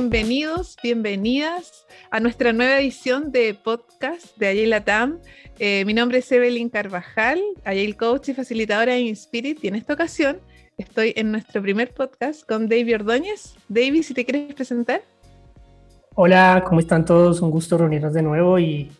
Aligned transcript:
bienvenidos, 0.00 0.76
bienvenidas 0.80 1.84
a 2.12 2.20
nuestra 2.20 2.52
nueva 2.52 2.78
edición 2.78 3.32
de 3.32 3.52
podcast 3.52 4.36
de 4.36 4.46
Agile 4.46 4.68
Latam. 4.68 5.18
Eh, 5.58 5.84
mi 5.86 5.92
nombre 5.92 6.18
es 6.18 6.30
Evelyn 6.30 6.68
Carvajal, 6.68 7.40
Agile 7.64 7.96
Coach 7.96 8.28
y 8.28 8.34
facilitadora 8.34 8.96
en 8.96 9.08
Spirit, 9.08 9.58
y 9.60 9.66
en 9.66 9.74
esta 9.74 9.94
ocasión 9.94 10.38
estoy 10.76 11.14
en 11.16 11.32
nuestro 11.32 11.60
primer 11.62 11.92
podcast 11.94 12.46
con 12.46 12.68
David 12.68 12.94
Ordóñez. 12.94 13.56
David, 13.68 14.04
si 14.04 14.14
te 14.14 14.24
quieres 14.24 14.54
presentar. 14.54 15.02
Hola, 16.14 16.62
¿cómo 16.64 16.78
están 16.78 17.04
todos? 17.04 17.40
Un 17.40 17.50
gusto 17.50 17.76
reunirnos 17.76 18.14
de 18.14 18.22
nuevo 18.22 18.56
y, 18.60 18.92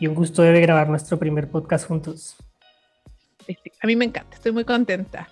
y 0.00 0.06
un 0.06 0.14
gusto 0.14 0.40
de 0.40 0.58
grabar 0.62 0.88
nuestro 0.88 1.18
primer 1.18 1.50
podcast 1.50 1.86
juntos. 1.86 2.36
A 3.82 3.86
mí 3.86 3.96
me 3.96 4.06
encanta, 4.06 4.34
estoy 4.34 4.52
muy 4.52 4.64
contenta. 4.64 5.28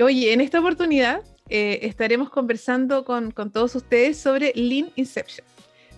Oye, 0.00 0.32
en 0.32 0.40
esta 0.40 0.58
oportunidad 0.58 1.22
eh, 1.48 1.80
estaremos 1.82 2.30
conversando 2.30 3.04
con, 3.04 3.32
todos 3.52 3.74
ustedes 3.74 4.18
sobre 4.18 4.52
Lean 4.54 4.90
Inception. 4.96 5.46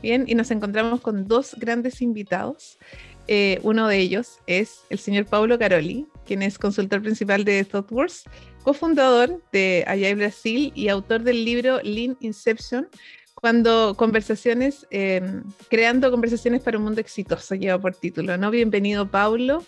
Bien, 0.02 0.24
y 0.28 0.34
nos 0.34 0.50
encontramos 0.50 1.00
con 1.00 1.26
dos 1.26 1.56
grandes 1.58 2.02
invitados. 2.02 2.78
Eh, 3.26 3.58
uno 3.62 3.88
de 3.88 3.98
ellos 3.98 4.38
es 4.46 4.80
el 4.90 4.98
señor 4.98 5.26
Paulo 5.26 5.58
Caroli, 5.58 6.06
quien 6.24 6.42
es 6.42 6.58
consultor 6.58 7.02
principal 7.02 7.44
de 7.44 7.64
ThoughtWorks, 7.64 8.24
cofundador 8.62 9.42
de 9.52 9.84
Agile 9.86 10.14
Brasil 10.14 10.72
y 10.74 10.88
autor 10.88 11.22
del 11.22 11.44
libro 11.44 11.80
Lean 11.82 12.16
Inception, 12.20 12.88
cuando 13.34 13.94
conversaciones, 13.96 14.86
eh, 14.90 15.22
creando 15.70 16.10
conversaciones 16.10 16.60
para 16.60 16.78
un 16.78 16.84
mundo 16.84 17.00
exitoso, 17.00 17.54
lleva 17.54 17.78
por 17.78 17.94
título, 17.94 18.36
¿no? 18.36 18.50
Bienvenido, 18.50 19.10
Paulo. 19.10 19.64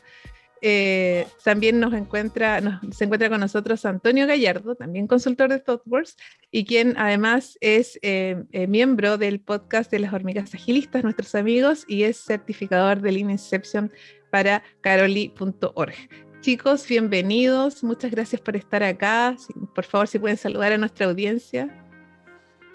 Eh, 0.63 1.27
también 1.43 1.81
nos 1.81 1.95
encuentra, 1.95 2.61
se 2.91 3.05
encuentra 3.05 3.31
con 3.31 3.41
nosotros 3.41 3.85
Antonio 3.85 4.27
Gallardo, 4.27 4.75
también 4.75 5.07
consultor 5.07 5.49
de 5.49 5.61
ThoughtWorks, 5.61 6.17
y 6.51 6.65
quien 6.65 6.95
además 6.99 7.57
es 7.61 7.99
eh, 8.03 8.45
eh, 8.53 8.67
miembro 8.67 9.17
del 9.17 9.41
podcast 9.41 9.91
de 9.91 10.01
las 10.01 10.13
hormigas 10.13 10.55
agilistas, 10.55 11.03
nuestros 11.03 11.35
amigos, 11.35 11.85
y 11.89 12.03
es 12.03 12.19
certificador 12.19 13.01
de 13.01 13.13
Lean 13.13 13.31
Inception 13.31 13.91
para 14.31 14.63
caroli.org. 14.83 15.95
Chicos, 16.41 16.87
bienvenidos, 16.89 17.83
muchas 17.83 18.11
gracias 18.11 18.41
por 18.41 18.57
estar 18.57 18.83
acá. 18.83 19.37
Por 19.75 19.85
favor, 19.85 20.09
si 20.09 20.19
pueden 20.19 20.37
saludar 20.37 20.73
a 20.73 20.79
nuestra 20.79 21.07
audiencia. 21.07 21.69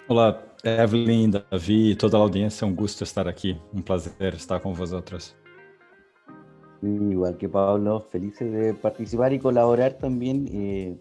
Hola, 0.08 0.44
Evelyn, 0.62 1.32
David, 1.32 1.98
toda 1.98 2.18
la 2.18 2.24
audiencia, 2.24 2.66
un 2.66 2.76
gusto 2.76 3.04
estar 3.04 3.28
aquí, 3.28 3.56
un 3.72 3.82
placer 3.82 4.34
estar 4.34 4.60
con 4.60 4.74
vosotros. 4.74 5.36
Igual 6.86 7.36
que 7.36 7.48
Pablo, 7.48 8.00
felices 8.00 8.52
de 8.52 8.74
participar 8.74 9.32
y 9.32 9.38
colaborar 9.38 9.94
también. 9.94 10.48
Eh, 10.52 10.96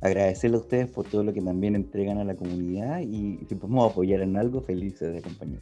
agradecerle 0.00 0.56
a 0.56 0.60
ustedes 0.60 0.88
por 0.88 1.06
todo 1.06 1.22
lo 1.22 1.32
que 1.32 1.40
también 1.40 1.74
entregan 1.74 2.18
a 2.18 2.24
la 2.24 2.34
comunidad 2.34 3.00
y 3.00 3.38
si 3.48 3.54
podemos 3.54 3.90
apoyar 3.90 4.20
en 4.20 4.36
algo, 4.36 4.60
felices 4.60 5.12
de 5.12 5.18
acompañar. 5.18 5.60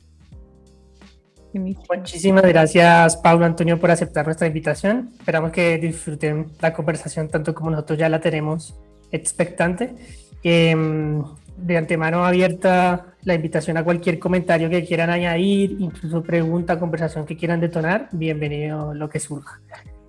Muchísimas 1.53 2.43
gracias, 2.43 3.17
Pablo 3.19 3.47
Antonio, 3.47 3.79
por 3.79 3.91
aceptar 3.91 4.25
nuestra 4.25 4.49
invitación. 4.49 5.11
Esperamos 5.17 5.53
que 5.53 5.79
disfruten 5.79 6.47
la 6.61 6.73
conversación 6.73 7.29
tanto 7.29 7.55
como 7.55 7.71
nosotros 7.71 7.97
ya 7.97 8.09
la 8.09 8.21
tenemos 8.21 8.75
expectante. 9.13 9.95
Em, 10.43 11.23
de 11.57 11.77
antemano 11.77 12.25
abierta 12.25 13.15
la 13.23 13.35
invitación 13.35 13.77
a 13.77 13.85
cualquier 13.85 14.19
comentario 14.19 14.69
que 14.69 14.85
quieran 14.85 15.11
añadir, 15.11 15.77
incluso 15.79 16.23
pregunta, 16.23 16.79
conversación 16.79 17.25
que 17.25 17.37
quieran 17.37 17.61
detonar, 17.61 18.09
bienvenido 18.13 18.95
lo 18.95 19.09
que 19.09 19.21
surja. 19.21 19.61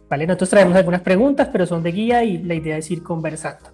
Vale, 0.09 0.27
nosotros 0.27 0.49
traemos 0.49 0.75
algunas 0.75 1.01
preguntas, 1.01 1.49
pero 1.51 1.65
son 1.65 1.81
de 1.81 1.91
guía 1.91 2.23
y 2.23 2.39
la 2.39 2.53
idea 2.53 2.77
es 2.77 2.89
ir 2.91 3.01
conversando. 3.01 3.69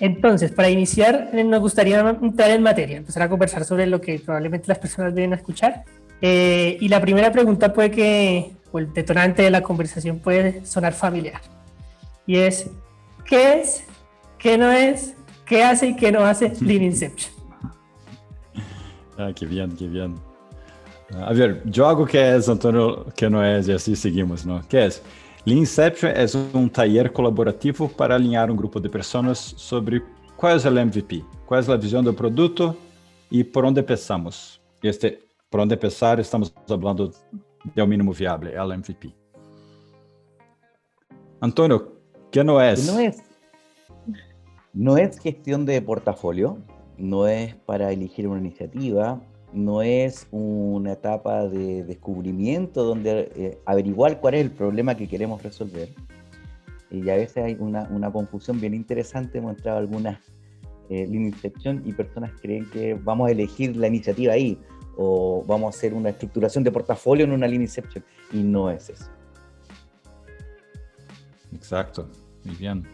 Entonces, 0.00 0.50
para 0.50 0.68
iniciar, 0.68 1.30
eh, 1.32 1.44
nos 1.44 1.60
gustaría 1.60 2.00
entrar 2.00 2.50
en 2.50 2.62
materia, 2.62 2.96
empezar 2.96 3.22
a 3.22 3.28
conversar 3.28 3.64
sobre 3.64 3.86
lo 3.86 4.00
que 4.00 4.18
probablemente 4.18 4.66
las 4.68 4.78
personas 4.78 5.14
vienen 5.14 5.34
a 5.34 5.36
escuchar. 5.36 5.84
Eh, 6.20 6.76
y 6.80 6.88
la 6.88 7.00
primera 7.00 7.30
pregunta 7.30 7.72
puede 7.72 7.90
que, 7.90 8.52
o 8.72 8.78
el 8.78 8.92
detonante 8.92 9.42
de 9.42 9.50
la 9.50 9.62
conversación 9.62 10.18
puede 10.18 10.64
sonar 10.66 10.94
familiar. 10.94 11.40
Y 12.26 12.38
es, 12.38 12.70
¿qué 13.24 13.60
es? 13.60 13.84
¿Qué 14.38 14.58
no 14.58 14.72
es? 14.72 15.14
¿Qué 15.54 15.62
hace 15.62 15.86
y 15.86 15.94
qué 15.94 16.10
no 16.10 16.18
hace 16.24 16.52
Lean 16.60 16.82
Inception? 16.82 17.32
Ah, 19.16 19.30
qué 19.32 19.46
bien, 19.46 19.70
qué 19.76 19.86
bien. 19.86 20.16
A 21.16 21.32
ver, 21.32 21.62
yo 21.66 21.86
hago 21.86 22.04
que 22.04 22.34
es, 22.34 22.48
Antonio, 22.48 23.06
que 23.14 23.30
no 23.30 23.44
es, 23.44 23.68
y 23.68 23.72
así 23.72 23.94
seguimos, 23.94 24.44
¿no? 24.44 24.60
¿Qué 24.68 24.86
es? 24.86 25.00
Lean 25.44 25.60
Inception 25.60 26.10
es 26.16 26.34
un 26.34 26.68
taller 26.68 27.12
colaborativo 27.12 27.86
para 27.86 28.16
alinhar 28.16 28.50
un 28.50 28.56
grupo 28.56 28.80
de 28.80 28.90
personas 28.90 29.38
sobre 29.38 30.02
cuál 30.34 30.56
es 30.56 30.64
el 30.64 30.74
MVP, 30.74 31.24
cuál 31.46 31.60
es 31.60 31.68
la 31.68 31.76
visión 31.76 32.04
del 32.04 32.16
producto 32.16 32.76
y 33.30 33.44
por 33.44 33.62
dónde 33.62 33.78
empezamos. 33.78 34.60
Este, 34.82 35.20
por 35.48 35.60
dónde 35.60 35.76
empezar, 35.76 36.18
estamos 36.18 36.52
hablando 36.68 37.12
del 37.76 37.86
mínimo 37.86 38.12
viable, 38.12 38.54
el 38.54 38.76
MVP. 38.76 39.14
Antonio, 41.40 41.92
¿qué 42.32 42.42
no 42.42 42.60
es? 42.60 42.92
No 42.92 42.98
es 42.98 43.22
no 44.74 44.96
es 44.98 45.18
gestión 45.20 45.64
de 45.64 45.80
portafolio, 45.80 46.58
no 46.98 47.28
es 47.28 47.54
para 47.54 47.92
elegir 47.92 48.26
una 48.26 48.40
iniciativa, 48.40 49.22
no 49.52 49.82
es 49.82 50.26
una 50.32 50.92
etapa 50.92 51.46
de 51.46 51.84
descubrimiento 51.84 52.82
donde 52.82 53.30
eh, 53.36 53.58
averiguar 53.66 54.20
cuál 54.20 54.34
es 54.34 54.40
el 54.40 54.50
problema 54.50 54.96
que 54.96 55.06
queremos 55.06 55.42
resolver. 55.42 55.90
Y 56.90 57.08
a 57.08 57.14
veces 57.14 57.44
hay 57.44 57.56
una, 57.58 58.12
confusión 58.12 58.60
bien 58.60 58.74
interesante, 58.74 59.38
hemos 59.38 59.56
entrado 59.56 59.78
algunas 59.78 60.18
eh, 60.90 61.08
Inception 61.10 61.82
y 61.86 61.92
personas 61.92 62.32
creen 62.42 62.68
que 62.70 62.94
vamos 62.94 63.28
a 63.28 63.32
elegir 63.32 63.76
la 63.76 63.86
iniciativa 63.86 64.34
ahí 64.34 64.58
o 64.96 65.42
vamos 65.46 65.74
a 65.74 65.78
hacer 65.78 65.94
una 65.94 66.10
estructuración 66.10 66.62
de 66.62 66.70
portafolio 66.70 67.24
en 67.24 67.32
una 67.32 67.46
Lean 67.46 67.62
Inception 67.62 68.04
y 68.32 68.42
no 68.42 68.70
es 68.70 68.90
eso. 68.90 69.10
Exacto, 71.52 72.08
muy 72.44 72.56
bien. 72.56 72.84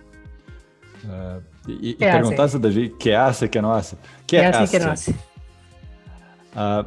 Uh, 1.05 1.41
y, 1.71 1.91
y 1.91 1.95
preguntaste, 1.95 2.59
David, 2.59 2.93
¿qué 2.99 3.17
hace, 3.17 3.49
qué 3.49 3.63
no 3.63 3.73
hace? 3.73 3.97
¿Qué, 4.27 4.37
¿Qué 4.39 4.47
hace, 4.47 4.59
hace, 4.59 4.79
qué 4.79 4.85
no 4.85 4.93
hace? 4.93 5.15
Uh, 6.55 6.85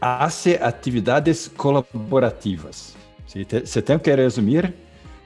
hace 0.00 0.58
atividades 0.62 1.50
colaborativas. 1.56 2.94
Se, 3.26 3.44
te, 3.44 3.66
se 3.66 3.82
tenho 3.82 4.00
que 4.00 4.14
resumir, 4.14 4.74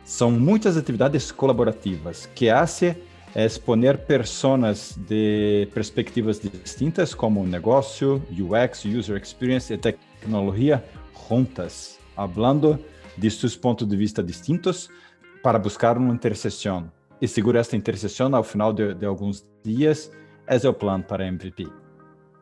são 0.04 0.30
muitas 0.30 0.76
atividades 0.76 1.32
colaborativas. 1.32 2.28
que 2.34 2.48
hace 2.48 2.96
é 3.34 3.46
poner 3.58 3.98
pessoas 3.98 4.96
de 4.96 5.68
perspectivas 5.74 6.38
distintas, 6.38 7.14
como 7.14 7.44
negócio, 7.44 8.22
UX, 8.30 8.84
User 8.86 9.16
Experience 9.16 9.72
e 9.72 9.76
tecnologia, 9.76 10.82
juntas, 11.28 11.98
hablando 12.16 12.78
de 13.16 13.30
seus 13.30 13.54
pontos 13.54 13.86
de 13.86 13.96
vista 13.96 14.22
distintos 14.22 14.88
para 15.42 15.58
buscar 15.58 15.98
uma 15.98 16.14
interseção 16.14 16.90
e 17.20 17.28
segura 17.28 17.60
esta 17.60 17.76
interseção 17.76 18.34
ao 18.34 18.42
final 18.42 18.72
de, 18.72 18.94
de 18.94 19.06
alguns 19.06 19.44
dias. 19.64 20.10
Esse 20.48 20.66
é 20.66 20.70
o 20.70 20.74
plano 20.74 21.04
para 21.04 21.26
MVP. 21.26 21.66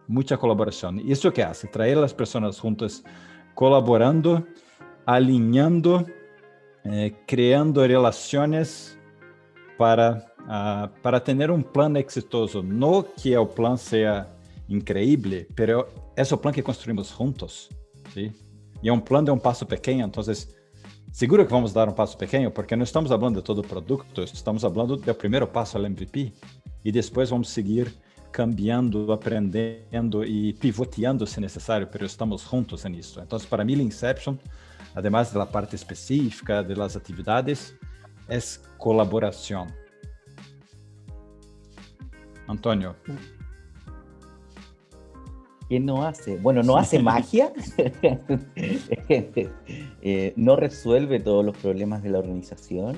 Muita 0.09 0.37
colaboração. 0.37 0.97
Isso 0.97 1.31
que 1.33 1.43
hace, 1.43 1.67
trazer 1.67 1.99
as 1.99 2.13
pessoas 2.13 2.57
juntas, 2.57 3.03
colaborando, 3.55 4.47
alinhando, 5.05 6.07
eh, 6.85 7.11
criando 7.27 7.81
relações 7.81 8.97
para, 9.77 10.25
uh, 10.43 10.89
para 11.03 11.19
ter 11.19 11.51
um 11.51 11.63
plano 11.63 11.99
exitoso. 11.99 12.63
Não 12.63 13.03
que 13.03 13.37
o 13.37 13.47
plano 13.47 13.77
seja 13.77 14.29
increíble, 14.69 15.49
pero 15.55 15.89
é 16.15 16.23
o 16.23 16.39
plano 16.39 16.55
que 16.55 16.63
construímos 16.63 17.09
juntos. 17.09 17.71
¿sí? 18.13 18.33
E 18.83 18.89
é 18.89 18.93
um 18.93 19.01
plano 19.01 19.27
de 19.27 19.31
um 19.33 19.39
passo 19.39 19.67
pequeno, 19.67 20.07
então 20.07 20.23
Seguro 21.17 21.47
que 21.47 21.51
vamos 21.51 21.73
dar 21.73 21.89
um 21.89 21.93
passo 21.93 22.15
pequeno, 22.15 22.51
porque 22.51 22.77
não 22.77 22.85
estamos 22.85 23.09
falando 23.09 23.37
de 23.37 23.43
todo 23.43 23.61
o 23.61 23.67
produto, 23.67 24.23
estamos 24.23 24.61
falando 24.61 24.99
do 24.99 25.15
primeiro 25.15 25.47
passo 25.47 25.79
ao 25.79 25.87
MVP 25.87 26.31
e 26.85 26.93
depois 26.93 27.31
vamos 27.31 27.49
seguir 27.49 27.91
cambiando, 28.31 29.11
aprendendo 29.11 30.23
e 30.23 30.53
pivoteando 30.53 31.27
se 31.27 31.41
necessário, 31.41 31.89
mas 31.91 32.03
estamos 32.03 32.43
juntos 32.43 32.85
nisso. 32.85 33.19
Então, 33.19 33.41
para 33.49 33.65
mim, 33.65 33.81
Inception, 33.81 34.37
además 34.95 35.33
da 35.33 35.47
parte 35.47 35.75
específica 35.75 36.63
das 36.63 36.97
atividades, 36.99 37.75
é 38.29 38.39
colaboração. 38.77 39.69
Antônio. 42.47 42.95
¿Qué 45.69 45.81
no 45.81 46.05
hace? 46.05 46.37
Bueno, 46.37 46.63
no 46.63 46.77
hace 46.77 46.99
magia, 47.03 47.53
eh, 49.09 50.33
no 50.37 50.57
resuelve 50.57 51.21
todos 51.21 51.45
los 51.45 51.57
problemas 51.57 52.03
de 52.03 52.11
la 52.11 52.19
organización, 52.21 52.97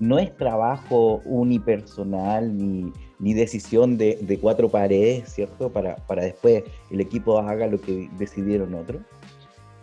no 0.00 0.18
es 0.18 0.36
trabajo 0.36 1.22
unipersonal 1.24 2.56
ni, 2.56 2.92
ni 3.18 3.34
decisión 3.34 3.96
de, 3.98 4.18
de, 4.20 4.38
cuatro 4.38 4.68
paredes, 4.68 5.28
¿cierto? 5.32 5.72
Para, 5.72 5.96
para, 5.96 6.24
después 6.24 6.64
el 6.90 7.00
equipo 7.00 7.38
haga 7.38 7.66
lo 7.66 7.80
que 7.80 8.08
decidieron 8.16 8.74
otros. 8.74 9.02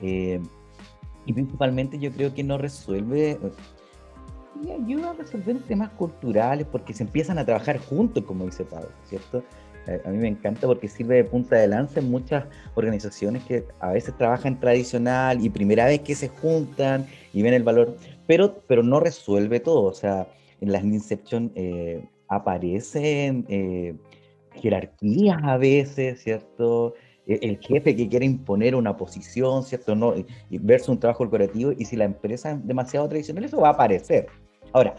Eh, 0.02 0.42
y 1.26 1.34
principalmente 1.34 2.00
yo 2.00 2.12
creo 2.12 2.34
que 2.34 2.44
no 2.44 2.58
resuelve, 2.58 3.40
y 4.64 4.72
ayuda 4.72 5.12
a 5.12 5.14
resolver 5.14 5.60
temas 5.64 5.90
culturales 5.92 6.66
porque 6.72 6.94
se 6.94 7.04
empiezan 7.04 7.38
a 7.40 7.46
trabajar 7.46 7.78
juntos, 7.78 8.24
como 8.24 8.46
dice 8.46 8.64
Pablo, 8.64 8.90
¿cierto? 9.06 9.44
Eh, 9.88 10.02
a 10.06 10.10
mí 10.10 10.18
me 10.18 10.28
encanta 10.28 10.68
porque 10.68 10.88
sirve 10.88 11.16
de 11.16 11.24
punta 11.24 11.56
de 11.56 11.68
lanza 11.68 12.00
en 12.00 12.10
muchas 12.10 12.46
organizaciones 12.74 13.44
que 13.44 13.64
a 13.80 13.92
veces 13.92 14.18
trabajan 14.18 14.60
tradicional 14.60 15.44
y 15.44 15.50
primera 15.50 15.86
vez 15.86 16.02
que 16.02 16.16
se 16.16 16.30
juntan 16.30 17.06
y 17.34 17.42
ven 17.42 17.54
el 17.54 17.64
valor, 17.64 17.96
pero, 18.28 18.62
pero 18.68 18.84
no 18.84 19.00
resuelve 19.00 19.60
todo. 19.60 19.84
O 19.84 19.94
sea, 19.94 20.28
en 20.62 20.72
las 20.72 20.84
Inception 20.84 21.52
eh, 21.56 22.04
aparecen 22.28 23.46
eh, 23.50 23.96
jerarquías 24.54 25.38
a 25.44 25.58
veces, 25.58 26.22
¿cierto? 26.22 26.96
E, 27.28 27.40
el 27.42 27.60
jefe 27.60 27.96
que 27.96 28.08
quiere 28.08 28.26
imponer 28.26 28.76
una 28.76 28.98
posición, 28.98 29.64
¿cierto? 29.64 29.96
No, 29.96 30.16
verse 30.50 30.92
un 30.92 31.00
trabajo 31.00 31.20
corporativo 31.20 31.72
y 31.78 31.86
si 31.86 31.96
la 31.96 32.06
empresa 32.06 32.52
es 32.52 32.68
demasiado 32.68 33.08
tradicional, 33.08 33.44
eso 33.44 33.62
va 33.62 33.70
a 33.70 33.74
aparecer. 33.74 34.28
Ahora, 34.74 34.96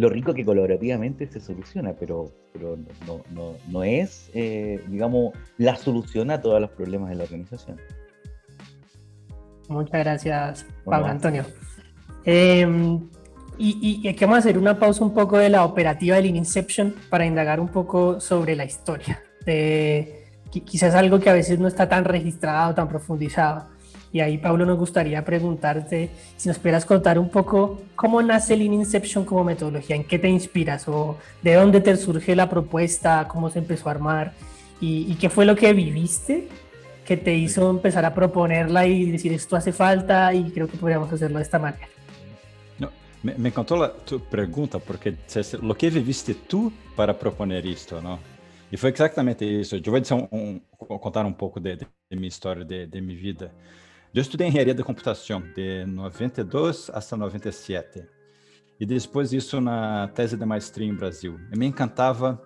lo 0.00 0.08
rico 0.08 0.32
que 0.32 0.44
colaborativamente 0.44 1.26
se 1.26 1.40
soluciona, 1.40 1.92
pero, 1.92 2.32
pero 2.52 2.78
no, 3.06 3.20
no, 3.32 3.54
no 3.68 3.84
es, 3.84 4.30
eh, 4.34 4.82
digamos, 4.88 5.34
la 5.58 5.76
solución 5.76 6.30
a 6.30 6.40
todos 6.40 6.60
los 6.60 6.70
problemas 6.70 7.10
de 7.10 7.16
la 7.16 7.24
organización. 7.24 7.78
Muchas 9.68 10.00
gracias, 10.00 10.66
Pablo 10.84 11.06
Antonio. 11.06 11.44
Em, 12.24 13.08
y, 13.58 14.00
y, 14.02 14.08
aquí 14.08 14.24
vamos 14.24 14.36
a 14.36 14.38
hacer 14.40 14.56
una 14.56 14.78
pausa 14.78 15.04
un 15.04 15.12
poco 15.12 15.36
de 15.36 15.50
la 15.50 15.64
operativa 15.64 16.16
del 16.16 16.26
Inception 16.26 16.94
para 17.10 17.26
indagar 17.26 17.60
un 17.60 17.68
poco 17.68 18.20
sobre 18.20 18.56
la 18.56 18.64
historia. 18.64 19.22
De, 19.44 20.24
quizás 20.50 20.94
algo 20.94 21.20
que 21.20 21.30
a 21.30 21.34
veces 21.34 21.58
no 21.58 21.68
está 21.68 21.88
tan 21.88 22.04
registrado, 22.04 22.74
tan 22.74 22.88
profundizado. 22.88 23.68
Y 24.12 24.20
ahí, 24.20 24.38
Pablo, 24.38 24.66
nos 24.66 24.78
gustaría 24.78 25.24
preguntarte 25.24 26.10
si 26.36 26.48
nos 26.48 26.58
pudieras 26.58 26.84
contar 26.84 27.18
un 27.18 27.28
poco 27.28 27.80
cómo 27.94 28.20
nace 28.22 28.56
Lean 28.56 28.74
Inception 28.74 29.24
como 29.24 29.44
metodología, 29.44 29.94
en 29.94 30.04
qué 30.04 30.18
te 30.18 30.28
inspiras 30.28 30.88
o 30.88 31.16
de 31.42 31.54
dónde 31.54 31.80
te 31.80 31.96
surge 31.96 32.34
la 32.34 32.48
propuesta, 32.48 33.28
cómo 33.28 33.50
se 33.50 33.60
empezó 33.60 33.88
a 33.88 33.92
armar 33.92 34.32
y, 34.80 35.14
qué 35.16 35.28
fue 35.28 35.44
lo 35.44 35.54
que 35.54 35.72
viviste 35.72 36.48
que 37.04 37.16
te 37.16 37.34
hizo 37.34 37.70
empezar 37.70 38.04
a 38.04 38.14
proponerla 38.14 38.86
y 38.86 39.10
decir 39.10 39.32
esto 39.32 39.56
hace 39.56 39.72
falta 39.72 40.32
y 40.32 40.50
creo 40.50 40.68
que 40.68 40.76
podríamos 40.76 41.12
hacerlo 41.12 41.38
de 41.38 41.42
esta 41.42 41.58
manera. 41.58 41.88
No, 42.78 42.90
me, 43.22 43.34
me 43.34 43.48
encantó 43.48 43.76
la, 43.76 43.92
tu 43.92 44.20
pregunta 44.20 44.78
porque 44.78 45.16
lo 45.60 45.74
que 45.76 45.90
viviste 45.90 46.34
tú 46.34 46.72
para 46.96 47.18
proponer 47.18 47.66
esto, 47.66 48.00
¿no? 48.00 48.18
E 48.72 48.76
foi 48.76 48.90
exatamente 48.90 49.44
isso. 49.44 49.74
Eu 49.74 49.82
vou 49.82 50.00
um, 50.32 50.60
um, 50.80 50.98
contar 50.98 51.26
um 51.26 51.32
pouco 51.32 51.58
de, 51.58 51.76
de, 51.76 51.86
de 52.10 52.16
minha 52.16 52.28
história, 52.28 52.64
de, 52.64 52.86
de, 52.86 53.00
minha 53.00 53.18
vida. 53.18 53.52
Eu 54.12 54.22
estudei 54.22 54.48
engenharia 54.48 54.74
de 54.74 54.82
computação 54.82 55.40
de 55.54 55.84
92 55.86 56.90
até 56.92 57.14
97. 57.14 58.04
E 58.80 58.84
depois 58.84 59.32
isso 59.32 59.60
na 59.60 60.08
tese 60.08 60.36
de 60.36 60.44
maestria 60.44 60.88
em 60.88 60.94
Brasil. 60.94 61.38
E 61.52 61.56
me 61.56 61.66
encantava 61.66 62.42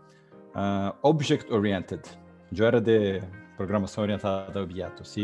uh, 0.50 0.94
Object 1.02 1.50
Oriented. 1.50 2.02
Eu 2.54 2.66
era 2.66 2.82
de 2.82 3.22
programação 3.56 4.04
orientada 4.04 4.58
a 4.58 4.62
objetos? 4.62 5.16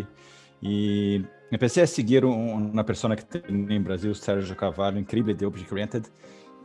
E 0.63 1.23
comecei 1.51 1.83
a 1.83 1.87
seguir 1.87 2.25
um, 2.25 2.71
uma 2.71 2.85
pessoa 2.85 3.15
que 3.15 3.25
tem 3.25 3.43
em 3.49 3.83
Brasil, 3.83 4.15
Sérgio 4.15 4.57
Cavallo, 4.57 4.99
incrível 4.99 5.35
de 5.35 5.45
Object 5.45 5.71
Oriented, 5.71 6.09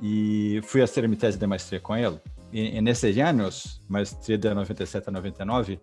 e 0.01 0.61
fui 0.63 0.81
a 0.81 0.87
ser 0.87 1.05
minha 1.05 1.19
tese 1.19 1.37
de 1.37 1.45
maestria 1.45 1.81
com 1.81 1.97
ele. 1.97 2.19
E, 2.53 2.77
e 2.77 2.81
nesses 2.81 3.17
anos, 3.17 3.81
maestria 3.89 4.37
de 4.37 4.53
97 4.53 5.09
a 5.09 5.11
99, 5.11 5.81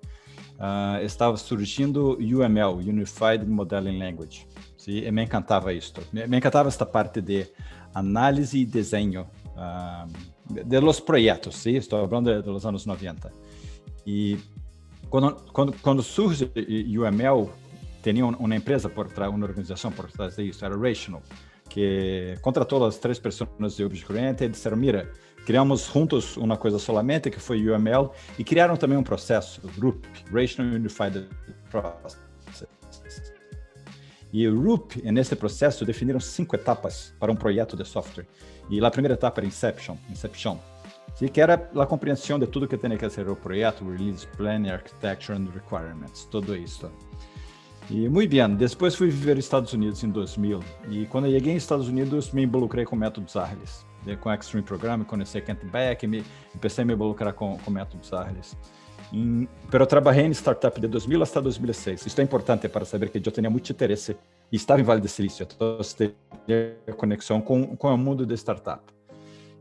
uh, 0.62 1.04
estava 1.04 1.36
surgindo 1.36 2.16
UML, 2.18 2.78
Unified 2.78 3.44
Modeling 3.44 3.98
Language. 3.98 4.46
E 4.86 5.10
me 5.10 5.24
encantava 5.24 5.72
isto. 5.72 6.00
Me, 6.12 6.36
encantava 6.36 6.68
esta 6.68 6.86
parte 6.86 7.20
de 7.20 7.46
análise 7.94 8.58
e 8.58 8.64
desenho 8.64 9.26
uh, 9.56 10.64
de 10.64 10.80
los 10.80 11.00
projetos, 11.00 11.56
sim? 11.56 11.76
estou 11.76 12.08
falando 12.08 12.42
de, 12.42 12.60
de 12.60 12.66
anos 12.66 12.86
90. 12.86 13.32
E 14.06 14.38
quando, 15.10 15.36
quando, 15.52 15.72
quando 15.80 16.02
surge 16.02 16.50
UML, 16.98 17.50
tinha 18.02 18.26
uma 18.26 18.56
empresa 18.56 18.88
por 18.88 19.08
trás, 19.08 19.32
uma 19.32 19.46
organização 19.46 19.92
por 19.92 20.10
trás 20.10 20.36
disso, 20.36 20.64
era 20.64 20.76
Rational, 20.76 21.22
que 21.68 22.36
contratou 22.42 22.84
as 22.84 22.98
três 22.98 23.18
pessoas 23.18 23.76
de 23.76 23.84
Object 23.84 24.10
Oriented 24.10 24.44
e 24.44 24.48
disseram, 24.48 24.76
mira, 24.76 25.12
criamos 25.44 25.90
juntos 25.92 26.36
uma 26.36 26.56
coisa 26.56 26.78
solamente, 26.78 27.30
que 27.30 27.40
foi 27.40 27.66
o 27.66 27.74
UML, 27.74 28.10
e 28.38 28.44
criaram 28.44 28.76
também 28.76 28.96
um 28.96 29.02
processo, 29.02 29.60
RUP, 29.80 30.06
Rational 30.32 30.74
Unified 30.74 31.28
Process. 31.70 32.18
E 34.32 34.48
o 34.48 34.58
RUP, 34.58 34.96
nesse 35.02 35.36
processo, 35.36 35.84
definiram 35.84 36.18
cinco 36.18 36.56
etapas 36.56 37.14
para 37.20 37.30
um 37.30 37.36
projeto 37.36 37.76
de 37.76 37.84
software. 37.84 38.26
E 38.70 38.82
a 38.82 38.90
primeira 38.90 39.14
etapa 39.14 39.40
era 39.40 39.46
Inception, 39.46 39.96
Inception, 40.10 40.56
que 41.32 41.40
era 41.40 41.70
a 41.76 41.86
compreensão 41.86 42.38
de 42.38 42.46
tudo 42.46 42.66
que 42.66 42.78
tem 42.78 42.96
que 42.96 43.10
ser 43.10 43.28
o 43.28 43.36
projeto, 43.36 43.84
release 43.84 44.26
plan, 44.28 44.66
architecture 44.72 45.38
and 45.38 45.48
requirements, 45.52 46.24
tudo 46.30 46.56
isso. 46.56 46.90
E 47.90 48.08
muito 48.08 48.30
bem, 48.30 48.54
depois 48.54 48.94
fui 48.94 49.10
viver 49.10 49.36
nos 49.36 49.44
Estados 49.44 49.72
Unidos 49.72 50.02
em 50.02 50.08
2000 50.08 50.60
e 50.88 51.04
quando 51.06 51.26
eu 51.26 51.32
cheguei 51.32 51.54
nos 51.54 51.62
Estados 51.64 51.88
Unidos 51.88 52.30
me 52.32 52.44
involucrei 52.44 52.84
com 52.84 52.96
métodos 52.96 53.34
né, 53.34 53.58
com 54.20 54.32
Extreme 54.32 54.64
Programming, 54.64 55.04
conheci 55.04 55.40
Kent 55.40 55.64
Beck, 55.64 56.06
me 56.06 56.24
comecei 56.52 56.82
a 56.82 56.86
me 56.86 56.94
involucrar 56.94 57.32
com, 57.32 57.58
com 57.58 57.70
métodos 57.70 58.12
ágiles. 58.12 58.56
Em, 59.12 59.48
pero 59.70 59.86
trabalhei 59.86 60.24
em 60.24 60.30
startup 60.30 60.80
de 60.80 60.88
2000 60.88 61.22
até 61.22 61.40
2006. 61.40 62.06
Isto 62.06 62.20
é 62.20 62.24
importante 62.24 62.68
para 62.68 62.84
saber 62.84 63.10
que 63.10 63.18
eu 63.18 63.32
tinha 63.32 63.50
muito 63.50 63.70
interesse 63.70 64.16
e 64.50 64.56
estava 64.56 64.80
em 64.80 64.84
Vale 64.84 65.00
do 65.00 65.08
Silício, 65.08 65.46
então 65.48 65.78
tinha 66.46 66.74
conexão 66.96 67.40
com, 67.40 67.76
com 67.76 67.88
o 67.88 67.98
mundo 67.98 68.26
de 68.26 68.34
startup. 68.34 68.82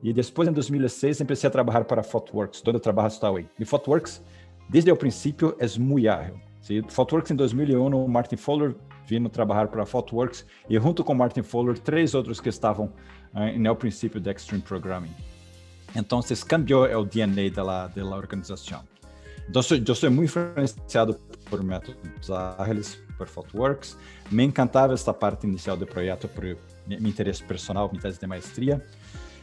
E 0.04 0.12
depois, 0.12 0.48
em 0.48 0.52
2006, 0.52 1.20
comecei 1.20 1.48
a 1.48 1.52
trabalhar 1.52 1.86
para 1.86 2.02
Fotworks, 2.02 2.62
onde 2.66 2.78
eu 2.78 2.80
trabalho 2.80 3.08
hasta 3.08 3.30
hoje. 3.30 3.48
E 3.60 3.66
Fotworks, 3.66 4.24
desde 4.68 4.92
o 4.92 4.96
princípio, 4.96 5.56
é 5.60 5.80
muito 5.80 6.10
ágil. 6.10 6.40
¿sí? 6.62 6.82
Fotworks 6.88 7.30
em 7.32 7.36
2001, 7.36 8.08
Martin 8.08 8.38
Fowler 8.38 8.76
vino 9.06 9.30
trabalhar 9.30 9.68
para 9.68 9.86
Fotworks 9.86 10.46
e 10.70 10.80
junto 10.80 11.04
com 11.04 11.14
Martin 11.14 11.44
Fowler, 11.44 11.78
três 11.78 12.16
outros 12.16 12.40
que 12.40 12.50
estavam 12.50 12.94
uh, 13.34 13.60
no 13.60 13.76
princípio 13.76 14.20
de 14.20 14.32
Extreme 14.32 14.62
Programming. 14.62 15.14
Então, 15.96 16.22
cambiou 16.48 16.86
o 16.86 17.06
DNA 17.06 17.50
da, 17.50 17.88
da 17.88 18.06
organização. 18.06 18.84
Então, 19.50 19.62
eu 19.86 19.96
sou 19.96 20.10
muito 20.10 20.30
influenciado 20.30 21.16
por 21.50 21.62
métodos 21.62 22.32
ágeis, 22.58 22.98
por 23.18 23.28
Fotworks. 23.28 23.98
Me 24.32 24.44
encantava 24.44 24.94
esta 24.94 25.14
parte 25.14 25.46
inicial 25.46 25.76
do 25.76 25.86
projeto 25.86 26.28
por 26.30 26.44
meu 26.44 26.58
interesse 26.88 27.44
personal, 27.44 27.90
minha 27.90 28.02
tese 28.02 28.20
de 28.20 28.26
maestria. 28.26 28.82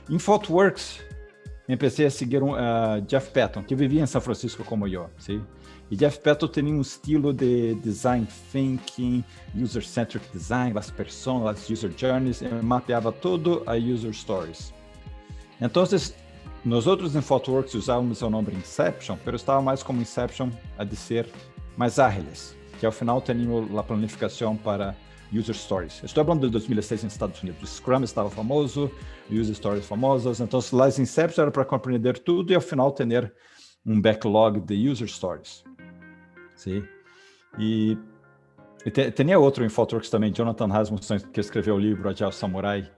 Em 0.08 0.18
Fotworks, 0.18 1.00
comecei 1.76 2.06
a 2.06 2.10
seguir 2.10 2.42
um, 2.42 2.52
uh, 2.52 3.00
Jeff 3.06 3.30
Patton, 3.30 3.62
que 3.62 3.74
vivia 3.74 4.02
em 4.02 4.06
São 4.06 4.20
Francisco 4.20 4.64
como 4.64 4.88
eu. 4.88 5.10
¿sí? 5.18 5.40
E 5.90 5.96
Jeff 5.96 6.18
Patton 6.20 6.48
tinha 6.48 6.72
um 6.72 6.80
estilo 6.80 7.32
de 7.32 7.74
design 7.76 8.26
thinking, 8.52 9.24
user-centric 9.54 10.24
design, 10.32 10.76
as 10.78 10.90
personas, 10.90 11.58
as 11.58 11.70
user 11.70 11.92
journeys, 11.96 12.40
e 12.40 12.48
mapeava 12.48 13.12
todo 13.12 13.62
a 13.66 13.74
user 13.74 14.12
stories. 14.12 14.72
Então, 15.60 15.84
nós 16.64 16.86
outros 16.86 17.14
em 17.14 17.20
Photoworks 17.20 17.74
usávamos 17.74 18.22
o 18.22 18.30
nome 18.30 18.54
Inception, 18.54 19.16
mas 19.24 19.34
estava 19.36 19.60
mais 19.62 19.82
como 19.82 20.00
Inception 20.00 20.50
a 20.76 20.84
de 20.84 20.96
ser 20.96 21.28
mais 21.76 21.98
ágiles, 21.98 22.56
que 22.78 22.86
ao 22.86 22.92
final 22.92 23.20
tínhamos 23.20 23.76
a 23.76 23.82
planificação 23.82 24.56
para 24.56 24.94
user 25.32 25.54
stories. 25.54 26.02
Estou 26.02 26.24
falando 26.24 26.46
de 26.46 26.52
2006 26.52 27.04
nos 27.04 27.12
Estados 27.12 27.42
Unidos. 27.42 27.62
O 27.62 27.66
Scrum 27.66 28.02
estava 28.02 28.30
famoso, 28.30 28.90
user 29.30 29.54
stories 29.54 29.86
famosas, 29.86 30.40
então 30.40 30.58
as 30.58 30.98
Inception 30.98 31.42
era 31.42 31.50
para 31.50 31.64
compreender 31.64 32.18
tudo 32.18 32.52
e 32.52 32.54
ao 32.54 32.60
final 32.60 32.90
ter 32.92 33.32
um 33.84 34.00
backlog 34.00 34.60
de 34.60 34.88
user 34.88 35.08
stories. 35.08 35.64
Sim. 36.54 36.82
E, 37.58 37.96
e 38.84 39.10
tinha 39.10 39.38
outro 39.38 39.64
em 39.64 39.68
Photoworks 39.68 40.10
também, 40.10 40.32
Jonathan 40.32 40.66
Rasmussen, 40.66 41.20
que 41.32 41.40
escreveu 41.40 41.76
o 41.76 41.78
livro 41.78 42.08
Agile 42.08 42.32
Samurai, 42.32 42.90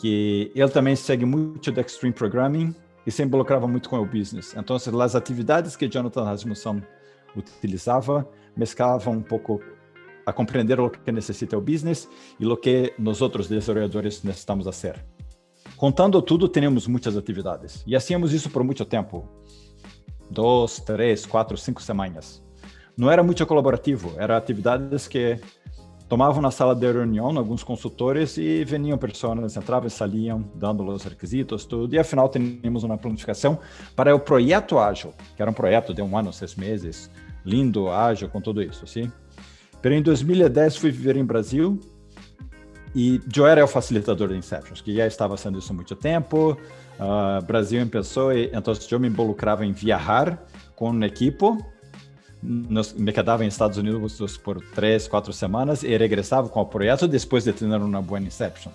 que 0.00 0.52
ele 0.54 0.70
também 0.70 0.94
segue 0.94 1.24
muito 1.24 1.72
de 1.72 1.80
Extreme 1.80 2.14
Programming 2.14 2.74
e 3.06 3.10
se 3.10 3.22
involucrava 3.22 3.66
muito 3.66 3.88
com 3.88 3.98
o 3.98 4.06
business. 4.06 4.54
Então, 4.56 4.76
as 4.76 5.14
atividades 5.14 5.76
que 5.76 5.88
Jonathan 5.88 6.24
Rasmussen 6.24 6.82
utilizava 7.36 8.28
mesclavam 8.56 9.14
um 9.14 9.22
pouco 9.22 9.60
a 10.28 10.32
compreender 10.32 10.78
o 10.78 10.90
que 10.90 11.10
necessita 11.10 11.56
o 11.56 11.60
business 11.60 12.06
e 12.38 12.46
o 12.46 12.54
que 12.54 12.92
nós 12.98 13.22
outros 13.22 13.48
desenvolvedores 13.48 14.22
necessitamos 14.22 14.66
fazer. 14.66 15.02
Contando 15.74 16.20
tudo, 16.20 16.46
temos 16.48 16.86
muitas 16.86 17.16
atividades. 17.16 17.82
E 17.86 17.96
hacíamos 17.96 18.34
isso 18.34 18.50
por 18.50 18.62
muito 18.62 18.84
tempo, 18.84 19.26
dois, 20.30 20.80
três, 20.80 21.24
quatro, 21.24 21.56
cinco 21.56 21.80
semanas. 21.80 22.44
Não 22.94 23.10
era 23.10 23.22
muito 23.22 23.46
colaborativo, 23.46 24.12
eram 24.18 24.36
atividades 24.36 25.08
que 25.08 25.40
tomavam 26.10 26.42
na 26.42 26.50
sala 26.50 26.74
de 26.74 26.92
reunião 26.92 27.38
alguns 27.38 27.64
consultores 27.64 28.36
e 28.36 28.64
veniam 28.64 28.98
pessoas, 28.98 29.56
entravam 29.56 29.86
e 29.86 29.90
saliam, 29.90 30.44
dando 30.54 30.86
os 30.86 31.04
requisitos, 31.04 31.64
tudo, 31.64 31.94
e 31.94 31.98
afinal 31.98 32.28
tínhamos 32.28 32.82
uma 32.84 32.98
planificação 32.98 33.58
para 33.96 34.14
o 34.14 34.20
projeto 34.20 34.78
ágil, 34.78 35.14
que 35.34 35.40
era 35.40 35.50
um 35.50 35.54
projeto 35.54 35.94
de 35.94 36.02
um 36.02 36.18
ano, 36.18 36.34
seis 36.34 36.54
meses, 36.54 37.10
lindo, 37.46 37.90
ágil, 37.90 38.28
com 38.28 38.42
tudo 38.42 38.62
isso, 38.62 38.86
sim. 38.86 39.10
Em 39.84 40.02
2010 40.02 40.76
fui 40.76 40.90
viver 40.90 41.16
em 41.16 41.24
Brasil 41.24 41.78
e 42.94 43.20
eu 43.36 43.46
era 43.46 43.64
o 43.64 43.68
facilitador 43.68 44.28
de 44.28 44.36
Inceptions, 44.36 44.80
que 44.80 44.94
já 44.94 45.06
estava 45.06 45.36
sendo 45.36 45.58
isso 45.58 45.72
há 45.72 45.74
muito 45.74 45.94
tempo, 45.94 46.58
uh, 46.98 47.44
Brasil 47.46 47.86
começou 47.88 48.32
então 48.32 48.74
eu 48.90 49.00
me 49.00 49.08
involucrava 49.08 49.64
em 49.64 49.72
viajar 49.72 50.44
com 50.74 50.90
um 50.90 51.04
equipo. 51.04 51.64
Nos, 52.42 52.92
me 52.92 53.12
quedava 53.12 53.44
em 53.44 53.48
Estados 53.48 53.78
Unidos 53.78 54.36
por 54.36 54.60
três, 54.60 55.08
quatro 55.08 55.32
semanas 55.32 55.82
e 55.82 55.96
regressava 55.96 56.48
com 56.48 56.60
o 56.60 56.66
projeto 56.66 57.08
depois 57.08 57.44
de 57.44 57.52
ter 57.52 57.64
uma 57.64 58.02
boa 58.02 58.20
inception, 58.20 58.70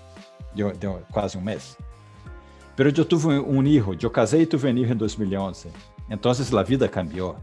de, 0.54 0.64
de 0.74 0.88
quase 1.12 1.38
um 1.38 1.42
mês. 1.42 1.78
Pero 2.76 2.90
eu 2.90 3.06
tive 3.06 3.28
um 3.28 3.64
hijo, 3.64 3.96
eu 4.02 4.10
casei 4.10 4.42
e 4.42 4.46
tive 4.46 4.68
um 4.68 4.78
hijo 4.78 4.94
em 4.94 4.98
2011. 4.98 5.70
Então 6.10 6.32
a 6.32 6.64
vida 6.64 6.88
cambiou. 6.88 7.38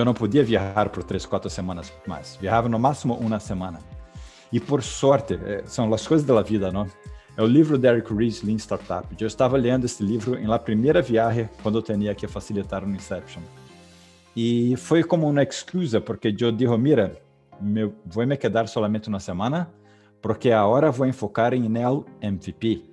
Eu 0.00 0.04
não 0.04 0.14
podia 0.14 0.42
viajar 0.42 0.88
por 0.88 1.02
três, 1.04 1.26
quatro 1.26 1.50
semanas 1.50 1.92
mais. 2.06 2.36
Viajava 2.40 2.68
no 2.68 2.78
máximo 2.78 3.14
uma 3.14 3.38
semana. 3.38 3.78
E 4.52 4.60
por 4.60 4.82
sorte, 4.82 5.34
eh, 5.34 5.62
são 5.66 5.92
as 5.92 6.06
coisas 6.06 6.26
da 6.26 6.40
vida, 6.42 6.70
não? 6.70 6.86
É 7.36 7.42
o 7.42 7.46
livro 7.46 7.78
de 7.78 7.88
Eric 7.88 8.12
Ries, 8.12 8.42
Lean 8.42 8.56
Startup. 8.56 9.06
Eu 9.18 9.26
estava 9.26 9.56
lendo 9.56 9.86
este 9.86 10.02
livro 10.02 10.38
em 10.38 10.58
primeira 10.58 11.00
viagem, 11.00 11.48
quando 11.62 11.78
eu 11.78 11.82
tinha 11.82 12.14
que 12.14 12.26
facilitar 12.28 12.84
um 12.84 12.94
Inception. 12.94 13.42
E 14.36 14.76
foi 14.76 15.02
como 15.02 15.28
uma 15.28 15.42
excusa, 15.42 16.00
porque 16.00 16.28
eu 16.38 16.52
disse, 16.52 16.76
mira, 16.76 17.16
vou 18.04 18.26
me 18.26 18.36
quedar 18.36 18.68
solamente 18.68 19.08
uma 19.08 19.20
semana, 19.20 19.70
porque 20.20 20.50
agora 20.50 20.90
vou 20.90 21.06
enfocar 21.06 21.54
em 21.54 21.64
el 21.78 22.04
MVP. 22.20 22.91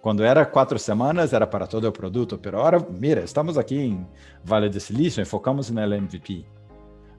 Quando 0.00 0.22
era 0.24 0.46
quatro 0.46 0.78
semanas, 0.78 1.32
era 1.32 1.46
para 1.46 1.66
todo 1.66 1.84
o 1.88 1.92
produto, 1.92 2.38
mas 2.42 2.54
agora, 2.54 2.86
mira, 2.90 3.20
estamos 3.22 3.58
aqui 3.58 3.76
em 3.76 4.06
Vale 4.44 4.68
do 4.68 4.78
Silício, 4.78 5.20
enfocamos 5.20 5.70
no 5.70 5.80
MVP. 5.80 6.44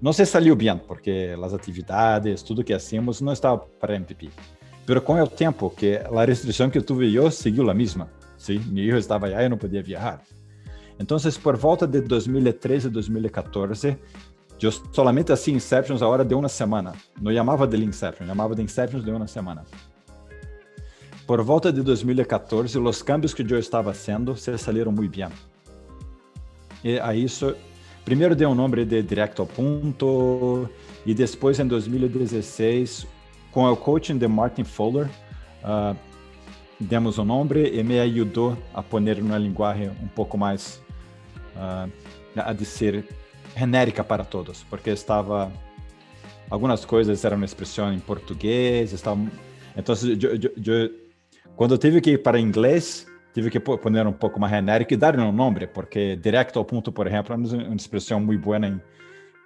Não 0.01 0.13
se 0.13 0.25
saiu 0.25 0.55
bem, 0.55 0.77
porque 0.77 1.35
as 1.43 1.53
atividades, 1.53 2.41
tudo 2.41 2.63
que 2.63 2.73
hacíamos 2.73 3.19
não 3.19 3.33
estava 3.33 3.57
para 3.57 3.95
MVP. 3.95 4.29
Pero 4.85 5.01
com 5.01 5.21
o 5.21 5.27
tempo, 5.27 5.69
que 5.69 5.97
a 5.97 6.25
restrição 6.25 6.69
que 6.69 6.77
eu 6.77 6.81
tive 6.81 7.13
eu 7.13 7.29
seguiu 7.29 7.69
a 7.69 7.73
mesma. 7.73 8.09
Sim, 8.37 8.59
meu 8.59 8.85
filho 8.85 8.97
estava 8.97 9.27
aí, 9.27 9.43
eu 9.43 9.49
não 9.49 9.57
podia 9.57 9.83
viajar. 9.83 10.21
Então, 10.97 11.17
por 11.43 11.57
volta 11.57 11.85
de 11.85 11.99
2013, 12.01 12.89
2014, 12.89 13.97
eu 14.61 14.71
solamente 14.71 15.31
assim 15.31 15.53
Inceptions 15.53 16.01
a 16.01 16.07
hora 16.07 16.23
de 16.23 16.33
uma 16.33 16.49
semana. 16.49 16.93
Não 17.21 17.33
chamava 17.33 17.67
de 17.67 17.77
Inception, 17.77 18.25
chamava 18.25 18.55
de 18.55 18.61
Inceptions 18.61 19.03
de 19.03 19.11
uma 19.11 19.27
semana. 19.27 19.65
Por 21.29 21.43
volta 21.43 21.71
de 21.71 21.83
2014, 21.83 22.79
os 22.79 23.03
cambios 23.03 23.35
que 23.35 23.43
eu 23.43 23.59
estava 23.59 23.93
fazendo 23.93 24.35
se 24.35 24.57
saíram 24.57 24.91
muito 24.91 25.15
bem. 25.15 25.27
E 26.83 26.99
a 26.99 27.13
isso, 27.13 27.55
primeiro 28.03 28.35
dei 28.35 28.47
um 28.47 28.55
nome 28.55 28.83
de 28.83 29.03
direto 29.03 29.43
ao 29.43 29.47
ponto, 29.47 30.67
e 31.05 31.13
depois, 31.13 31.59
em 31.59 31.67
2016, 31.67 33.05
com 33.51 33.63
o 33.71 33.77
coaching 33.77 34.17
de 34.17 34.27
Martin 34.27 34.63
Fowler, 34.63 35.07
uh, 35.63 35.95
demos 36.79 37.19
um 37.19 37.25
nome 37.25 37.69
e 37.73 37.83
me 37.83 37.99
ajudou 37.99 38.57
a 38.73 38.81
pôr 38.81 38.99
uma 38.99 39.37
linguagem 39.37 39.91
um 40.01 40.07
pouco 40.07 40.35
mais 40.35 40.81
uh, 41.55 41.91
a 42.35 42.65
ser 42.65 43.05
genérica 43.55 44.03
para 44.03 44.23
todos, 44.23 44.63
porque 44.63 44.89
estava 44.89 45.51
algumas 46.49 46.83
coisas 46.85 47.23
eram 47.23 47.43
expressão 47.43 47.93
em 47.93 47.99
português, 47.99 48.93
estava 48.93 49.21
então 49.77 49.95
eu, 50.03 50.33
eu, 50.33 50.51
eu, 50.65 50.98
quando 51.59 51.77
tive 51.77 51.99
que 51.99 52.11
ir 52.11 52.19
para 52.19 52.39
inglês 52.39 53.05
tive 53.33 53.49
que 53.49 53.59
pôr 53.59 53.77
um 54.07 54.13
pouco 54.13 54.39
mais 54.39 54.53
genérico 54.53 54.93
e 54.93 54.95
dar 54.95 55.19
um 55.19 55.29
nome, 55.29 55.67
porque 55.67 56.15
direto 56.15 56.57
ao 56.57 56.63
ponto, 56.63 56.89
por 56.89 57.05
exemplo, 57.05 57.33
é 57.33 57.35
uma 57.35 57.75
expressão 57.75 58.17
muito 58.17 58.41
boa 58.41 58.65
em, 58.65 58.81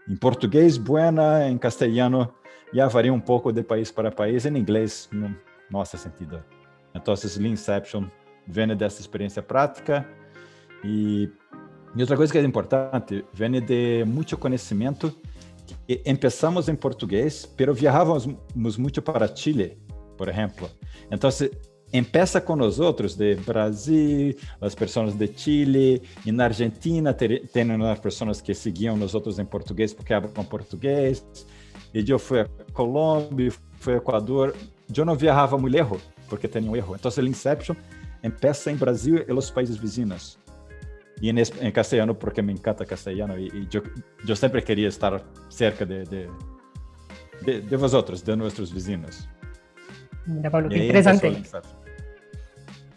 em 0.08 0.16
português, 0.16 0.78
buena, 0.78 1.50
em 1.50 1.58
castelhano 1.58 2.32
já 2.72 2.88
varia 2.88 3.12
um 3.12 3.20
pouco 3.20 3.52
de 3.52 3.64
país 3.64 3.92
para 3.92 4.12
país. 4.12 4.46
Em 4.46 4.56
inglês, 4.56 5.10
não, 5.12 5.36
nossa 5.72 5.98
sentido. 5.98 6.44
Então, 6.94 7.16
Leanception 7.40 8.06
vem 8.48 8.68
dessa 8.78 9.02
experiência 9.02 9.42
prática 9.42 10.08
e, 10.84 11.32
e 11.96 12.00
outra 12.02 12.16
coisa 12.16 12.32
que 12.32 12.38
é 12.38 12.44
importante, 12.44 13.26
vem 13.34 13.60
de 13.60 14.06
muito 14.06 14.38
conhecimento 14.38 15.12
que 15.88 15.98
começamos 15.98 16.70
em 16.70 16.76
português, 16.76 17.52
pero 17.58 17.74
viajávamos 17.74 18.78
muito 18.78 19.02
para 19.02 19.36
Chile, 19.36 19.80
por 20.16 20.30
exemplo. 20.30 20.70
Então, 21.10 21.32
empieza 21.94 22.42
com 22.42 22.56
nós 22.56 22.80
outros 22.80 23.16
de 23.16 23.36
Brasil, 23.36 24.36
as 24.60 24.74
pessoas 24.74 25.14
de 25.14 25.28
Chile, 25.28 26.02
e 26.26 26.32
na 26.32 26.46
Argentina 26.46 27.14
tem 27.14 27.40
as 27.90 28.00
pessoas 28.00 28.42
que 28.42 28.54
seguiam 28.56 28.98
nós 28.98 29.14
outros 29.14 29.38
em 29.38 29.46
português 29.46 29.94
porque 29.94 30.14
falam 30.14 30.46
português. 30.46 31.24
E 31.94 32.04
eu 32.10 32.18
fui 32.18 32.42
a 32.42 32.48
Colômbia, 32.74 33.52
fui 33.80 33.94
a 33.94 33.98
Equador. 33.98 34.56
Eu 34.96 35.06
não 35.06 35.16
viajava 35.16 35.58
muito 35.58 35.78
erro, 35.78 36.02
porque 36.28 36.48
tinha 36.48 36.70
um 36.70 36.76
erro. 36.76 36.96
Então, 36.96 37.12
o 37.16 37.28
Inception 37.28 37.76
empieza 38.24 38.72
em 38.72 38.76
Brasil 38.76 39.24
e 39.28 39.32
nos 39.32 39.52
países 39.52 39.78
vizinhos. 39.78 40.40
E 41.22 41.30
em, 41.30 41.36
em 41.62 41.72
castelhano, 41.72 42.16
porque 42.16 42.42
me 42.42 42.52
encanta 42.52 42.84
castelhano. 42.84 43.38
E, 43.38 43.48
e 43.50 43.68
eu, 43.72 43.84
eu, 44.28 44.36
sempre 44.36 44.62
queria 44.64 44.88
estar 44.88 45.22
cerca 45.50 45.86
de, 45.86 46.04
de, 46.06 46.28
de, 47.46 47.62
de 47.62 47.76
vosotros, 47.78 48.24
de 48.24 48.36
nossos 48.36 48.72
vizinhos. 48.72 49.30
Mira, 50.26 50.50
Pablo, 50.50 50.70
qué 50.70 50.86
interesante. 50.86 51.83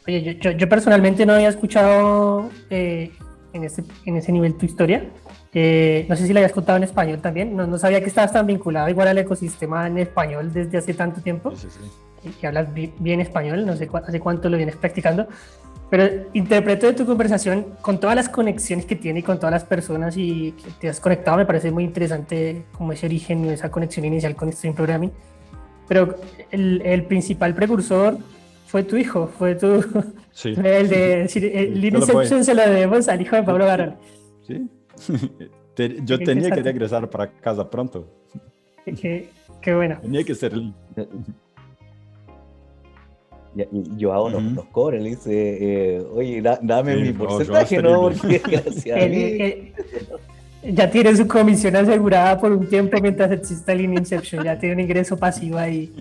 Oye, 0.07 0.23
yo, 0.23 0.33
yo, 0.33 0.51
yo, 0.53 0.69
personalmente 0.69 1.27
no 1.27 1.33
había 1.33 1.49
escuchado 1.49 2.51
eh, 2.71 3.11
en, 3.53 3.65
ese, 3.65 3.85
en 4.05 4.17
ese 4.17 4.33
nivel 4.33 4.55
tu 4.55 4.67
historia. 4.67 5.05
Eh, 5.53 6.05
no 6.09 6.17
sé 6.17 6.27
si 6.27 6.33
la 6.33 6.41
habías 6.41 6.53
contado 6.53 6.77
en 6.77 6.85
español 6.85 7.21
también. 7.21 7.57
No, 7.57 7.67
no, 7.67 7.79
sabía 7.79 8.01
que 8.01 8.07
estabas 8.07 8.33
tan 8.33 8.47
vinculado 8.47 8.89
igual 8.89 9.09
al 9.09 9.19
ecosistema 9.19 9.87
en 9.87 9.99
español 9.99 10.53
desde 10.53 10.79
hace 10.79 10.95
tanto 10.95 11.21
tiempo. 11.23 11.51
Sí, 11.57 11.69
sí, 11.71 11.79
sí. 12.23 12.31
Que 12.41 12.47
hablas 12.47 12.69
bien 12.75 13.21
español, 13.21 13.65
no 13.65 13.77
sé 13.77 13.87
cu 13.87 13.97
hace 13.99 14.21
cuánto 14.21 14.49
lo 14.49 14.57
vienes 14.57 14.77
practicando. 14.77 15.27
Pero 15.89 16.27
interpreto 16.35 16.87
de 16.87 16.93
tu 16.95 17.07
conversación 17.07 17.75
con 17.81 17.99
todas 18.01 18.17
las 18.17 18.29
conexiones 18.29 18.87
que 18.87 18.97
tiene 18.97 19.21
y 19.21 19.23
con 19.23 19.39
todas 19.39 19.53
las 19.53 19.65
personas 19.65 20.17
y 20.17 20.53
que 20.53 20.71
te 20.81 20.89
has 20.89 21.01
conectado. 21.01 21.37
Me 21.37 21.47
parece 21.47 21.71
muy 21.71 21.85
interesante 21.85 22.65
como 22.73 22.93
ese 22.93 23.07
origen, 23.07 23.45
esa 23.47 23.71
conexión 23.71 24.05
inicial 24.05 24.37
con 24.37 24.53
Stream 24.53 24.75
Programming. 24.75 25.13
Pero 25.89 26.17
el, 26.51 26.83
el 26.85 27.05
principal 27.05 27.55
precursor 27.55 28.19
fue 28.67 28.83
tu 28.83 28.97
hijo, 28.97 29.27
fue 29.27 29.55
tu. 29.55 29.83
Sí. 30.33 30.55
El 30.57 30.89
de 30.89 31.23
el 31.35 31.85
Inception 31.85 32.45
se 32.45 32.55
lo 32.55 32.63
debemos 32.63 33.09
al 33.09 33.21
hijo 33.21 33.37
de 33.37 33.43
Pablo 33.43 33.65
Garón. 33.65 33.97
Sí. 34.47 34.69
Yo 36.05 36.19
tenía 36.19 36.51
que 36.51 36.63
regresar 36.63 37.09
para 37.11 37.31
casa 37.31 37.69
pronto. 37.69 38.09
Qué, 38.85 39.29
qué 39.61 39.75
bueno. 39.75 39.99
Tenía 40.01 40.25
que 40.25 40.35
ser 40.35 40.55
yo 43.97 44.13
hago 44.13 44.29
los, 44.29 44.43
los 44.43 44.67
cobres, 44.67 45.03
le 45.03 45.11
dice, 45.11 45.97
eh, 45.97 46.07
oye, 46.13 46.43
dame 46.63 46.97
mi 46.97 47.13
porcentaje, 47.13 47.81
¿no? 47.81 48.03
Porque 48.03 48.39
gracias 48.39 48.99
ya 50.73 50.91
tiene 50.91 51.15
su 51.15 51.27
comisión 51.29 51.77
asegurada 51.77 52.39
por 52.41 52.53
un 52.53 52.67
tiempo 52.67 52.99
mientras 53.01 53.31
exista 53.31 53.73
el 53.73 53.83
Inception, 53.83 54.45
ya 54.45 54.59
tiene 54.59 54.75
un 54.75 54.81
ingreso 54.81 55.17
pasivo 55.17 55.59
ahí. 55.59 55.93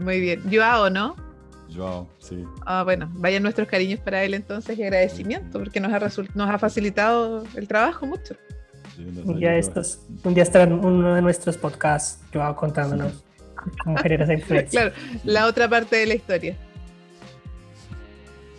Muy 0.00 0.20
bien. 0.20 0.42
Joao, 0.50 0.90
¿no? 0.90 1.16
Joao, 1.74 2.08
sí. 2.18 2.44
Ah, 2.66 2.82
bueno, 2.84 3.10
vayan 3.14 3.42
nuestros 3.42 3.66
cariños 3.66 4.00
para 4.00 4.22
él 4.24 4.34
entonces 4.34 4.78
y 4.78 4.82
agradecimiento, 4.82 5.58
porque 5.58 5.80
nos 5.80 5.92
ha, 5.92 5.98
nos 6.34 6.50
ha 6.50 6.58
facilitado 6.58 7.44
el 7.54 7.66
trabajo 7.66 8.06
mucho. 8.06 8.36
un, 8.98 9.38
día 9.38 9.56
estos, 9.56 10.00
un 10.22 10.34
día 10.34 10.42
estará 10.42 10.72
uno 10.72 11.14
de 11.14 11.22
nuestros 11.22 11.56
podcasts, 11.56 12.22
Joao, 12.32 12.54
contándonos 12.54 13.24
cómo 13.84 13.96
generas 13.98 14.30
influencia. 14.30 14.90
Claro, 14.90 14.94
la 15.24 15.46
otra 15.46 15.68
parte 15.68 15.96
de 15.96 16.06
la 16.06 16.14
historia. 16.14 16.56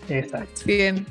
Exacto. 0.10 0.62
Bien. 0.66 1.06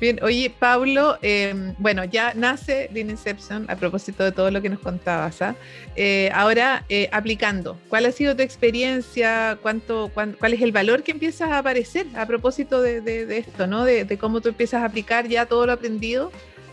Bien, 0.00 0.18
oye, 0.22 0.52
Pablo, 0.58 1.18
em, 1.22 1.74
bueno, 1.78 2.04
ya 2.04 2.34
nace 2.34 2.88
Lean 2.92 3.10
Inception 3.10 3.66
a 3.68 3.76
propósito 3.76 4.24
de 4.24 4.32
todo 4.32 4.50
lo 4.50 4.62
que 4.62 4.68
nos 4.68 4.80
contabas. 4.80 5.42
¿ah? 5.42 5.54
Eh, 5.96 6.30
ahora, 6.34 6.84
eh, 6.88 7.08
aplicando, 7.12 7.78
¿cuál 7.88 8.06
ha 8.06 8.12
sido 8.12 8.34
tu 8.36 8.42
experiencia? 8.42 9.58
¿Cuánto, 9.62 10.10
¿Cuál 10.14 10.52
es 10.52 10.62
el 10.62 10.72
valor 10.72 11.02
que 11.02 11.12
empiezas 11.12 11.50
a 11.50 11.58
aparecer 11.58 12.06
a 12.14 12.26
propósito 12.26 12.80
de, 12.80 13.38
esto, 13.38 13.66
¿no? 13.66 13.84
De, 13.84 14.18
cómo 14.18 14.40
tú 14.40 14.48
empiezas 14.48 14.82
a 14.82 14.86
aplicar 14.86 15.28
ya 15.28 15.46
todo 15.46 15.66
lo 15.66 15.72
aprendido 15.72 16.30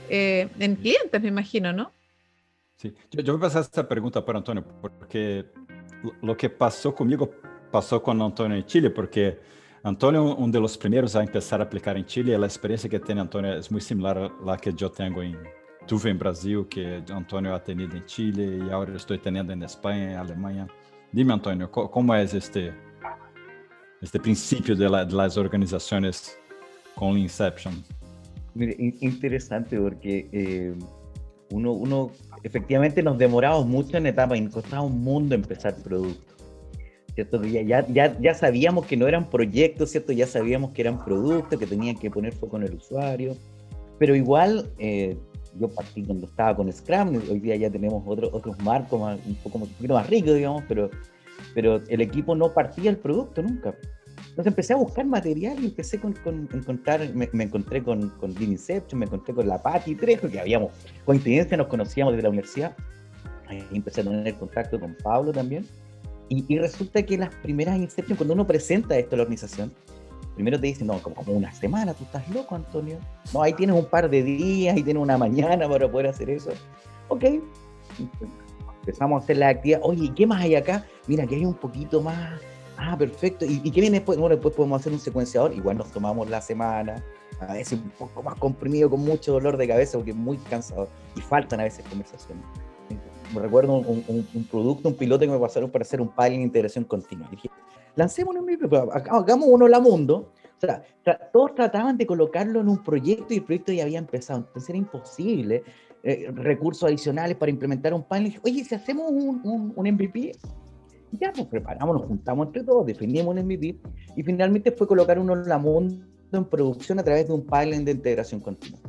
eh, 0.10 0.48
en 0.60 0.76
clientes, 0.76 1.22
me 1.22 1.28
imagino, 1.28 1.74
¿no? 1.74 1.92
Sí, 2.78 2.94
yo, 3.12 3.22
yo 3.22 3.34
me 3.34 3.40
pasé 3.40 3.60
esta 3.60 3.88
pregunta 3.88 4.24
para 4.24 4.38
Antonio, 4.38 4.64
porque 4.82 5.46
lo 6.22 6.38
que 6.38 6.50
pasó 6.50 6.94
conmigo 6.94 7.32
pasó 7.72 8.02
con 8.02 8.22
Antonio 8.22 8.58
en 8.58 8.66
Chile, 8.66 8.90
porque 8.90 9.40
Antônio, 9.88 10.36
um 10.38 10.52
dos 10.52 10.76
primeiros 10.76 11.16
a 11.16 11.26
começar 11.26 11.62
a 11.62 11.64
aplicar 11.64 11.96
em 11.96 12.04
Chile, 12.06 12.36
a 12.36 12.46
experiência 12.46 12.90
que 12.90 13.00
tem 13.00 13.18
Antônio 13.18 13.52
é 13.52 13.62
muito 13.72 13.86
similar 13.86 14.18
à 14.46 14.58
que 14.58 14.68
eu 14.68 14.90
tenho 14.90 15.24
em 15.24 15.38
tuve 15.88 16.10
em 16.10 16.16
Brasil, 16.16 16.66
que 16.66 17.02
Antônio 17.10 17.56
ha 17.56 17.62
em 17.66 18.04
Chile 18.06 18.58
e 18.58 18.62
agora 18.64 18.94
estou 18.98 19.18
tendo 19.18 19.54
em 19.54 19.64
Espanha, 19.64 20.12
em 20.12 20.16
Alemanha. 20.16 20.68
Dime, 21.14 21.32
Antônio, 21.32 21.70
como 21.70 22.14
é 22.14 22.22
este 22.22 22.74
este 24.02 24.20
princípio 24.20 24.76
de, 24.76 24.90
la, 24.90 25.06
de 25.06 25.16
las 25.16 25.38
organizaciones 25.38 26.38
con 26.94 27.18
Inception? 27.18 27.82
Mire, 28.56 28.76
interesante 29.00 29.80
porque 29.80 30.28
eh, 30.34 30.76
uno, 31.52 31.72
uno, 31.72 32.12
efectivamente 32.44 33.02
nos 33.02 33.18
demoramos 33.18 33.66
mucho 33.66 33.96
en 33.96 34.08
etapa 34.08 34.36
y 34.36 34.42
nos 34.42 34.54
costaba 34.54 34.82
un 34.82 35.02
mundo 35.02 35.34
empezar 35.34 35.78
producto. 35.82 36.37
¿Cierto? 37.18 37.44
Ya, 37.46 37.64
ya, 37.64 37.88
ya, 37.88 38.16
ya 38.20 38.34
sabíamos 38.36 38.86
que 38.86 38.96
no 38.96 39.08
eran 39.08 39.28
proyectos, 39.28 39.90
¿cierto? 39.90 40.12
Ya 40.14 40.28
sabíamos 40.28 40.70
que 40.70 40.84
eran 40.84 41.04
productos, 41.04 41.58
que 41.58 41.66
tenían 41.66 41.96
que 41.96 42.12
poner 42.12 42.32
foco 42.32 42.58
en 42.58 42.64
el 42.64 42.76
usuario, 42.76 43.36
pero 43.98 44.16
igual 44.16 44.70
eh, 44.78 45.18
yo 45.60 45.68
partí 45.68 46.04
cuando 46.04 46.28
estaba 46.28 46.56
con 46.56 46.72
Scrum, 46.72 47.16
hoy 47.16 47.40
día 47.40 47.56
ya 47.56 47.72
tenemos 47.72 48.04
otro, 48.06 48.30
otros 48.32 48.60
marcos 48.60 49.20
un, 49.26 49.34
poco, 49.42 49.58
un 49.58 49.68
poquito 49.68 49.96
más 49.96 50.08
ricos, 50.08 50.36
digamos, 50.36 50.64
pero, 50.68 50.92
pero 51.56 51.82
el 51.88 52.02
equipo 52.02 52.36
no 52.36 52.54
partía 52.54 52.92
el 52.92 52.98
producto 52.98 53.42
nunca. 53.42 53.74
Entonces 54.30 54.52
empecé 54.52 54.74
a 54.74 54.76
buscar 54.76 55.04
material 55.08 55.58
y 55.60 55.66
empecé 55.66 56.00
con, 56.00 56.14
con 56.14 56.48
encontrar, 56.54 57.02
me, 57.16 57.28
encontré 57.44 57.82
con, 57.82 58.10
con 58.20 58.32
Lean 58.36 58.52
Inception, 58.52 59.00
me 59.00 59.08
encontré 59.08 59.34
con 59.34 59.48
la 59.48 59.60
Patti 59.60 59.96
Trejo, 59.96 60.30
que 60.30 60.40
habíamos, 60.40 60.72
coincidencia, 61.04 61.58
nos 61.58 61.66
conocíamos 61.66 62.14
desde 62.14 62.22
la 62.22 62.30
universidad. 62.30 62.76
Ahí 63.48 63.66
empecé 63.72 64.02
a 64.02 64.04
tener 64.04 64.36
contacto 64.36 64.80
con 64.80 64.96
Pablo 65.02 65.32
también. 65.32 65.66
Y, 66.30 66.46
y 66.48 66.60
resulta 66.60 67.04
que 67.04 67.18
las 67.18 67.34
primeras 67.36 67.78
Inception, 67.78 68.18
cuando 68.18 68.34
uno 68.34 68.46
presenta 68.46 68.98
esto 68.98 69.16
a 69.16 69.18
la 69.18 69.24
organización, 69.24 69.74
primero 70.36 70.60
te 70.60 70.68
dicen, 70.68 70.88
no, 70.88 71.00
como, 71.00 71.22
una 71.32 71.52
semana, 71.54 71.94
tú 71.94 72.04
estás 72.04 72.28
loco, 72.30 72.56
Antonio. 72.56 73.00
No, 73.34 73.42
ahí 73.42 73.54
tienes 73.54 73.76
un 73.76 73.86
par 73.86 74.10
de 74.10 74.24
días, 74.24 74.76
ahí 74.76 74.84
tienes 74.84 75.02
una 75.02 75.18
mañana 75.18 75.68
para 75.68 75.90
poder 75.90 76.08
hacer 76.08 76.30
eso. 76.30 76.52
Ok. 77.08 77.26
Empezamos 78.82 79.22
a 79.22 79.24
hacer 79.24 79.38
la 79.38 79.50
actividad. 79.50 79.80
Oye, 79.84 80.12
¿qué 80.16 80.26
más 80.26 80.42
hay 80.42 80.56
acá? 80.56 80.86
Mira, 81.08 81.26
que 81.26 81.36
hay 81.36 81.46
un 81.46 81.56
poquito 81.56 82.02
más 82.02 82.40
Ah, 82.78 82.96
perfecto. 82.96 83.44
¿Y, 83.44 83.60
qué 83.72 83.82
viene 83.82 83.98
después? 83.98 84.20
Bueno, 84.20 84.36
después 84.36 84.54
podemos 84.54 84.80
hacer 84.80 84.94
un 84.94 85.00
secuenciador. 85.00 85.52
Igual 85.54 85.78
nos 85.78 85.92
tomamos 85.92 86.30
la 86.30 86.42
semana, 86.42 87.04
a 87.40 87.54
veces 87.54 87.80
un 87.80 87.90
poco 87.90 88.22
más 88.22 88.36
comprimido, 88.36 88.90
con 88.90 89.02
mucho 89.02 89.34
dolor 89.34 89.58
de 89.58 89.68
cabeza, 89.68 89.98
porque 89.98 90.12
es 90.12 90.18
muy 90.18 90.38
cansado. 90.38 90.88
Y 91.16 91.22
faltan 91.22 91.60
a 91.60 91.64
veces 91.64 91.84
conversaciones. 91.90 92.44
Recuerdo 93.34 93.74
un, 93.74 94.48
producto, 94.50 94.90
un 94.90 94.96
piloto 94.96 95.22
que 95.22 95.32
me 95.32 95.40
pasaron 95.40 95.70
para 95.70 95.84
hacer 95.84 96.02
un 96.02 96.10
piloting 96.10 96.40
de 96.40 96.44
integración 96.44 96.84
continua. 96.84 97.28
Dije, 97.30 97.50
lancemos 97.96 98.36
un 98.36 98.44
MVP, 98.44 98.68
hagamos 99.12 99.48
uno 99.50 99.68
la 99.68 99.80
mundo. 99.80 100.32
O 100.58 100.60
sea, 100.60 100.84
todos 101.32 101.54
trataban 101.54 101.98
de 101.98 102.08
colocarlo 102.08 102.62
en 102.62 102.70
un 102.70 102.84
proyecto 102.84 103.34
y 103.34 103.38
el 103.38 103.44
proyecto 103.44 103.72
ya 103.72 103.84
había 103.84 104.00
empezado. 104.00 104.40
Entonces 104.40 104.70
era 104.70 104.78
imposible. 104.78 105.64
Eh, 106.04 106.32
recursos 106.34 106.88
adicionales 106.88 107.38
para 107.38 107.52
implementar 107.52 107.94
un 107.94 108.04
panel. 108.04 108.26
Dije, 108.26 108.40
oye, 108.44 108.64
si 108.64 108.76
hacemos 108.76 109.12
un, 109.12 109.74
un 109.76 109.92
MVP, 109.92 110.32
ya 111.12 111.32
nos 111.32 111.48
preparamos, 111.48 111.96
nos 111.98 112.06
juntamos 112.06 112.48
entre 112.48 112.64
todos, 112.64 112.86
defendimos 112.86 113.36
el 113.36 113.44
MVP 113.44 113.78
y 114.16 114.24
finalmente 114.24 114.72
fue 114.72 114.88
colocar 114.88 115.20
uno 115.20 115.34
en 115.34 115.48
la 115.48 115.58
mundo 115.58 116.06
en 116.32 116.46
producción 116.46 117.00
a 117.00 117.04
través 117.04 117.28
de 117.28 117.34
un 117.34 117.42
pipeline 117.42 117.86
de 117.86 117.92
integración 117.92 118.42
continua. 118.42 118.80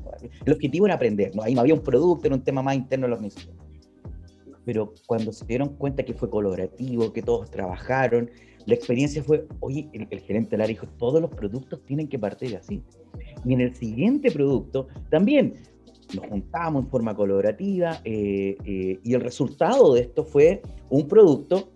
El 0.45 0.52
objetivo 0.52 0.87
era 0.87 0.97
aprender, 0.97 1.35
¿no? 1.35 1.42
ahí 1.42 1.54
no 1.54 1.61
había 1.61 1.75
un 1.75 1.83
producto, 1.83 2.26
era 2.26 2.35
un 2.35 2.42
tema 2.42 2.62
más 2.62 2.75
interno 2.75 3.07
de 3.07 3.11
la 3.11 3.16
organización. 3.16 3.57
Pero 4.68 4.92
cuando 5.06 5.32
se 5.32 5.46
dieron 5.46 5.70
cuenta 5.76 6.02
que 6.02 6.12
fue 6.12 6.28
colaborativo, 6.28 7.10
que 7.10 7.22
todos 7.22 7.50
trabajaron, 7.50 8.30
la 8.66 8.75
experiencia 8.75 9.22
fue, 9.22 9.46
oye, 9.60 9.88
el, 9.94 10.20
gerente 10.20 10.50
del 10.50 10.60
área 10.60 10.75
dijo, 10.75 10.87
todos 10.98 11.22
los 11.22 11.30
productos 11.30 11.82
tienen 11.87 12.06
que 12.06 12.18
partir 12.18 12.54
así. 12.54 12.82
Y 13.46 13.54
en 13.54 13.62
el 13.62 13.75
siguiente 13.75 14.30
producto 14.30 14.88
también 15.08 15.54
nos 16.14 16.26
juntamos 16.26 16.84
en 16.84 16.90
forma 16.90 17.14
colaborativa 17.14 17.98
eh, 18.04 18.58
eh, 18.66 19.00
y 19.02 19.14
el 19.14 19.22
resultado 19.22 19.94
de 19.94 20.02
esto 20.02 20.22
fue 20.22 20.60
un 20.90 21.08
producto 21.08 21.72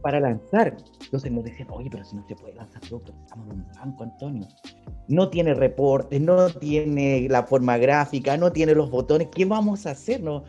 para 0.00 0.18
lanzar. 0.18 0.74
Entonces 1.04 1.30
nos 1.30 1.44
decían, 1.44 1.68
oye, 1.70 1.90
pero 1.90 2.02
si 2.02 2.16
no 2.16 2.26
se 2.26 2.34
puede 2.34 2.54
lanzar 2.54 2.80
producto, 2.80 3.12
estamos 3.24 3.46
en 3.48 3.56
un 3.56 3.66
banco, 3.74 4.04
Antonio. 4.04 4.48
No 5.06 5.28
tiene 5.28 5.52
reportes, 5.52 6.18
no 6.18 6.48
tiene 6.48 7.28
la 7.28 7.42
forma 7.42 7.76
gráfica, 7.76 8.38
no 8.38 8.50
tiene 8.52 8.74
los 8.74 8.90
botones, 8.90 9.28
¿qué 9.34 9.44
vamos 9.44 9.84
a 9.84 9.90
hacer? 9.90 10.22
No? 10.22 10.44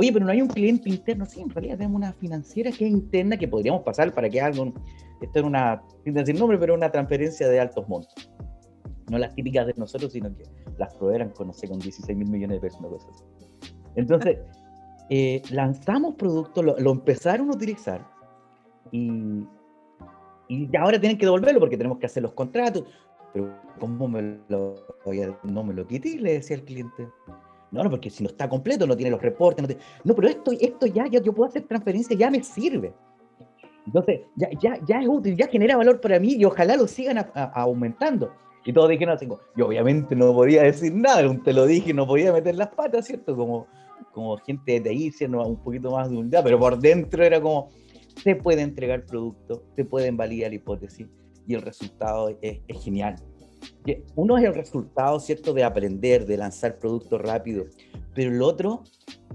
Oye, 0.00 0.14
pero 0.14 0.24
no 0.24 0.32
hay 0.32 0.40
un 0.40 0.48
cliente 0.48 0.88
interno. 0.88 1.26
Sí, 1.26 1.42
en 1.42 1.50
realidad 1.50 1.76
tenemos 1.76 1.96
una 1.98 2.14
financiera 2.14 2.72
que 2.72 2.86
es 2.86 2.90
interna 2.90 3.36
que 3.36 3.46
podríamos 3.46 3.82
pasar 3.82 4.14
para 4.14 4.30
que 4.30 4.40
algo, 4.40 4.72
esto 5.20 5.40
es 5.40 5.44
una, 5.44 5.82
sin 6.04 6.14
decir 6.14 6.38
nombre, 6.38 6.56
pero 6.56 6.72
una 6.72 6.90
transferencia 6.90 7.46
de 7.46 7.60
altos 7.60 7.86
montos. 7.86 8.32
No 9.10 9.18
las 9.18 9.34
típicas 9.34 9.66
de 9.66 9.74
nosotros, 9.76 10.12
sino 10.12 10.34
que 10.34 10.44
las 10.78 10.94
proveeran 10.94 11.28
con, 11.30 11.48
no 11.48 11.52
sé, 11.52 11.68
con 11.68 11.78
16 11.78 12.16
mil 12.16 12.30
millones 12.30 12.62
de 12.62 12.66
pesos, 12.66 12.80
Entonces, 13.94 14.38
eh, 15.10 15.42
lanzamos 15.50 16.14
productos, 16.14 16.64
lo 16.64 16.90
empezaron 16.92 17.50
a 17.50 17.52
utilizar, 17.52 18.02
y, 18.92 19.46
y 20.48 20.76
ahora 20.78 20.98
tienen 20.98 21.18
que 21.18 21.26
devolverlo 21.26 21.60
porque 21.60 21.76
tenemos 21.76 21.98
que 21.98 22.06
hacer 22.06 22.22
los 22.22 22.32
contratos. 22.32 22.84
Pero 23.34 23.54
¿cómo 23.78 24.08
me 24.08 24.38
lo, 24.48 24.76
no 25.44 25.62
me 25.62 25.74
lo 25.74 25.86
quité? 25.86 26.16
Le 26.18 26.32
decía 26.32 26.56
el 26.56 26.64
cliente. 26.64 27.06
No, 27.70 27.84
no, 27.84 27.90
porque 27.90 28.10
si 28.10 28.22
no 28.22 28.30
está 28.30 28.48
completo, 28.48 28.86
no 28.86 28.96
tiene 28.96 29.10
los 29.10 29.22
reportes. 29.22 29.66
No, 29.66 29.74
no 30.04 30.14
pero 30.14 30.28
esto, 30.28 30.52
esto 30.52 30.86
ya, 30.86 31.06
ya, 31.06 31.20
yo 31.20 31.32
puedo 31.32 31.48
hacer 31.48 31.66
transferencia, 31.66 32.16
ya 32.16 32.30
me 32.30 32.42
sirve. 32.42 32.92
Entonces, 33.86 34.20
ya, 34.36 34.48
ya, 34.60 34.78
ya 34.86 35.00
es 35.00 35.08
útil, 35.08 35.36
ya 35.36 35.46
genera 35.48 35.76
valor 35.76 36.00
para 36.00 36.18
mí 36.20 36.34
y 36.34 36.44
ojalá 36.44 36.76
lo 36.76 36.86
sigan 36.86 37.26
aumentando. 37.54 38.32
Y 38.64 38.72
todos 38.72 38.90
dijeron 38.90 39.14
así, 39.14 39.26
yo 39.56 39.66
obviamente 39.66 40.14
no 40.14 40.34
podía 40.34 40.62
decir 40.62 40.94
nada, 40.94 41.22
te 41.42 41.52
lo 41.52 41.66
dije, 41.66 41.94
no 41.94 42.06
podía 42.06 42.32
meter 42.32 42.56
las 42.56 42.68
patas, 42.68 43.06
¿cierto? 43.06 43.34
Como, 43.34 43.66
como 44.12 44.36
gente 44.38 44.80
de 44.80 44.90
ahí, 44.90 45.10
siendo 45.10 45.42
un 45.46 45.56
poquito 45.56 45.90
más 45.90 46.10
de 46.10 46.18
unidad, 46.18 46.44
pero 46.44 46.58
por 46.58 46.78
dentro 46.78 47.24
era 47.24 47.40
como, 47.40 47.70
se 48.22 48.36
puede 48.36 48.62
entregar 48.62 49.06
producto, 49.06 49.62
se 49.76 49.84
pueden 49.84 50.16
validar 50.16 50.52
hipótesis 50.52 51.06
y 51.46 51.54
el 51.54 51.62
resultado 51.62 52.36
es, 52.42 52.60
genial. 52.82 53.16
Uno 54.14 54.38
es 54.38 54.44
el 54.44 54.54
resultado, 54.54 55.18
¿cierto?, 55.20 55.52
de 55.52 55.64
aprender, 55.64 56.26
de 56.26 56.36
lanzar 56.36 56.78
productos 56.78 57.20
rápido, 57.20 57.64
pero 58.14 58.30
el 58.30 58.42
otro 58.42 58.82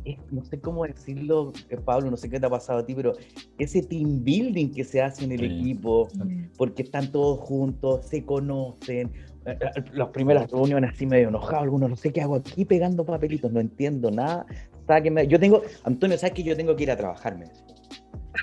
es, 0.04 0.18
no 0.32 0.44
sé 0.44 0.60
cómo 0.60 0.86
decirlo, 0.86 1.52
eh, 1.70 1.78
Pablo, 1.78 2.12
no 2.12 2.18
sé 2.18 2.30
qué 2.30 2.40
te 2.40 2.46
ha 2.46 2.50
pasado 2.50 2.80
a 2.80 2.86
ti, 2.86 2.94
pero 2.94 3.14
ese 3.58 3.82
team 3.82 4.24
building 4.24 4.72
que 4.72 4.84
se 4.84 5.02
hace 5.02 5.26
en 5.26 5.32
el 5.32 5.44
equipo, 5.44 6.08
porque 6.58 6.84
están 6.84 7.12
todos 7.12 7.40
juntos, 7.40 8.06
se 8.06 8.24
conocen, 8.24 9.12
eh, 9.46 9.58
eh, 9.62 9.84
las 9.94 10.10
primeras 10.10 10.50
reuniones 10.52 10.92
así 10.94 11.06
medio 11.06 11.30
enojados, 11.30 11.64
algunos 11.64 11.90
no 11.90 11.96
sé 11.96 12.12
qué 12.12 12.22
hago 12.22 12.36
aquí 12.36 12.66
pegando 12.66 13.06
papelitos, 13.06 13.52
no 13.52 13.60
entiendo 13.60 14.12
nada. 14.12 14.46
Yo 15.28 15.40
tengo, 15.40 15.64
Antonio, 15.84 16.18
¿sabes 16.18 16.34
que 16.36 16.44
yo 16.44 16.56
tengo 16.56 16.76
que 16.76 16.84
ir 16.84 16.92
a 16.92 16.98
trabajarme? 16.98 17.46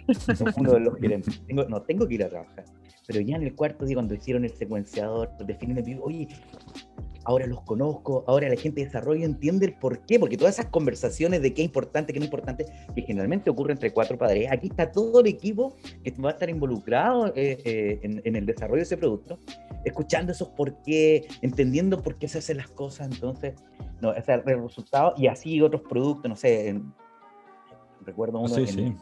uno 0.56 0.72
de 0.72 0.80
los 0.80 0.98
gerentes. 0.98 1.40
Tengo, 1.46 1.64
no, 1.64 1.82
tengo 1.82 2.08
que 2.08 2.14
ir 2.14 2.24
a 2.24 2.28
trabajar. 2.28 2.64
Pero 3.12 3.26
ya 3.26 3.36
en 3.36 3.42
el 3.42 3.54
cuarto 3.54 3.84
día, 3.84 3.96
cuando 3.96 4.14
hicieron 4.14 4.44
el 4.44 4.52
secuenciador, 4.52 5.30
el 5.38 5.82
video, 5.82 6.02
oye, 6.02 6.28
ahora 7.24 7.46
los 7.46 7.60
conozco, 7.60 8.24
ahora 8.26 8.48
la 8.48 8.56
gente 8.56 8.80
de 8.80 8.86
desarrollo 8.86 9.22
entiende 9.26 9.66
el 9.66 9.74
por 9.74 10.06
qué, 10.06 10.18
porque 10.18 10.38
todas 10.38 10.54
esas 10.54 10.70
conversaciones 10.70 11.42
de 11.42 11.52
qué 11.52 11.60
es 11.60 11.66
importante, 11.66 12.14
qué 12.14 12.18
no 12.18 12.24
es 12.24 12.28
importante, 12.28 12.64
que 12.94 13.02
generalmente 13.02 13.50
ocurre 13.50 13.72
entre 13.72 13.92
cuatro 13.92 14.16
padres, 14.16 14.48
aquí 14.50 14.68
está 14.68 14.90
todo 14.90 15.20
el 15.20 15.26
equipo 15.26 15.76
que 16.02 16.10
va 16.12 16.30
a 16.30 16.32
estar 16.32 16.48
involucrado 16.48 17.26
eh, 17.36 17.58
eh, 17.64 18.00
en, 18.02 18.34
el 18.34 18.46
desarrollo 18.46 18.78
de 18.78 18.84
ese 18.84 18.96
producto, 18.96 19.38
escuchando 19.84 20.32
esos 20.32 20.48
por 20.48 20.82
qué, 20.82 21.28
entendiendo 21.42 22.00
por 22.02 22.16
qué 22.16 22.28
se 22.28 22.38
hacen 22.38 22.56
las 22.56 22.68
cosas, 22.68 23.10
entonces, 23.12 23.54
no, 24.00 24.08
o 24.08 24.22
sea, 24.22 24.36
el 24.36 24.62
resultado, 24.62 25.12
y 25.18 25.26
así 25.26 25.60
otros 25.60 25.82
productos, 25.82 26.30
no 26.30 26.36
sé, 26.36 26.80
recuerdo 28.06 28.40
uno 28.40 28.48
sí, 28.48 28.66
sí 28.66 28.94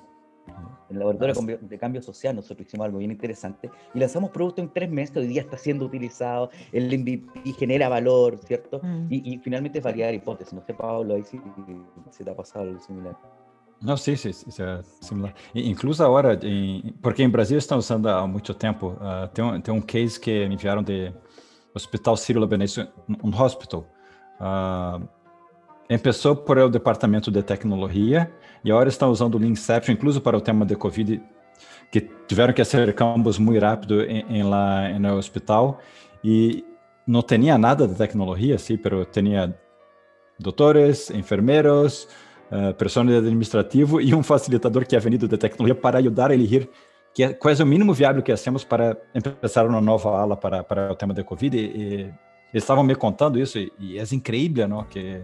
en 0.88 0.96
el 0.96 0.98
laboratorio 0.98 1.58
de 1.60 1.78
cambio 1.78 2.02
social 2.02 2.34
nosotros 2.34 2.66
hicimos 2.66 2.86
algo 2.86 2.98
bien 2.98 3.10
interesante 3.10 3.70
y 3.94 3.98
lanzamos 3.98 4.30
producto 4.30 4.60
en 4.60 4.68
tres 4.72 4.90
meses, 4.90 5.16
hoy 5.16 5.26
día 5.26 5.42
está 5.42 5.56
siendo 5.56 5.84
utilizado, 5.84 6.50
el 6.72 6.86
MVP 6.86 7.52
genera 7.58 7.88
valor, 7.88 8.38
¿cierto? 8.38 8.80
Mm. 8.82 9.06
Y, 9.10 9.38
finalmente 9.38 9.78
es 9.78 9.84
validar 9.84 10.14
hipótesis. 10.14 10.52
No 10.52 10.62
sé, 10.62 10.74
Pablo, 10.74 11.14
ahí 11.14 11.22
si, 11.22 11.40
si 12.10 12.24
te 12.24 12.30
ha 12.30 12.36
pasado 12.36 12.66
algo 12.66 12.80
similar. 12.80 13.16
Não, 13.82 13.96
sim, 13.96 14.14
sim, 14.14 14.28
isso 14.28 14.62
é 14.62 14.82
similar. 15.00 15.34
Incluso 15.54 16.04
agora, 16.04 16.38
em, 16.42 16.94
porque 17.00 17.22
em 17.22 17.30
Brasil 17.30 17.56
estão 17.56 17.78
usando 17.78 18.08
há 18.08 18.26
muito 18.26 18.52
tempo, 18.52 18.88
uh, 18.88 19.26
tem, 19.32 19.60
tem 19.62 19.72
um 19.72 19.80
case 19.80 20.20
que 20.20 20.46
me 20.48 20.54
enviaram 20.54 20.82
de 20.82 21.12
Hospital 21.74 22.16
Sírio-Libanês, 22.16 22.76
um 23.24 23.42
hospital. 23.42 23.86
Uh, 24.38 25.08
começou 25.98 26.36
por 26.36 26.58
o 26.58 26.68
departamento 26.68 27.30
de 27.30 27.42
tecnologia 27.42 28.30
e 28.64 28.70
agora 28.70 28.88
estão 28.88 29.11
usando 29.11 29.35
o 29.35 29.38
Leanception, 29.38 29.94
incluso 29.94 30.20
para 30.20 30.37
o 30.37 30.40
tema 30.40 30.64
de 30.64 30.77
Covid, 30.77 31.23
que 31.90 32.01
tiveram 32.27 32.53
que 32.53 32.64
fazer 32.64 32.92
campos 32.94 33.38
muito 33.38 33.61
rápido 33.61 34.03
em, 34.03 34.25
em 34.29 34.42
lá 34.42 34.88
no 34.99 35.16
hospital 35.16 35.81
e 36.23 36.64
não 37.07 37.23
tinha 37.23 37.59
nada 37.59 37.88
de 37.88 37.94
tecnologia, 37.94 38.59
sim, 38.59 38.79
mas 38.83 39.07
tinha 39.11 39.55
doutores, 40.38 41.11
enfermeiros, 41.11 42.07
uh, 42.51 42.73
personal 42.75 43.18
administrativo 43.18 44.01
e 44.01 44.14
um 44.14 44.23
facilitador 44.23 44.87
que 44.87 44.94
é 44.94 44.99
venido 44.99 45.27
de 45.27 45.37
tecnologia 45.37 45.75
para 45.75 45.99
ajudar 45.99 46.31
a 46.31 46.35
elegir 46.35 46.68
que 47.14 47.25
é, 47.25 47.33
qual 47.33 47.53
é 47.53 47.62
o 47.62 47.66
mínimo 47.66 47.92
viável 47.92 48.23
que 48.23 48.33
hacemos 48.33 48.64
para 48.64 48.96
começar 49.23 49.66
uma 49.66 49.81
nova 49.81 50.11
aula 50.11 50.37
para, 50.37 50.62
para 50.62 50.92
o 50.92 50.94
tema 50.94 51.12
de 51.12 51.25
Covid. 51.25 51.57
E, 51.57 51.61
e 51.61 51.94
eles 52.53 52.62
estavam 52.64 52.85
me 52.85 52.94
contando 52.94 53.38
isso 53.38 53.59
e, 53.59 53.73
e 53.79 53.99
é 53.99 54.05
incrível, 54.12 54.68
não? 54.68 54.85
Que 54.85 55.23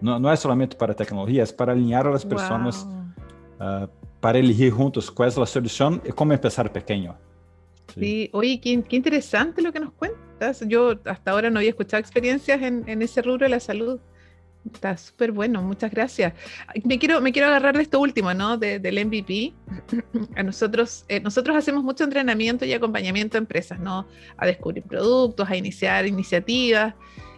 no, 0.00 0.18
no, 0.18 0.32
es 0.32 0.40
solamente 0.40 0.76
para 0.76 0.94
tecnología, 0.94 1.42
es 1.42 1.52
para 1.52 1.72
alinear 1.72 2.06
a 2.06 2.10
las 2.10 2.24
personas 2.24 2.86
wow. 3.58 3.84
uh, 3.84 3.88
para 4.20 4.38
elegir 4.38 4.72
juntos 4.72 5.10
cuál 5.10 5.28
es 5.28 5.36
la 5.36 5.46
solución 5.46 6.02
y 6.04 6.10
cómo 6.10 6.32
empezar 6.32 6.72
pequeño. 6.72 7.16
Sí, 7.94 8.00
sí. 8.00 8.30
oye, 8.32 8.60
qué, 8.60 8.82
qué, 8.82 8.96
interesante 8.96 9.62
lo 9.62 9.72
que 9.72 9.80
nos 9.80 9.92
cuentas. 9.92 10.62
Yo 10.66 10.98
hasta 11.04 11.30
ahora 11.30 11.50
no 11.50 11.58
había 11.58 11.70
escuchado 11.70 12.00
experiencias 12.00 12.60
en, 12.62 12.84
en, 12.88 13.02
ese 13.02 13.22
rubro 13.22 13.44
de 13.44 13.50
la 13.50 13.60
salud. 13.60 13.98
Está 14.72 14.96
súper 14.96 15.32
bueno, 15.32 15.62
muchas 15.62 15.90
gracias. 15.90 16.34
Me 16.84 16.98
quiero, 16.98 17.20
me 17.20 17.32
quiero 17.32 17.48
agarrar 17.48 17.76
de 17.76 17.82
esto 17.82 17.98
último, 18.00 18.34
¿no? 18.34 18.58
del 18.58 19.06
MVP. 19.06 19.54
A 20.36 20.42
nosotros, 20.42 21.04
eh, 21.08 21.20
nosotros 21.20 21.56
hacemos 21.56 21.82
mucho 21.82 22.04
entrenamiento 22.04 22.64
y 22.64 22.72
acompañamiento 22.72 23.36
a 23.36 23.38
empresas, 23.38 23.78
¿no? 23.80 24.06
A 24.36 24.46
descubrir 24.46 24.82
productos, 24.82 25.48
a 25.48 25.56
iniciar 25.56 26.06
iniciativas. 26.06 26.94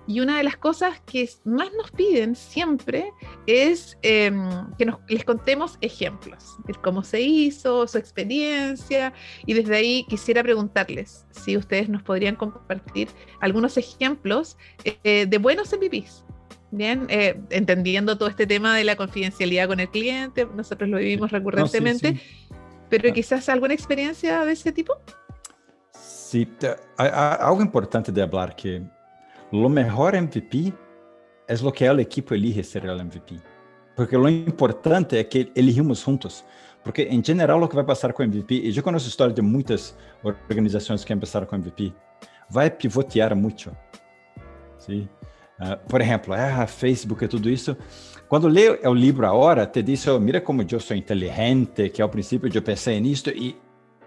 Y 0.07 0.21
una 0.21 0.39
de 0.39 0.45
las 0.45 0.57
cosas 0.57 1.01
que 1.07 1.29
más 1.45 1.69
nos 1.77 1.91
piden 1.93 2.35
siempre 2.35 3.13
es 3.47 3.97
em, 4.03 4.49
que 4.77 4.87
nos, 4.87 4.99
les 5.09 5.25
contemos 5.25 5.79
ejemplos 5.81 6.57
de 6.67 6.75
cómo 6.75 7.05
se 7.05 7.21
hizo, 7.21 7.87
su 7.87 7.99
experiencia. 7.99 9.13
Y 9.47 9.55
desde 9.55 9.77
ahí 9.77 10.05
quisiera 10.09 10.43
preguntarles 10.43 11.27
si 11.31 11.57
ustedes 11.57 11.89
nos 11.89 12.03
podrían 12.03 12.37
compartir 12.37 13.09
algunos 13.41 13.77
ejemplos 13.77 14.57
eh, 14.85 15.27
de 15.27 15.39
buenos 15.39 15.73
MVPs 15.73 16.25
Bien, 16.73 17.07
eh, 17.09 17.41
entendiendo 17.51 18.17
todo 18.17 18.29
este 18.29 18.47
tema 18.47 18.77
de 18.77 18.85
la 18.85 18.95
confidencialidad 18.95 19.67
con 19.67 19.81
el 19.81 19.89
cliente, 19.89 20.47
nosotros 20.55 20.89
lo 20.89 20.99
vivimos 20.99 21.33
recurrentemente, 21.33 22.21
pero 22.89 23.09
ah. 23.09 23.13
quizás 23.13 23.49
alguna 23.49 23.75
experiencia 23.75 24.45
de 24.45 24.53
ese 24.53 24.71
tipo. 24.71 24.95
Sí, 25.93 26.49
algo 26.97 27.61
importante 27.61 28.13
de 28.13 28.23
hablar 28.23 28.55
que 28.55 28.83
lo 29.53 29.69
mejor 29.69 30.21
MVP 30.21 30.73
es 31.49 31.63
lo 31.63 31.73
que 31.73 31.87
el 31.87 32.01
equipo 32.01 32.35
elige 32.35 32.63
ser 32.63 32.87
el 32.87 33.05
MVP. 33.05 33.41
Porque 33.97 34.17
lo 34.17 34.29
importante 34.29 35.21
es 35.21 35.27
que 35.27 35.53
elegimos 35.55 36.03
juntos. 36.05 36.45
Porque 36.85 37.09
en 37.11 37.23
general 37.23 37.61
lo 37.61 37.69
que 37.69 37.77
va 37.77 37.83
a 37.83 37.87
pasar 37.87 38.15
con 38.15 38.29
MVP, 38.29 38.55
y 38.55 38.73
yo 38.73 38.83
conozco 38.83 39.09
historias 39.09 39.37
de 39.37 39.43
muchas 39.43 39.97
organizaciones 40.23 41.05
que 41.05 41.13
empezaron 41.13 41.49
con 41.49 41.61
MVP, 41.61 41.93
va 42.57 42.65
a 42.65 42.71
pivotear 42.71 43.35
mucho. 43.35 43.73
¿sí? 44.79 45.09
Uh, 45.61 45.77
por 45.89 46.01
exemplo, 46.01 46.35
ah, 46.35 46.67
Facebook 46.67 47.23
e 47.25 47.29
tudo 47.29 47.51
isso. 47.51 47.77
Quando 48.29 48.49
lê 48.49 48.81
o 48.87 48.95
livro 48.95 49.27
A 49.27 49.33
Hora, 49.33 49.67
te 49.67 49.83
diz, 49.83 50.07
oh, 50.07 50.19
mira 50.19 50.41
como 50.41 50.63
eu 50.63 50.81
sou 50.81 50.97
inteligente, 50.97 51.91
que 51.91 52.01
ao 52.01 52.09
princípio 52.09 52.51
eu 52.55 52.63
pensei 52.63 52.99
nisto 52.99 53.29
e, 53.29 53.57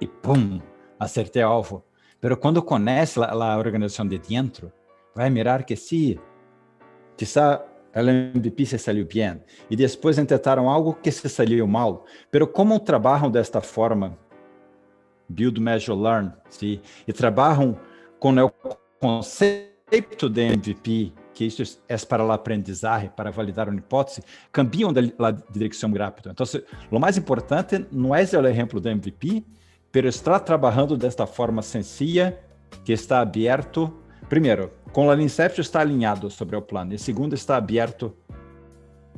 e 0.01 0.07
pum, 0.07 0.59
acertei 0.99 1.43
o 1.43 1.47
alvo. 1.49 1.83
Pero 2.19 2.37
quando 2.37 2.63
conhece 2.63 3.19
a, 3.19 3.25
a 3.25 3.57
organização 3.57 4.07
de 4.07 4.17
dentro, 4.17 4.71
vai 5.15 5.29
mirar 5.29 5.63
que 5.63 5.75
sim, 5.75 6.17
quizá 7.17 7.63
o 7.95 7.99
MVP 7.99 8.65
se 8.65 8.79
saiu 8.79 9.05
bem. 9.05 9.41
E 9.69 9.75
depois 9.75 10.15
tentaram 10.15 10.69
algo 10.69 10.93
que 10.93 11.11
se 11.11 11.29
saiu 11.29 11.67
mal. 11.67 12.05
Pero 12.31 12.47
como 12.47 12.79
trabalham 12.79 13.29
desta 13.29 13.61
forma, 13.61 14.17
build, 15.29 15.59
measure, 15.59 15.99
learn, 15.99 16.31
sim, 16.49 16.81
e 17.07 17.13
trabalham 17.13 17.79
com 18.19 18.33
o 18.35 18.51
conceito 18.99 20.29
de 20.29 20.41
MVP 20.41 21.13
que 21.33 21.45
isso 21.45 21.81
é 21.89 21.97
para 21.97 22.23
a 22.23 22.33
aprendizagem, 22.35 23.09
para 23.09 23.31
validar 23.31 23.67
uma 23.67 23.79
hipótese, 23.79 24.23
cambiam 24.51 24.93
de 24.93 25.13
direção 25.51 25.91
rápido. 25.91 26.29
Então, 26.29 26.45
o 26.91 26.99
mais 26.99 27.17
importante 27.17 27.85
não 27.91 28.15
é 28.15 28.21
o 28.21 28.47
exemplo 28.47 28.79
do 28.79 28.87
MVP, 28.87 29.43
mas 29.91 30.05
estar 30.05 30.39
trabalhando 30.41 30.95
desta 30.95 31.25
forma 31.25 31.63
sencilla, 31.63 32.37
que 32.85 32.93
está 32.93 33.19
aberto, 33.19 33.91
primeiro, 34.29 34.71
com 34.91 35.07
o 35.07 35.21
Inception 35.21 35.61
está 35.61 35.81
alinhado 35.81 36.29
sobre 36.29 36.55
o 36.55 36.61
plano, 36.61 36.93
e 36.93 36.99
segundo, 36.99 37.33
está 37.33 37.57
aberto 37.57 38.15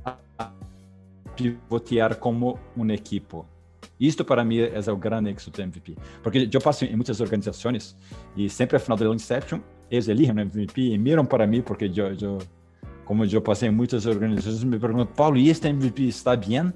a 0.04 0.52
pivotear 1.36 2.16
como 2.18 2.60
um 2.76 2.90
equipo. 2.92 3.46
Isto 4.00 4.26
para 4.26 4.44
mim 4.44 4.60
é 4.60 4.92
o 4.92 4.98
grande 4.98 5.30
êxito 5.30 5.52
do 5.52 5.62
MVP, 5.62 5.96
porque 6.22 6.50
eu 6.52 6.62
passo 6.62 6.86
em 6.86 6.96
muitas 6.96 7.22
organizações 7.22 7.96
e 8.36 8.50
sempre 8.50 8.76
ao 8.76 8.82
final 8.82 8.98
do 8.98 9.14
Inception 9.14 9.62
eles 9.90 10.08
eligen 10.08 10.40
MVP 10.40 10.82
e 10.82 10.98
miram 10.98 11.26
para 11.26 11.46
mim, 11.46 11.62
porque 11.62 11.92
eu, 11.96 12.14
eu 12.20 12.40
como 13.06 13.24
eu 13.24 13.42
passei 13.42 13.70
em 13.70 13.72
muitas 13.72 14.06
organizações, 14.06 14.64
me 14.64 14.80
perguntam, 14.80 15.06
Paulo, 15.06 15.38
e 15.38 15.50
este 15.50 15.68
MVP 15.68 16.08
está 16.08 16.36
bem? 16.36 16.74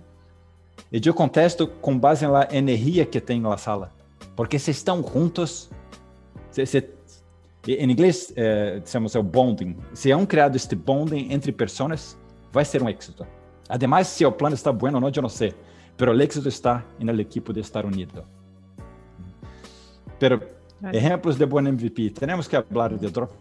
E 0.91 1.01
eu 1.03 1.13
contesto 1.13 1.67
com 1.67 1.97
base 1.97 2.25
na 2.25 2.47
energia 2.51 3.05
que 3.05 3.19
tem 3.19 3.41
na 3.41 3.57
sala. 3.57 3.91
Porque 4.35 4.57
se 4.57 4.71
estão 4.71 5.03
juntos, 5.03 5.69
se, 6.51 6.65
se, 6.65 6.81
em 7.73 7.91
inglês, 7.91 8.33
eh, 8.35 8.79
dizemos 8.79 9.15
é 9.15 9.19
o 9.19 9.23
bonding. 9.23 9.77
Se 9.93 10.11
é 10.11 10.15
um 10.15 10.25
criado 10.25 10.55
este 10.55 10.75
bonding 10.75 11.31
entre 11.31 11.51
pessoas, 11.51 12.17
vai 12.51 12.65
ser 12.65 12.81
um 12.81 12.89
êxito. 12.89 13.25
Ademais, 13.67 14.07
se 14.07 14.25
o 14.25 14.31
plano 14.31 14.55
está 14.55 14.71
bom 14.71 14.93
ou 14.93 15.01
não, 15.01 15.11
eu 15.13 15.21
não 15.21 15.29
sei. 15.29 15.53
Pero 15.97 16.13
o 16.13 16.21
êxito 16.21 16.47
está 16.47 16.83
na 16.99 17.13
equipe 17.13 17.53
de 17.53 17.59
estar 17.59 17.85
unido. 17.85 18.23
Pero 20.17 20.41
Ejemplos 20.93 21.37
de 21.37 21.45
buen 21.45 21.67
MVP. 21.67 22.11
Tenemos 22.11 22.47
que 22.47 22.55
hablar 22.55 22.97
de 22.97 23.09
Dropbox, 23.09 23.33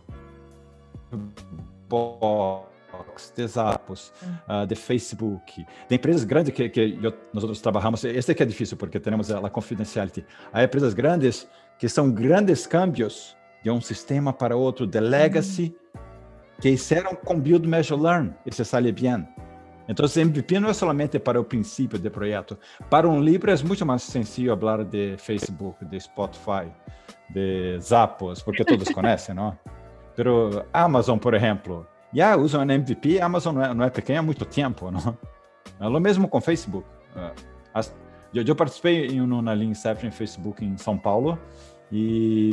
de 3.36 3.46
Zappos, 3.46 4.12
uh, 4.48 4.66
de 4.66 4.74
Facebook, 4.74 5.64
de 5.88 5.94
empresas 5.94 6.24
grandes 6.24 6.52
que, 6.52 6.68
que 6.68 6.98
eu, 7.00 7.14
nós 7.32 7.60
trabalhamos. 7.60 8.02
Este 8.04 8.34
que 8.34 8.42
é 8.42 8.46
difícil 8.46 8.76
porque 8.76 8.98
temos 8.98 9.30
a, 9.30 9.38
a 9.38 9.50
confidenciality. 9.50 10.24
Há 10.52 10.64
empresas 10.64 10.94
grandes 10.94 11.48
que 11.78 11.88
são 11.88 12.10
grandes 12.10 12.66
cambios 12.66 13.36
de 13.62 13.70
um 13.70 13.80
sistema 13.80 14.32
para 14.32 14.56
outro, 14.56 14.86
de 14.86 15.00
legacy, 15.00 15.74
que 16.60 16.70
hicieron 16.70 17.14
com 17.14 17.38
Build, 17.38 17.66
Measure, 17.66 18.00
Learn, 18.00 18.34
e 18.44 18.54
se 18.54 18.64
sale 18.64 18.92
bem. 18.92 19.26
Então, 19.88 20.04
MVP 20.04 20.60
não 20.60 20.68
é 20.68 20.74
somente 20.74 21.18
para 21.18 21.40
o 21.40 21.44
princípio 21.44 21.98
do 21.98 22.10
projeto. 22.10 22.58
Para 22.90 23.08
um 23.08 23.20
livro 23.20 23.50
é 23.50 23.56
muito 23.62 23.86
mais 23.86 24.02
sencillo 24.02 24.58
falar 24.58 24.84
de 24.84 25.16
Facebook, 25.16 25.82
de 25.86 25.98
Spotify, 25.98 26.70
de 27.30 27.78
Zappos, 27.80 28.42
porque 28.42 28.64
todos 28.64 28.88
conhecem, 28.92 29.34
não? 29.34 29.58
Pero 30.14 30.66
Amazon, 30.72 31.16
por 31.16 31.32
exemplo, 31.32 31.86
já 32.12 32.36
usam 32.36 32.62
um 32.62 32.70
MVP, 32.70 33.20
Amazon 33.20 33.54
não 33.54 33.64
é, 33.64 33.74
não 33.74 33.84
é 33.84 33.90
pequena 33.90 34.20
há 34.20 34.22
muito 34.22 34.44
tempo, 34.44 34.90
não? 34.90 35.16
É 35.80 35.86
o 35.86 36.00
mesmo 36.00 36.28
com 36.28 36.40
Facebook. 36.40 36.86
Eu, 38.34 38.42
eu, 38.44 38.56
participei 38.56 39.06
em 39.06 39.20
uma 39.20 39.54
linha 39.54 39.70
Inception 39.70 40.08
em 40.08 40.12
Facebook 40.12 40.64
em 40.64 40.76
São 40.76 40.98
Paulo 40.98 41.38
e 41.90 42.50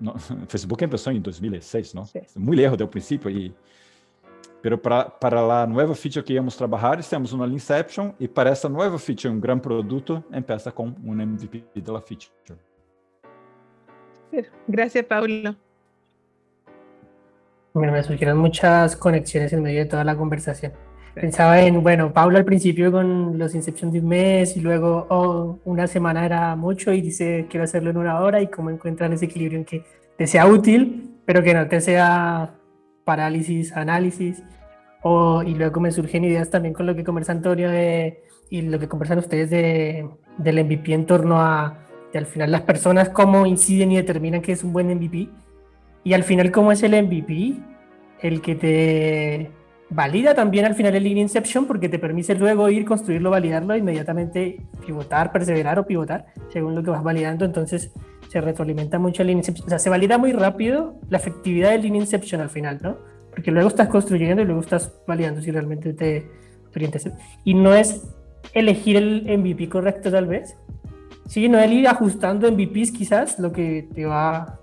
no, 0.00 0.18
Facebook 0.48 0.84
começou 0.84 1.12
em 1.12 1.20
2006, 1.20 1.94
não? 1.94 2.04
Muito 2.36 2.60
erro 2.60 2.76
do 2.76 2.88
princípio 2.88 3.30
e 3.30 3.54
Pero 4.62 4.78
para, 4.78 5.06
para 5.06 5.40
a 5.40 5.66
nova 5.66 5.94
feature 5.94 6.24
que 6.24 6.34
íamos 6.34 6.56
trabalhar, 6.56 7.02
temos 7.02 7.32
uma 7.32 7.48
Inception 7.48 8.12
e 8.20 8.28
para 8.28 8.50
essa 8.50 8.68
nova 8.68 8.96
feature, 8.96 9.28
um 9.28 9.40
grande 9.40 9.62
produto, 9.62 10.22
empieza 10.32 10.70
com 10.70 10.94
um 11.04 11.12
MVP 11.14 11.64
da 11.80 12.00
feature. 12.00 12.30
Gracias, 14.68 15.04
Paulo. 15.04 15.56
Bueno, 17.74 17.92
me 17.92 18.02
surgieron 18.02 18.38
muchas 18.38 18.96
conexiones 18.96 19.52
en 19.52 19.62
medio 19.62 19.80
de 19.80 19.86
toda 19.86 20.04
la 20.04 20.16
conversación. 20.16 20.72
Pensaba 21.14 21.60
en, 21.60 21.82
bueno, 21.82 22.12
Paulo 22.12 22.38
al 22.38 22.44
principio 22.44 22.90
con 22.90 23.38
los 23.38 23.54
Inception 23.54 23.92
de 23.92 24.00
un 24.00 24.08
mes 24.08 24.56
y 24.56 24.60
luego 24.60 25.06
oh, 25.10 25.58
una 25.64 25.86
semana 25.86 26.24
era 26.24 26.56
mucho 26.56 26.92
y 26.92 27.02
dice 27.02 27.46
quiero 27.50 27.64
hacerlo 27.64 27.90
en 27.90 27.98
una 27.98 28.20
hora 28.20 28.40
y 28.40 28.46
cómo 28.46 28.70
encuentran 28.70 29.12
ese 29.12 29.26
equilibrio 29.26 29.58
en 29.58 29.64
que 29.66 29.84
te 30.16 30.26
sea 30.26 30.46
útil, 30.46 31.18
pero 31.26 31.42
que 31.42 31.52
no 31.52 31.68
te 31.68 31.80
sea 31.80 32.54
parálisis, 33.04 33.72
análisis. 33.72 34.42
O, 35.02 35.42
y 35.42 35.54
luego 35.54 35.80
me 35.80 35.90
surgen 35.90 36.24
ideas 36.24 36.48
también 36.48 36.74
con 36.74 36.86
lo 36.86 36.94
que 36.94 37.04
conversa 37.04 37.32
Antonio 37.32 37.70
de, 37.70 38.22
y 38.50 38.62
lo 38.62 38.78
que 38.78 38.88
conversan 38.88 39.18
ustedes 39.18 39.50
de, 39.50 40.08
del 40.38 40.64
MVP 40.64 40.94
en 40.94 41.06
torno 41.06 41.40
a 41.40 41.82
y 42.12 42.18
al 42.18 42.26
final 42.26 42.50
las 42.52 42.62
personas 42.62 43.08
cómo 43.08 43.46
inciden 43.46 43.92
y 43.92 43.96
determinan 43.96 44.42
que 44.42 44.52
es 44.52 44.62
un 44.64 44.72
buen 44.72 44.88
MVP. 44.88 45.28
Y 46.04 46.12
al 46.14 46.24
final 46.24 46.50
cómo 46.50 46.72
es 46.72 46.82
el 46.82 47.00
MVP, 47.02 47.54
el 48.20 48.40
que 48.42 48.54
te 48.54 49.50
valida 49.94 50.34
también 50.34 50.64
al 50.64 50.74
final 50.74 50.94
el 50.94 51.04
Lean 51.04 51.18
Inception 51.18 51.66
porque 51.66 51.88
te 51.88 51.98
permite 51.98 52.34
luego 52.34 52.68
ir, 52.68 52.84
construirlo, 52.84 53.30
validarlo, 53.30 53.76
inmediatamente 53.76 54.60
pivotar, 54.84 55.32
perseverar 55.32 55.78
o 55.78 55.86
pivotar 55.86 56.26
según 56.52 56.74
lo 56.74 56.82
que 56.82 56.90
vas 56.90 57.02
validando. 57.02 57.44
Entonces 57.44 57.92
se 58.28 58.40
retroalimenta 58.40 58.98
mucho 58.98 59.22
el 59.22 59.28
Lean 59.28 59.38
Inception. 59.38 59.66
O 59.66 59.68
sea, 59.68 59.78
se 59.78 59.90
valida 59.90 60.18
muy 60.18 60.32
rápido 60.32 60.94
la 61.08 61.18
efectividad 61.18 61.70
del 61.70 61.82
Lean 61.82 61.96
Inception 61.96 62.40
al 62.40 62.50
final, 62.50 62.78
¿no? 62.82 62.98
Porque 63.30 63.50
luego 63.50 63.68
estás 63.68 63.88
construyendo 63.88 64.42
y 64.42 64.44
luego 64.44 64.60
estás 64.60 64.92
validando 65.06 65.40
si 65.40 65.50
realmente 65.50 65.92
te 65.92 66.26
orientas. 66.74 67.08
Y 67.44 67.54
no 67.54 67.74
es 67.74 68.02
elegir 68.54 68.96
el 68.96 69.38
MVP 69.38 69.68
correcto 69.68 70.10
tal 70.10 70.26
vez, 70.26 70.56
Sí, 71.32 71.48
no, 71.48 71.58
el 71.58 71.72
ir 71.72 71.88
ajustando 71.88 72.50
MVPs 72.50 72.90
quizás 72.90 73.38
lo 73.38 73.52
que 73.52 73.88
te 73.94 74.04
va 74.04 74.60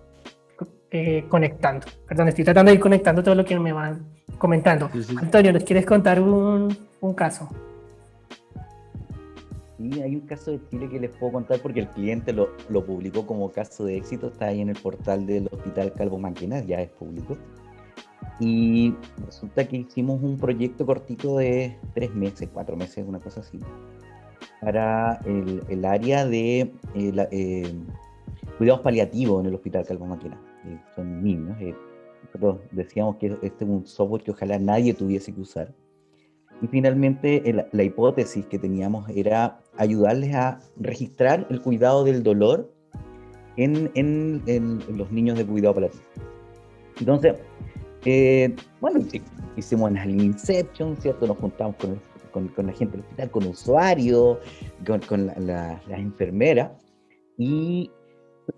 eh, 0.91 1.25
conectando. 1.27 1.85
Perdón, 2.07 2.29
estoy 2.29 2.43
tratando 2.43 2.71
de 2.71 2.75
ir 2.75 2.81
conectando 2.81 3.23
todo 3.23 3.35
lo 3.35 3.45
que 3.45 3.57
me 3.59 3.73
van 3.73 4.05
comentando. 4.37 4.89
Antonio, 5.21 5.53
¿nos 5.53 5.63
quieres 5.63 5.85
contar 5.85 6.19
un, 6.19 6.75
un 7.01 7.13
caso? 7.13 7.49
Sí, 9.77 10.01
hay 10.01 10.15
un 10.15 10.21
caso 10.21 10.51
de 10.51 10.59
Chile 10.69 10.89
que 10.89 10.99
les 10.99 11.11
puedo 11.11 11.33
contar 11.33 11.59
porque 11.61 11.81
el 11.81 11.87
cliente 11.87 12.33
lo, 12.33 12.49
lo, 12.69 12.85
publicó 12.85 13.25
como 13.25 13.49
caso 13.51 13.85
de 13.85 13.97
éxito, 13.97 14.27
está 14.27 14.47
ahí 14.47 14.61
en 14.61 14.69
el 14.69 14.75
portal 14.75 15.25
del 15.25 15.47
Hospital 15.51 15.93
Calvo 15.93 16.17
Manquenas, 16.17 16.65
ya 16.67 16.81
es 16.81 16.89
público. 16.89 17.37
Y 18.39 18.93
resulta 19.25 19.67
que 19.67 19.77
hicimos 19.77 20.21
un 20.23 20.37
proyecto 20.37 20.85
cortito 20.85 21.37
de 21.37 21.77
tres 21.93 22.13
meses, 22.13 22.49
cuatro 22.53 22.75
meses, 22.75 23.05
una 23.07 23.19
cosa 23.19 23.41
así, 23.41 23.59
para 24.61 25.21
el, 25.25 25.63
el 25.69 25.85
área 25.85 26.25
de 26.25 26.71
eh, 26.95 27.27
eh, 27.31 27.73
cuidados 28.57 28.81
paliativos 28.81 29.41
en 29.41 29.47
el 29.47 29.55
Hospital 29.55 29.85
Calvo 29.85 30.05
Máquina. 30.05 30.37
Eh, 30.65 30.79
son 30.95 31.23
niños, 31.23 31.57
nosotros 32.23 32.59
decíamos 32.71 33.15
que 33.17 33.27
este 33.41 33.63
es 33.63 33.69
un 33.69 33.85
software 33.85 34.23
que 34.23 34.31
ojalá 34.31 34.59
nadie 34.59 34.93
tuviese 34.93 35.33
que 35.33 35.41
usar. 35.41 35.73
Y 36.61 36.67
finalmente 36.67 37.41
la 37.71 37.83
hipótesis 37.83 38.45
que 38.47 38.59
teníamos 38.59 39.09
era 39.15 39.61
ayudarles 39.77 40.35
a 40.35 40.59
registrar 40.77 41.47
el 41.49 41.61
cuidado 41.61 42.03
del 42.03 42.21
dolor 42.21 42.69
en, 43.55 43.89
en, 43.95 44.43
en 44.45 44.97
los 44.97 45.09
niños 45.09 45.37
de 45.37 45.45
cuidado 45.45 45.75
palliativo. 45.75 46.03
Entonces, 46.99 47.35
eh, 48.05 48.55
bueno, 48.81 48.99
hicimos 49.55 49.91
una 49.91 50.05
Inception, 50.05 50.97
¿cierto? 50.97 51.27
Nos 51.27 51.37
juntamos 51.37 51.75
con, 51.77 51.99
con, 52.31 52.47
con, 52.49 52.67
la 52.67 52.73
gente 52.73 52.97
del 52.97 53.05
hospital, 53.05 53.31
con 53.31 53.47
usuarios, 53.47 54.37
con, 54.85 54.99
con 55.01 55.27
la, 55.27 55.33
la, 55.39 55.81
las 55.87 55.99
enfermeras. 55.99 56.71
Y 57.37 57.91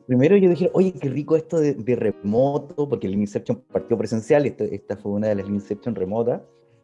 primero 0.07 0.37
yo 0.37 0.49
dije, 0.49 0.69
oye, 0.73 0.93
qué 0.93 1.09
rico 1.09 1.35
esto 1.35 1.59
de, 1.59 1.73
de 1.73 1.95
remoto, 1.95 2.87
porque 2.87 3.07
el 3.07 3.13
Inception 3.15 3.61
partió 3.71 3.97
presencial, 3.97 4.45
esto, 4.45 4.63
esta 4.63 4.97
fue 4.97 5.13
una 5.13 5.27
de 5.27 5.35
las 5.35 5.47
Inception 5.47 5.95
remotas. 5.95 6.41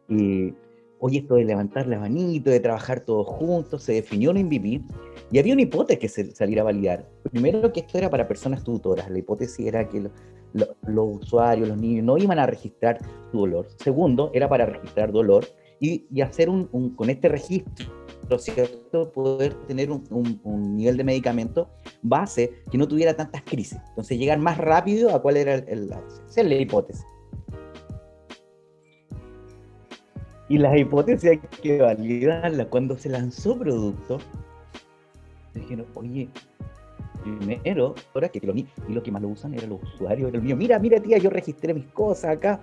Y 0.08 0.54
oye, 1.00 1.18
esto 1.18 1.36
de 1.36 1.44
levantar 1.44 1.86
la 1.86 1.98
manito, 1.98 2.50
de 2.50 2.60
trabajar 2.60 3.00
todos 3.00 3.26
juntos, 3.26 3.82
se 3.82 3.92
definió 3.92 4.30
un 4.30 4.38
MVP 4.38 4.82
y 5.30 5.38
había 5.38 5.52
una 5.52 5.62
hipótesis 5.62 6.00
que 6.00 6.08
se 6.08 6.30
saliera 6.34 6.62
a 6.62 6.64
validar. 6.64 7.08
Primero 7.30 7.72
que 7.72 7.80
esto 7.80 7.98
era 7.98 8.10
para 8.10 8.26
personas 8.26 8.64
tutoras, 8.64 9.10
la 9.10 9.18
hipótesis 9.18 9.66
era 9.66 9.88
que 9.88 10.00
lo, 10.00 10.10
lo, 10.54 10.66
los 10.86 11.22
usuarios, 11.22 11.68
los 11.68 11.78
niños, 11.78 12.04
no 12.04 12.18
iban 12.18 12.38
a 12.38 12.46
registrar 12.46 12.98
su 13.30 13.38
dolor. 13.38 13.68
Segundo, 13.76 14.30
era 14.34 14.48
para 14.48 14.66
registrar 14.66 15.12
dolor 15.12 15.44
y, 15.80 16.06
y 16.10 16.20
hacer 16.20 16.48
un, 16.48 16.68
un, 16.72 16.94
con 16.94 17.10
este 17.10 17.28
registro, 17.28 17.86
¿cierto? 18.38 19.10
Poder 19.12 19.54
tener 19.66 19.90
un, 19.90 20.76
nivel 20.76 20.96
de 20.96 21.04
medicamento 21.04 21.70
base 22.02 22.62
que 22.70 22.78
no 22.78 22.86
tuviera 22.86 23.14
tantas 23.14 23.42
crisis. 23.42 23.78
Entonces, 23.90 24.18
llegar 24.18 24.38
más 24.38 24.58
rápido 24.58 25.14
a 25.14 25.22
cuál 25.22 25.36
era 25.36 25.54
el, 25.54 25.88
la 25.88 26.54
hipótesis. 26.54 27.04
Y 30.50 30.58
las 30.58 30.76
hipótesis 30.76 31.30
hay 31.30 31.38
que 31.38 31.78
validarlas. 31.78 32.66
Cuando 32.68 32.96
se 32.96 33.08
lanzó 33.08 33.58
producto, 33.58 34.18
dijeron, 35.54 35.86
oye, 35.94 36.28
primero, 37.22 37.94
ahora 38.14 38.28
que 38.28 38.40
lo, 38.40 38.54
y 38.54 38.66
lo 38.88 39.02
que 39.02 39.10
más 39.10 39.22
lo 39.22 39.28
usan 39.28 39.54
eran 39.54 39.70
los 39.70 39.82
usuarios, 39.82 40.28
era 40.28 40.38
el 40.38 40.44
mío. 40.44 40.56
Mira, 40.56 40.78
mira, 40.78 41.00
tía, 41.00 41.18
yo 41.18 41.30
registré 41.30 41.74
mis 41.74 41.86
cosas 41.86 42.36
acá. 42.36 42.60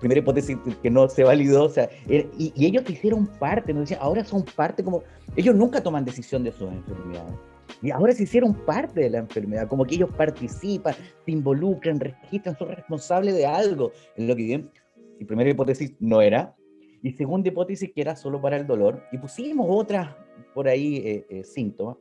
Primera 0.00 0.20
hipótesis 0.20 0.56
que 0.82 0.90
no 0.90 1.08
se 1.08 1.24
validó, 1.24 1.64
o 1.64 1.68
sea, 1.68 1.88
era, 2.08 2.28
y, 2.38 2.52
y, 2.56 2.66
ellos 2.66 2.88
hicieron 2.88 3.26
parte, 3.26 3.72
nos 3.72 3.82
decían, 3.82 4.00
ahora 4.02 4.24
son 4.24 4.44
parte 4.44 4.82
como, 4.82 5.02
ellos 5.36 5.54
nunca 5.54 5.82
toman 5.82 6.04
decisión 6.04 6.42
de 6.42 6.52
sus 6.52 6.70
enfermedades. 6.70 7.34
Y 7.80 7.90
ahora 7.90 8.12
se 8.12 8.24
hicieron 8.24 8.54
parte 8.54 9.00
de 9.00 9.10
la 9.10 9.18
enfermedad, 9.18 9.68
como 9.68 9.84
que 9.84 9.94
ellos 9.94 10.10
participan, 10.16 10.94
se 11.24 11.30
involucran, 11.30 11.98
registran, 11.98 12.56
son 12.56 12.68
responsables 12.68 13.34
de 13.34 13.46
algo. 13.46 13.92
En 14.16 14.28
lo 14.28 14.36
que 14.36 14.42
bien, 14.42 14.70
y 15.18 15.24
primera 15.24 15.50
hipótesis 15.50 15.94
no 16.00 16.20
era, 16.20 16.54
y 17.02 17.12
segunda 17.12 17.48
hipótesis 17.48 17.90
que 17.92 18.00
era 18.00 18.14
solo 18.14 18.40
para 18.40 18.56
el 18.56 18.66
dolor, 18.66 19.02
y 19.10 19.18
pusimos 19.18 19.66
otras 19.68 20.14
por 20.54 20.68
ahí 20.68 20.96
eh, 20.98 21.26
eh, 21.28 21.44
síntomas, 21.44 21.96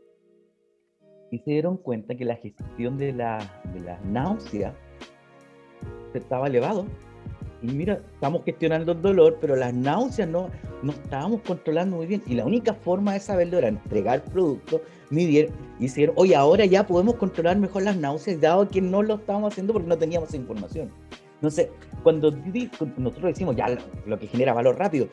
y 1.32 1.40
se 1.40 1.52
dieron 1.52 1.78
cuenta 1.78 2.14
que 2.16 2.26
la 2.26 2.36
gestión 2.36 2.98
de 2.98 3.14
la, 3.14 3.40
de 3.74 3.80
la 3.80 4.00
náusea 4.02 4.76
estaba 6.14 6.48
elevado. 6.48 6.86
Y 7.62 7.68
mira, 7.68 8.02
estamos 8.14 8.44
gestionando 8.44 8.92
el 8.92 9.02
dolor, 9.02 9.38
pero 9.40 9.56
las 9.56 9.74
náuseas 9.74 10.28
no, 10.28 10.50
no 10.82 10.92
estábamos 10.92 11.42
controlando 11.42 11.98
muy 11.98 12.08
bien. 12.08 12.22
Y 12.26 12.34
la 12.34 12.46
única 12.46 12.74
forma 12.74 13.14
de 13.14 13.20
saberlo 13.20 13.60
era 13.60 13.70
entregar 13.70 14.24
productos, 14.26 14.82
medir, 15.10 15.52
y 15.80 15.84
decir, 15.84 16.12
oye, 16.16 16.36
ahora 16.36 16.66
ya 16.66 16.86
podemos 16.86 17.16
controlar 17.16 17.58
mejor 17.58 17.84
las 17.84 17.96
náuseas, 17.96 18.42
dado 18.42 18.68
que 18.68 18.82
no 18.82 19.02
lo 19.02 19.16
estábamos 19.16 19.54
haciendo 19.54 19.74
porque 19.74 19.88
no 19.88 19.98
teníamos 19.98 20.34
información. 20.34 20.92
Entonces, 21.36 21.70
cuando 22.04 22.32
nosotros 22.98 23.24
decimos 23.24 23.56
ya 23.56 23.78
lo 24.06 24.20
que 24.20 24.28
genera 24.28 24.54
valor 24.54 24.78
rápido, 24.78 25.08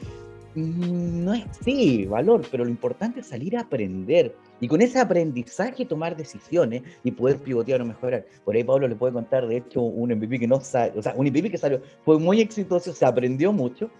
no 0.54 1.34
es 1.34 1.44
sí 1.62 2.06
valor, 2.06 2.42
pero 2.50 2.64
lo 2.64 2.70
importante 2.70 3.20
es 3.20 3.26
salir 3.26 3.56
a 3.56 3.62
aprender 3.62 4.34
y 4.60 4.68
con 4.68 4.82
ese 4.82 4.98
aprendizaje 4.98 5.84
tomar 5.84 6.16
decisiones 6.16 6.82
y 7.04 7.10
poder 7.10 7.38
pivotear 7.38 7.80
o 7.80 7.84
mejorar. 7.84 8.24
Por 8.44 8.56
ahí 8.56 8.64
Pablo 8.64 8.88
le 8.88 8.96
puede 8.96 9.12
contar, 9.12 9.46
de 9.46 9.58
hecho, 9.58 9.82
un 9.82 10.10
MVP 10.10 10.40
que 10.40 10.48
no 10.48 10.60
sale, 10.60 10.98
o 10.98 11.02
sea, 11.02 11.14
un 11.16 11.26
MVP 11.26 11.50
que 11.50 11.58
salió, 11.58 11.80
fue 12.04 12.18
muy 12.18 12.40
exitoso, 12.40 12.92
se 12.92 13.04
aprendió 13.04 13.52
mucho 13.52 13.90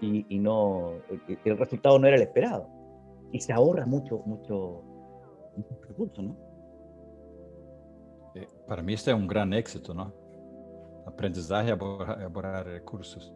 y, 0.00 0.26
y 0.28 0.38
no, 0.38 0.92
el 1.44 1.58
resultado 1.58 1.98
no 1.98 2.06
era 2.06 2.16
el 2.16 2.22
esperado. 2.22 2.68
Y 3.32 3.40
se 3.40 3.52
ahorra 3.52 3.84
mucho, 3.84 4.22
mucho, 4.24 4.82
mucho 5.56 5.78
recurso, 5.86 6.22
¿no? 6.22 6.36
Eh, 8.34 8.48
para 8.66 8.82
mí 8.82 8.94
este 8.94 9.10
es 9.10 9.16
un 9.16 9.26
gran 9.26 9.52
éxito, 9.52 9.92
¿no? 9.94 10.12
Aprendizaje 11.06 11.68
y 11.68 11.72
elaborar 11.72 12.66
recursos. 12.66 13.34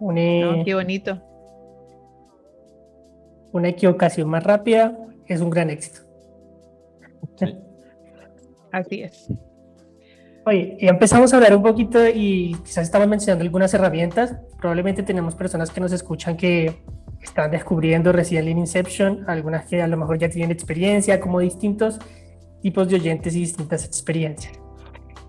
Una, 0.00 0.56
no, 0.56 0.64
qué 0.64 0.74
bonito. 0.74 1.20
Una 3.52 3.68
equivocación 3.68 4.28
más 4.28 4.44
rápida 4.44 4.96
es 5.26 5.40
un 5.40 5.50
gran 5.50 5.70
éxito. 5.70 6.00
Sí. 7.36 7.56
Así 8.72 9.02
es. 9.02 9.28
Oye, 10.46 10.78
ya 10.80 10.90
empezamos 10.90 11.32
a 11.32 11.36
hablar 11.36 11.54
un 11.54 11.62
poquito 11.62 12.08
y 12.08 12.56
quizás 12.64 12.84
estamos 12.84 13.06
mencionando 13.08 13.44
algunas 13.44 13.74
herramientas. 13.74 14.36
Probablemente 14.58 15.02
tenemos 15.02 15.34
personas 15.34 15.70
que 15.70 15.80
nos 15.80 15.92
escuchan 15.92 16.36
que 16.36 16.82
están 17.20 17.50
descubriendo 17.50 18.10
recién 18.12 18.46
Lean 18.46 18.58
Inception, 18.58 19.24
algunas 19.28 19.66
que 19.66 19.82
a 19.82 19.86
lo 19.86 19.96
mejor 19.96 20.18
ya 20.18 20.30
tienen 20.30 20.50
experiencia, 20.50 21.20
como 21.20 21.40
distintos 21.40 21.98
tipos 22.62 22.88
de 22.88 22.96
oyentes 22.96 23.34
y 23.36 23.40
distintas 23.40 23.84
experiencias. 23.84 24.54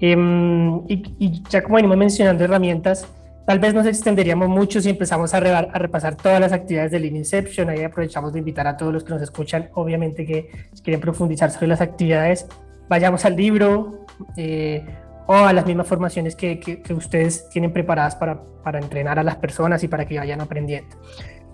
Um, 0.02 0.86
y, 0.88 1.04
y, 1.20 1.44
ya 1.50 1.62
como 1.62 1.76
venimos 1.76 1.98
mencionando 1.98 2.44
herramientas, 2.44 3.08
Tal 3.52 3.60
vez 3.60 3.74
nos 3.74 3.86
extenderíamos 3.86 4.48
mucho 4.48 4.80
si 4.80 4.90
empezamos 4.90 5.34
a, 5.34 5.42
re 5.42 5.50
a, 5.50 5.64
repasar 5.64 6.16
todas 6.16 6.40
las 6.40 6.54
actividades 6.54 6.90
de 6.90 7.02
Lean 7.02 7.18
Inception. 7.18 7.70
Ahí 7.70 7.84
aprovechamos 7.84 8.32
de 8.32 8.40
invitar 8.40 8.66
a 8.66 8.78
todos 8.78 8.94
los 8.94 9.04
que 9.04 9.10
nos 9.10 9.22
escuchan, 9.22 9.70
obviamente 9.74 10.26
que 10.26 10.50
quieren 10.82 11.02
profundizar 11.02 11.52
sobre 11.52 11.68
las 11.68 11.82
actividades, 11.82 12.48
vayamos 12.88 13.26
al 13.26 13.36
libro 13.36 14.06
eh, 14.38 14.86
o 15.28 15.34
a 15.34 15.52
las 15.52 15.66
mismas 15.66 15.86
formaciones 15.86 16.38
que, 16.38 16.62
que, 16.62 16.82
que 16.82 16.94
ustedes 16.94 17.50
tienen 17.50 17.74
preparadas 17.74 18.16
para, 18.16 18.42
para, 18.64 18.80
entrenar 18.80 19.20
a 19.20 19.24
las 19.24 19.36
personas 19.36 19.84
y 19.84 19.90
para 19.90 20.06
que 20.06 20.18
vayan 20.18 20.40
aprendiendo. 20.40 20.96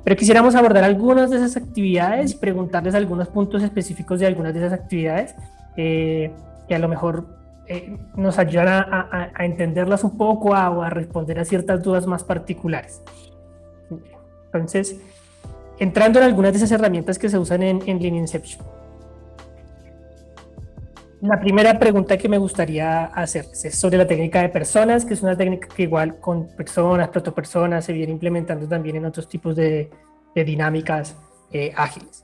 Pero 0.04 0.16
quisiéramos 0.16 0.54
abordar 0.54 0.84
algunas 0.84 1.32
de 1.32 1.38
esas 1.38 1.58
actividades 1.58 2.34
y 2.34 2.38
preguntarles 2.38 2.94
algunos 2.94 3.30
puntos 3.30 3.64
específicos 3.64 4.20
de 4.20 4.28
algunas 4.28 4.54
de 4.54 4.60
esas 4.60 4.74
actividades 4.74 5.34
eh, 5.76 6.32
que 6.68 6.76
a 6.76 6.78
lo 6.78 6.90
mejor 6.90 7.47
eh, 7.68 7.98
nos 8.16 8.40
ayudan 8.40 8.68
a, 8.68 8.82
a, 8.82 9.32
a, 9.36 9.46
entenderlas 9.46 10.04
un 10.04 10.18
poco 10.18 10.56
a, 10.56 10.70
o 10.70 10.82
a 10.82 10.90
responder 10.90 11.40
a 11.40 11.46
ciertas 11.46 11.84
dudas 11.84 12.08
más 12.08 12.24
particulares. 12.24 13.02
Entonces, 14.46 15.00
entrando 15.80 16.20
en 16.20 16.26
algunas 16.26 16.54
de 16.54 16.58
esas 16.58 16.72
herramientas 16.72 17.20
que 17.20 17.30
se 17.30 17.38
usan 17.38 17.64
en, 17.64 17.82
en 17.86 18.02
Lean 18.02 18.16
Inception. 18.16 18.66
La 21.22 21.40
primera 21.40 21.80
pregunta 21.80 22.16
que 22.16 22.30
me 22.30 22.38
gustaría 22.38 23.06
hacer 23.06 23.46
es 23.52 23.76
sobre 23.76 23.98
la 23.98 24.06
técnica 24.06 24.42
de 24.42 24.50
personas, 24.50 25.04
que 25.04 25.16
es 25.16 25.24
una 25.24 25.36
técnica 25.36 25.68
que 25.68 25.84
igual 25.84 26.20
con 26.20 26.48
personas, 26.56 27.10
protopersonas, 27.10 27.86
se 27.86 27.94
viene 27.94 28.14
implementando 28.14 28.68
también 28.68 28.98
en 28.98 29.06
otros 29.06 29.28
tipos 29.28 29.56
de, 29.56 29.90
de 30.36 30.44
dinámicas 30.44 31.16
eh, 31.52 31.74
ágiles 31.76 32.24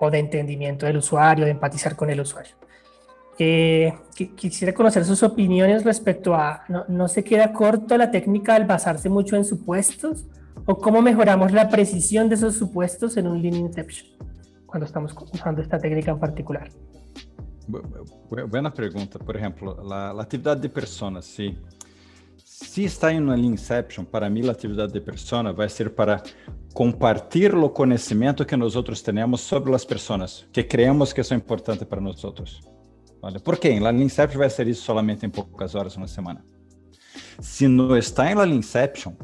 o 0.00 0.10
de 0.10 0.18
entendimiento 0.18 0.86
del 0.86 0.96
usuario, 0.96 1.44
de 1.44 1.52
empatizar 1.52 1.94
con 1.94 2.10
el 2.10 2.20
usuario. 2.20 2.56
Eh, 3.38 3.92
quisiera 4.36 4.74
conocer 4.74 5.04
sus 5.04 5.22
opiniones 5.22 5.84
respecto 5.84 6.34
a, 6.34 6.64
no, 6.68 6.84
¿no 6.88 7.08
se 7.08 7.24
queda 7.24 7.52
corto 7.52 7.96
la 7.96 8.10
técnica 8.10 8.54
al 8.54 8.66
basarse 8.66 9.08
mucho 9.08 9.36
en 9.36 9.44
supuestos? 9.44 10.26
¿O 10.66 10.76
cómo 10.76 11.02
mejoramos 11.02 11.50
la 11.52 11.68
precisión 11.68 12.28
de 12.28 12.36
esos 12.36 12.54
supuestos 12.54 13.16
en 13.16 13.26
un 13.26 13.42
Lean 13.42 13.56
Inception 13.56 14.16
cuando 14.66 14.86
estamos 14.86 15.14
usando 15.32 15.60
esta 15.60 15.78
técnica 15.78 16.12
en 16.12 16.18
particular? 16.18 16.70
Buena 18.48 18.72
pregunta. 18.72 19.18
Por 19.18 19.36
ejemplo, 19.36 19.82
la, 19.82 20.12
la 20.12 20.22
actividad 20.22 20.56
de 20.56 20.68
personas, 20.68 21.24
sí. 21.24 21.56
Si 22.36 22.84
está 22.84 23.12
em 23.12 23.20
uma 23.20 23.36
Inception, 23.36 24.04
para 24.04 24.30
mim, 24.30 24.48
a 24.48 24.52
atividade 24.52 24.92
de 24.92 25.00
persona 25.00 25.52
vai 25.52 25.68
ser 25.68 25.90
para 25.90 26.22
compartilhar 26.72 27.56
o 27.56 27.68
conhecimento 27.68 28.46
que 28.46 28.56
nós 28.56 28.76
outros 28.76 29.02
temos 29.02 29.40
sobre 29.40 29.74
as 29.74 29.84
pessoas 29.84 30.46
que 30.52 30.62
creemos 30.62 31.12
que 31.12 31.22
são 31.22 31.36
importantes 31.36 31.86
para 31.86 32.00
nós 32.00 32.22
outros. 32.24 32.71
Vale? 33.22 33.38
Por 33.38 33.56
quê? 33.56 33.78
La 33.78 33.92
Inception 33.92 34.38
vai 34.38 34.50
ser 34.50 34.66
isso 34.66 34.82
solamente 34.82 35.24
em 35.24 35.30
poucas 35.30 35.76
horas 35.76 35.96
na 35.96 36.08
semana. 36.08 36.44
Se 37.40 37.68
não 37.68 37.96
está 37.96 38.30
em 38.30 38.34
la 38.34 38.46
Inception, 38.48 39.14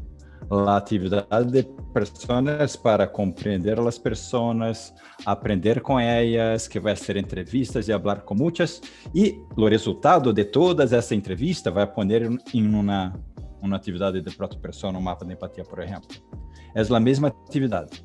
a 0.51 0.77
atividade 0.77 1.51
de 1.51 1.67
pessoas 1.93 2.77
para 2.77 3.07
compreender 3.07 3.79
as 3.81 3.99
pessoas, 3.99 4.95
aprender 5.27 5.81
com 5.81 5.99
elas, 5.99 6.69
que 6.69 6.79
vai 6.79 6.95
ser 6.97 7.17
entrevistas 7.17 7.89
e 7.89 7.93
falar 7.93 8.23
com 8.23 8.35
muitas, 8.35 8.81
e 9.15 9.37
o 9.57 9.69
resultado 9.69 10.33
de 10.33 10.45
todas 10.45 10.93
essa 10.93 11.15
entrevista 11.15 11.71
vai 11.71 11.87
pôr 11.87 12.07
em 12.55 12.75
uma, 12.75 13.13
uma 13.61 13.77
atividade 13.77 14.21
de 14.21 14.31
proto-persona, 14.31 14.97
um 14.97 15.03
mapa 15.03 15.25
de 15.25 15.33
empatia, 15.33 15.65
por 15.65 15.81
exemplo. 15.81 16.09
É 16.75 16.81
a 16.81 17.01
mesma 17.01 17.29
atividade, 17.29 18.05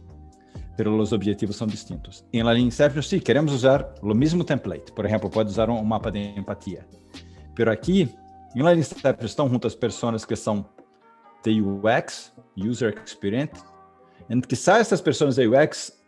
pero 0.76 0.96
os 0.98 1.12
objetivos 1.12 1.56
são 1.56 1.68
distintos. 1.68 2.26
Em 2.34 2.44
La 2.44 2.58
Inception, 2.58 3.02
sim, 3.02 3.20
queremos 3.20 3.54
usar 3.54 3.94
o 4.02 4.14
mesmo 4.14 4.44
template. 4.44 4.92
Por 4.92 5.06
exemplo, 5.06 5.30
pode 5.30 5.50
usar 5.50 5.70
um 5.70 5.84
mapa 5.84 6.12
de 6.12 6.20
empatia. 6.20 6.86
Pero 7.56 7.72
aqui 7.72 8.10
Em 8.56 8.62
Lean 8.62 8.76
Inception 8.76 9.26
estão 9.26 9.50
juntas 9.50 9.76
pessoas 9.76 10.26
que 10.26 10.36
são 10.36 10.66
de 11.44 11.62
UX, 11.62 12.32
User 12.58 12.96
Experience, 13.04 13.64
em 14.30 14.40
que 14.40 14.54
essas 14.54 15.02
pessoas 15.02 15.36
de 15.36 15.48
UX 15.48 16.04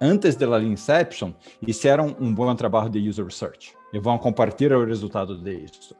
antes 0.00 0.36
da 0.36 0.60
Inception 0.60 1.32
fizeram 1.64 2.16
um 2.20 2.34
bom 2.34 2.54
trabalho 2.54 2.90
de 2.90 3.08
user 3.08 3.24
research 3.24 3.74
e 3.92 3.98
vão 3.98 4.18
compartilhar 4.18 4.76
o 4.76 4.84
resultado 4.84 5.38
disso. 5.42 5.96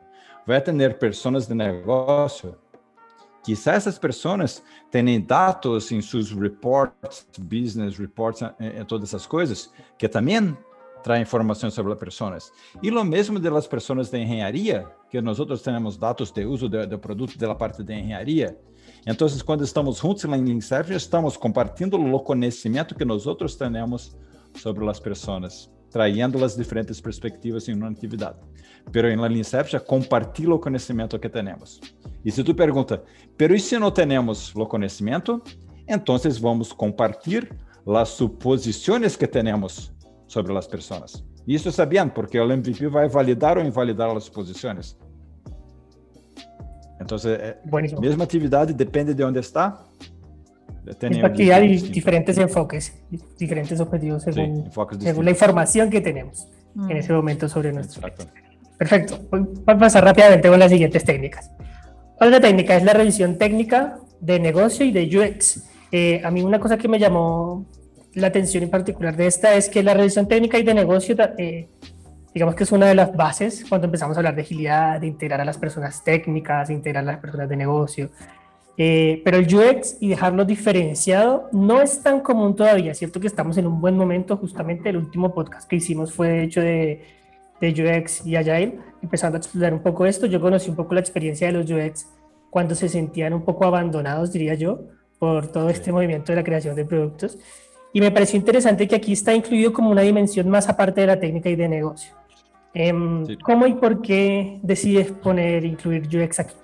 Vai 0.46 0.60
ter 0.60 0.98
pessoas 0.98 1.46
de 1.46 1.54
negócio 1.54 2.56
se 3.54 3.70
essas 3.70 3.98
pessoas 3.98 4.62
têm 4.90 5.20
dados 5.20 5.90
em 5.92 6.00
seus 6.00 6.30
reports, 6.30 7.26
business 7.38 7.98
reports, 7.98 8.42
e, 8.60 8.84
todas 8.84 9.10
essas 9.10 9.26
coisas, 9.26 9.70
que 9.98 10.08
também 10.08 10.56
traem 11.02 11.22
informações 11.22 11.74
sobre 11.74 11.92
as 11.92 11.98
pessoas. 11.98 12.52
E 12.82 12.90
o 12.90 13.04
mesmo 13.04 13.38
das 13.38 13.66
pessoas 13.66 14.10
de 14.10 14.18
engenharia, 14.18 14.86
que 15.10 15.20
nós 15.20 15.38
outros 15.38 15.62
temos 15.62 15.96
dados 15.96 16.30
de 16.30 16.46
uso 16.46 16.68
do 16.68 16.98
produto 16.98 17.36
da 17.36 17.54
parte 17.54 17.82
de 17.82 17.92
engenharia, 17.92 18.56
então, 19.06 19.28
quando 19.44 19.64
estamos 19.64 19.98
juntos 19.98 20.24
em 20.24 20.50
Inception, 20.50 20.96
estamos 20.96 21.36
compartilhando 21.36 21.96
o 21.96 22.20
conhecimento 22.20 22.94
que 22.94 23.04
nós 23.04 23.26
outros 23.26 23.54
temos 23.54 24.16
sobre 24.56 24.88
as 24.88 24.98
pessoas, 24.98 25.70
traindo 25.94 26.44
as 26.44 26.56
diferentes 26.56 27.00
perspectivas 27.00 27.68
em 27.68 27.72
uma 27.72 27.88
atividade. 27.88 28.36
Pero 28.90 29.08
em 29.08 29.16
Lean 29.16 29.38
Inception, 29.38 29.78
compartilha 29.78 30.52
o 30.52 30.58
conhecimento 30.58 31.16
que 31.20 31.28
temos. 31.28 31.80
E 32.24 32.32
se 32.32 32.42
tu 32.42 32.52
pergunta, 32.52 33.04
pero 33.38 33.54
e 33.54 33.60
se 33.60 33.78
não 33.78 33.92
temos 33.92 34.52
o 34.56 34.66
conhecimento? 34.66 35.40
Então, 35.86 36.16
vamos 36.40 36.72
compartilhar 36.72 37.46
as 37.86 38.08
suposições 38.08 39.14
que 39.14 39.28
temos 39.28 39.94
sobre 40.26 40.58
as 40.58 40.66
pessoas. 40.66 41.24
Isso 41.46 41.70
sabiam, 41.70 42.08
porque 42.08 42.40
o 42.40 42.50
MVP 42.50 42.88
vai 42.88 43.08
validar 43.08 43.56
ou 43.56 43.64
invalidar 43.64 44.10
as 44.16 44.24
suposições. 44.24 44.96
Então, 47.00 47.16
é, 47.30 47.56
mesma 48.00 48.24
atividade, 48.24 48.72
depende 48.72 49.14
de 49.14 49.22
onde 49.22 49.38
está. 49.38 49.80
Aquí 51.22 51.50
hay 51.50 51.78
diferentes 51.78 52.36
enfoques, 52.38 52.92
diferentes 53.38 53.80
objetivos 53.80 54.22
según, 54.22 54.56
sí, 54.56 54.62
enfoques 54.66 54.98
según 55.02 55.24
la 55.24 55.30
información 55.30 55.90
que 55.90 56.00
tenemos 56.00 56.46
mm. 56.74 56.90
en 56.90 56.96
ese 56.96 57.12
momento 57.12 57.48
sobre 57.48 57.72
nuestro. 57.72 58.06
Exacto. 58.06 58.32
Perfecto. 58.76 59.20
Voy 59.30 59.46
a 59.66 59.78
pasar 59.78 60.04
rápidamente 60.04 60.48
con 60.48 60.58
las 60.58 60.70
siguientes 60.70 61.04
técnicas. 61.04 61.50
¿Cuál 62.16 62.28
es 62.28 62.32
la 62.32 62.40
técnica? 62.40 62.76
Es 62.76 62.84
la 62.84 62.92
revisión 62.92 63.38
técnica 63.38 63.98
de 64.20 64.40
negocio 64.40 64.84
y 64.84 64.92
de 64.92 65.18
UX. 65.18 65.64
Eh, 65.92 66.20
a 66.24 66.30
mí 66.30 66.42
una 66.42 66.58
cosa 66.58 66.76
que 66.76 66.88
me 66.88 66.98
llamó 66.98 67.66
la 68.14 68.28
atención 68.28 68.64
en 68.64 68.70
particular 68.70 69.16
de 69.16 69.26
esta 69.26 69.54
es 69.54 69.68
que 69.68 69.82
la 69.82 69.94
revisión 69.94 70.28
técnica 70.28 70.58
y 70.58 70.62
de 70.62 70.74
negocio 70.74 71.16
eh, 71.38 71.68
digamos 72.34 72.56
que 72.56 72.64
es 72.64 72.72
una 72.72 72.86
de 72.86 72.96
las 72.96 73.14
bases 73.14 73.64
cuando 73.68 73.86
empezamos 73.86 74.16
a 74.16 74.20
hablar 74.20 74.34
de 74.34 74.42
agilidad, 74.42 75.00
de 75.00 75.06
integrar 75.06 75.40
a 75.40 75.44
las 75.44 75.56
personas 75.56 76.02
técnicas, 76.02 76.68
de 76.68 76.74
integrar 76.74 77.04
a 77.04 77.12
las 77.12 77.20
personas 77.20 77.48
de 77.48 77.56
negocio. 77.56 78.10
Eh, 78.76 79.22
pero 79.24 79.36
el 79.36 79.54
UX 79.54 79.98
y 80.00 80.08
dejarlo 80.08 80.44
diferenciado 80.44 81.48
no 81.52 81.80
es 81.80 82.02
tan 82.02 82.20
común 82.20 82.56
todavía. 82.56 82.92
Es 82.92 82.98
cierto 82.98 83.20
que 83.20 83.26
estamos 83.26 83.56
en 83.56 83.66
un 83.66 83.80
buen 83.80 83.96
momento. 83.96 84.36
Justamente 84.36 84.88
el 84.88 84.96
último 84.96 85.32
podcast 85.32 85.68
que 85.68 85.76
hicimos 85.76 86.12
fue 86.12 86.42
hecho 86.42 86.60
de, 86.60 87.02
de 87.60 87.70
UX 88.00 88.26
y 88.26 88.36
Agile, 88.36 88.78
empezando 89.02 89.36
a 89.36 89.38
explorar 89.38 89.72
un 89.74 89.82
poco 89.82 90.06
esto. 90.06 90.26
Yo 90.26 90.40
conocí 90.40 90.70
un 90.70 90.76
poco 90.76 90.94
la 90.94 91.00
experiencia 91.00 91.46
de 91.46 91.52
los 91.52 91.70
UX 91.70 92.08
cuando 92.50 92.74
se 92.74 92.88
sentían 92.88 93.32
un 93.32 93.42
poco 93.42 93.64
abandonados, 93.64 94.32
diría 94.32 94.54
yo, 94.54 94.80
por 95.18 95.48
todo 95.48 95.70
este 95.70 95.92
movimiento 95.92 96.32
de 96.32 96.36
la 96.36 96.44
creación 96.44 96.76
de 96.76 96.84
productos. 96.84 97.38
Y 97.92 98.00
me 98.00 98.10
pareció 98.10 98.38
interesante 98.38 98.88
que 98.88 98.96
aquí 98.96 99.12
está 99.12 99.34
incluido 99.34 99.72
como 99.72 99.90
una 99.90 100.02
dimensión 100.02 100.48
más 100.48 100.68
aparte 100.68 101.00
de 101.00 101.06
la 101.06 101.18
técnica 101.18 101.48
y 101.48 101.56
de 101.56 101.68
negocio. 101.68 102.12
Em, 102.72 103.24
¿Cómo 103.44 103.68
y 103.68 103.74
por 103.74 104.02
qué 104.02 104.58
decides 104.62 105.12
poner, 105.12 105.64
incluir 105.64 106.08
UX 106.08 106.40
aquí? 106.40 106.54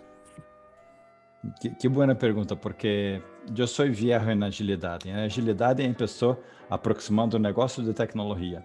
Que, 1.78 1.88
boa 1.88 2.14
pergunta, 2.14 2.54
porque 2.54 3.22
eu 3.56 3.66
sou 3.66 3.90
viejo 3.90 4.30
em 4.30 4.44
agilidade. 4.44 5.08
Em 5.08 5.14
agilidade 5.14 5.82
começou 5.94 6.42
aproximando 6.68 7.36
o 7.36 7.40
negócio 7.40 7.82
de 7.82 7.94
tecnologia. 7.94 8.62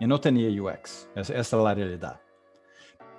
E 0.00 0.06
não 0.06 0.18
tinha 0.18 0.62
UX. 0.62 1.08
Essa, 1.14 1.34
essa 1.34 1.56
é 1.56 1.66
a 1.66 1.72
realidade. 1.74 2.18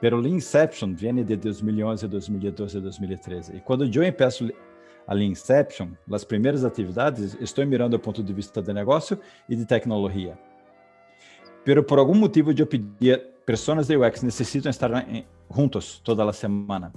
Pero 0.01 0.19
o 0.19 0.27
Inception 0.27 0.93
vem 0.93 1.23
de 1.23 1.35
2011, 1.35 2.07
2012, 2.07 2.81
2013. 2.81 3.55
E 3.55 3.59
quando 3.61 3.85
eu 3.85 4.11
começo 4.11 4.51
a 5.07 5.15
Inception, 5.15 5.89
as 6.11 6.23
primeiras 6.23 6.65
atividades, 6.65 7.37
estou 7.39 7.65
mirando 7.65 7.91
do 7.91 7.99
ponto 7.99 8.23
de 8.23 8.33
vista 8.33 8.61
de 8.61 8.73
negócio 8.73 9.19
e 9.47 9.55
de 9.55 9.65
tecnologia. 9.65 10.37
Pero 11.63 11.83
por 11.83 11.99
algum 11.99 12.15
motivo 12.15 12.51
eu 12.51 12.67
pedia 12.67 13.19
pessoas 13.45 13.87
de 13.87 13.95
UX 13.95 14.23
necessitam 14.23 14.69
estar 14.69 14.89
juntos 15.55 15.99
toda 16.03 16.27
a 16.27 16.33
semana. 16.33 16.91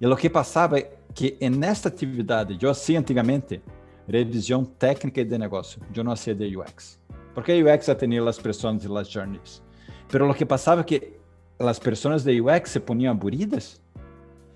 E 0.00 0.06
o 0.06 0.16
que 0.16 0.28
passava 0.28 0.78
é 0.78 0.90
que 1.14 1.36
nesta 1.48 1.88
atividade, 1.88 2.58
eu 2.60 2.70
hacía 2.70 2.98
antigamente 2.98 3.62
revisão 4.08 4.64
técnica 4.64 5.24
de 5.24 5.38
negócio, 5.38 5.80
eu 5.94 6.04
não 6.04 6.12
hacía 6.12 6.34
de 6.34 6.56
UX. 6.56 7.00
Porque 7.34 7.62
UX 7.62 7.88
atendía 7.88 8.26
as 8.28 8.38
pessoas 8.38 8.84
e 8.84 8.98
as 8.98 9.08
journeys. 9.08 9.62
Pero 10.08 10.30
o 10.30 10.34
que 10.34 10.44
passava 10.44 10.82
é 10.82 10.84
que 10.84 11.12
as 11.58 11.78
pessoas 11.78 12.22
de 12.22 12.40
UX 12.40 12.70
se 12.70 12.80
poniam 12.80 13.12
aburridas 13.12 13.80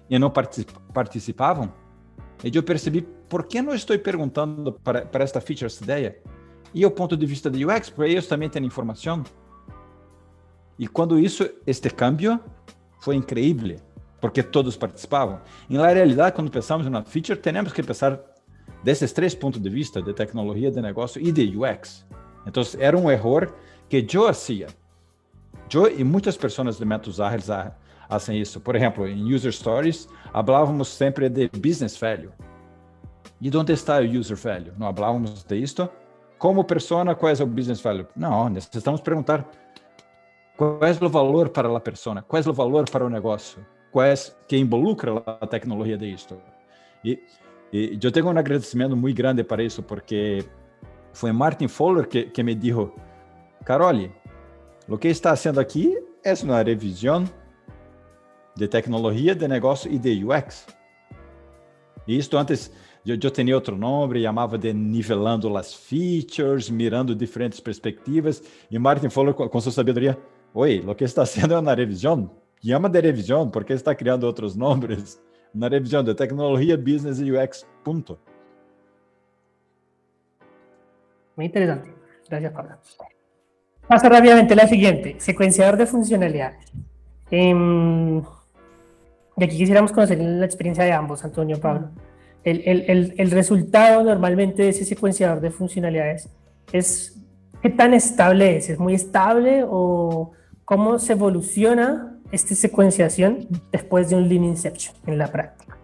e 0.09 0.18
não 0.18 0.30
participavam. 0.30 1.72
E 2.44 2.54
eu 2.54 2.62
percebi, 2.62 3.02
por 3.28 3.44
que 3.44 3.61
não 3.61 3.74
estou 3.74 3.98
perguntando 3.98 4.72
para, 4.72 5.04
para 5.04 5.24
esta 5.24 5.40
feature, 5.40 5.66
esta 5.66 5.85
ideia? 5.85 6.18
E 6.72 6.87
o 6.87 6.90
ponto 6.90 7.16
de 7.16 7.26
vista 7.26 7.50
de 7.50 7.64
UX, 7.66 7.90
para 7.90 8.09
eles 8.09 8.26
também 8.26 8.48
têm 8.48 8.64
informação. 8.64 9.22
E 10.78 10.87
quando 10.87 11.18
isso, 11.18 11.48
este 11.66 11.90
câmbio 11.90 12.40
foi 13.00 13.16
incrível, 13.16 13.76
porque 14.20 14.42
todos 14.42 14.76
participavam. 14.76 15.40
E 15.68 15.76
na 15.76 15.87
realidade, 15.87 16.35
quando 16.35 16.50
pensamos 16.50 16.87
na 16.88 17.02
feature, 17.02 17.38
temos 17.38 17.72
que 17.72 17.83
pensar 17.83 18.18
desses 18.83 19.12
três 19.12 19.35
pontos 19.35 19.61
de 19.61 19.68
vista, 19.68 20.00
de 20.00 20.12
tecnologia, 20.12 20.70
de 20.70 20.80
negócio 20.80 21.20
e 21.20 21.33
de 21.33 21.56
UX. 21.56 22.06
Então, 22.46 22.62
era 22.78 22.96
um 22.96 23.11
erro 23.11 23.52
que 23.88 24.06
eu 24.12 24.26
fazia. 24.26 24.68
Eu 25.72 25.98
e 25.98 26.02
muitas 26.02 26.37
pessoas 26.37 26.78
de 26.78 26.85
métodos 26.85 27.20
ágeis 27.20 27.48
fazem 28.09 28.40
isso. 28.40 28.61
Por 28.61 28.74
exemplo, 28.74 29.06
em 29.06 29.33
User 29.33 29.52
Stories, 29.52 30.09
falávamos 30.33 30.88
sempre 30.88 31.28
de 31.28 31.48
business 31.48 31.96
value. 31.96 32.33
E 33.40 33.56
onde 33.56 33.72
está 33.72 33.98
o 34.00 34.04
user 34.04 34.37
value? 34.37 34.72
Não 34.76 34.92
falávamos 34.94 35.42
de 35.44 35.56
isto? 35.56 35.88
Como 36.38 36.64
persona, 36.64 37.14
qual 37.14 37.33
é 37.33 37.42
o 37.42 37.46
business 37.46 37.80
value? 37.80 38.06
Não, 38.16 38.48
necessitamos 38.48 39.00
perguntar 39.00 39.46
qual 40.56 40.78
é 40.83 40.90
o 41.04 41.09
valor 41.09 41.48
para 41.48 41.74
a 41.74 41.80
pessoa? 41.80 42.22
Qual 42.22 42.42
é 42.42 42.48
o 42.48 42.52
valor 42.52 42.88
para 42.90 43.04
o 43.04 43.09
negócio? 43.09 43.64
Qual 43.90 44.05
é 44.05 44.14
que 44.46 44.57
involucra 44.57 45.22
a 45.26 45.46
tecnologia 45.46 45.96
de? 45.96 46.16
E, 47.05 47.18
e 47.72 47.98
eu 48.03 48.12
tenho 48.12 48.26
um 48.26 48.31
agradecimento 48.31 48.96
muito 48.96 49.16
grande 49.16 49.42
para 49.42 49.62
isso, 49.62 49.83
porque 49.83 50.44
foi 51.12 51.33
Martin 51.33 51.68
Fowler 51.68 52.07
que, 52.07 52.24
que 52.24 52.42
me 52.42 52.55
disse, 52.55 52.90
Carole, 53.64 54.12
o 54.88 54.96
que 54.96 55.09
está 55.09 55.31
fazendo 55.31 55.61
aqui 55.61 55.96
é 56.24 56.33
uma 56.44 56.62
revisão 56.62 57.24
de 58.57 58.68
tecnologia, 58.68 59.35
de 59.35 59.48
negócio 59.48 59.90
e 59.90 59.98
de 59.98 60.24
UX. 60.24 60.66
E 62.07 62.16
isto 62.16 62.37
antes 62.37 62.70
eu, 63.05 63.18
eu 63.22 63.31
tinha 63.31 63.55
outro 63.55 63.76
nome, 63.76 64.22
chamava 64.22 64.59
de 64.59 64.72
nivelando 64.72 65.57
as 65.57 65.74
features, 65.74 66.68
mirando 66.68 67.14
diferentes 67.14 67.61
perspectivas, 67.61 68.42
e 68.70 68.79
Martin 68.79 69.09
Fowler, 69.09 69.35
com 69.35 69.61
sua 69.61 69.72
sabedoria, 69.72 70.18
Oi, 70.53 70.83
o 70.85 70.96
que 70.96 71.05
está 71.05 71.22
haciendo 71.22 71.57
en 71.57 71.64
la 71.64 71.76
revisión, 72.61 72.77
llama 72.77 72.88
de 72.88 73.01
revisión 73.01 73.51
porque 73.51 73.75
está 73.75 73.94
criando 73.94 74.29
otros 74.29 74.57
nombres. 74.57 75.20
Una 75.55 75.68
revisión 75.68 76.05
de 76.05 76.14
tecnología, 76.14 76.77
business 76.77 77.20
y 77.20 77.33
UX, 77.33 77.66
punto. 77.83 78.18
Muy 81.37 81.46
interesante. 81.46 81.92
Gracias, 82.29 82.53
Pablo. 82.53 82.77
Paso 83.88 84.09
rápidamente 84.09 84.53
a 84.53 84.57
la 84.57 84.68
siguiente, 84.68 85.16
secuenciador 85.18 85.77
de 85.77 85.87
funcionalidades. 85.87 86.73
Eh, 87.33 88.23
y 89.37 89.44
aquí 89.44 89.57
quisiéramos 89.57 89.90
conocer 89.90 90.18
la 90.20 90.44
experiencia 90.44 90.85
de 90.85 90.92
ambos, 90.92 91.25
Antonio 91.25 91.59
Pablo. 91.59 91.90
El, 92.44 92.62
el, 92.64 93.14
el, 93.18 93.31
resultado 93.33 94.05
normalmente 94.05 94.62
de 94.62 94.68
ese 94.70 94.84
secuenciador 94.84 95.41
de 95.41 95.51
funcionalidades 95.51 96.30
es 96.72 97.20
qué 97.61 97.70
tan 97.70 97.93
estable 97.93 98.57
es. 98.57 98.70
¿Es 98.70 98.78
muy 98.78 98.95
estable 98.95 99.64
o, 99.68 100.32
cómo 100.70 101.01
se 101.01 101.14
evoluciona 101.14 102.20
esta 102.33 102.55
secuenciación 102.55 103.49
después 103.72 104.11
de 104.11 104.16
un 104.16 104.28
Lean 104.28 104.45
Inception 104.45 104.95
en 105.07 105.18
la 105.18 105.31
práctica. 105.31 105.76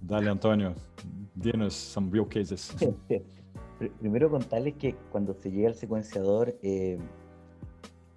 Dale, 0.00 0.30
Antonio, 0.30 0.74
dinos 1.34 1.74
some 1.74 2.10
real 2.12 2.28
cases. 2.28 2.74
Primero 4.00 4.30
contarles 4.30 4.74
que 4.74 4.94
cuando 5.10 5.34
se 5.34 5.50
llega 5.50 5.68
al 5.68 5.74
secuenciador, 5.74 6.54
eh, 6.62 6.98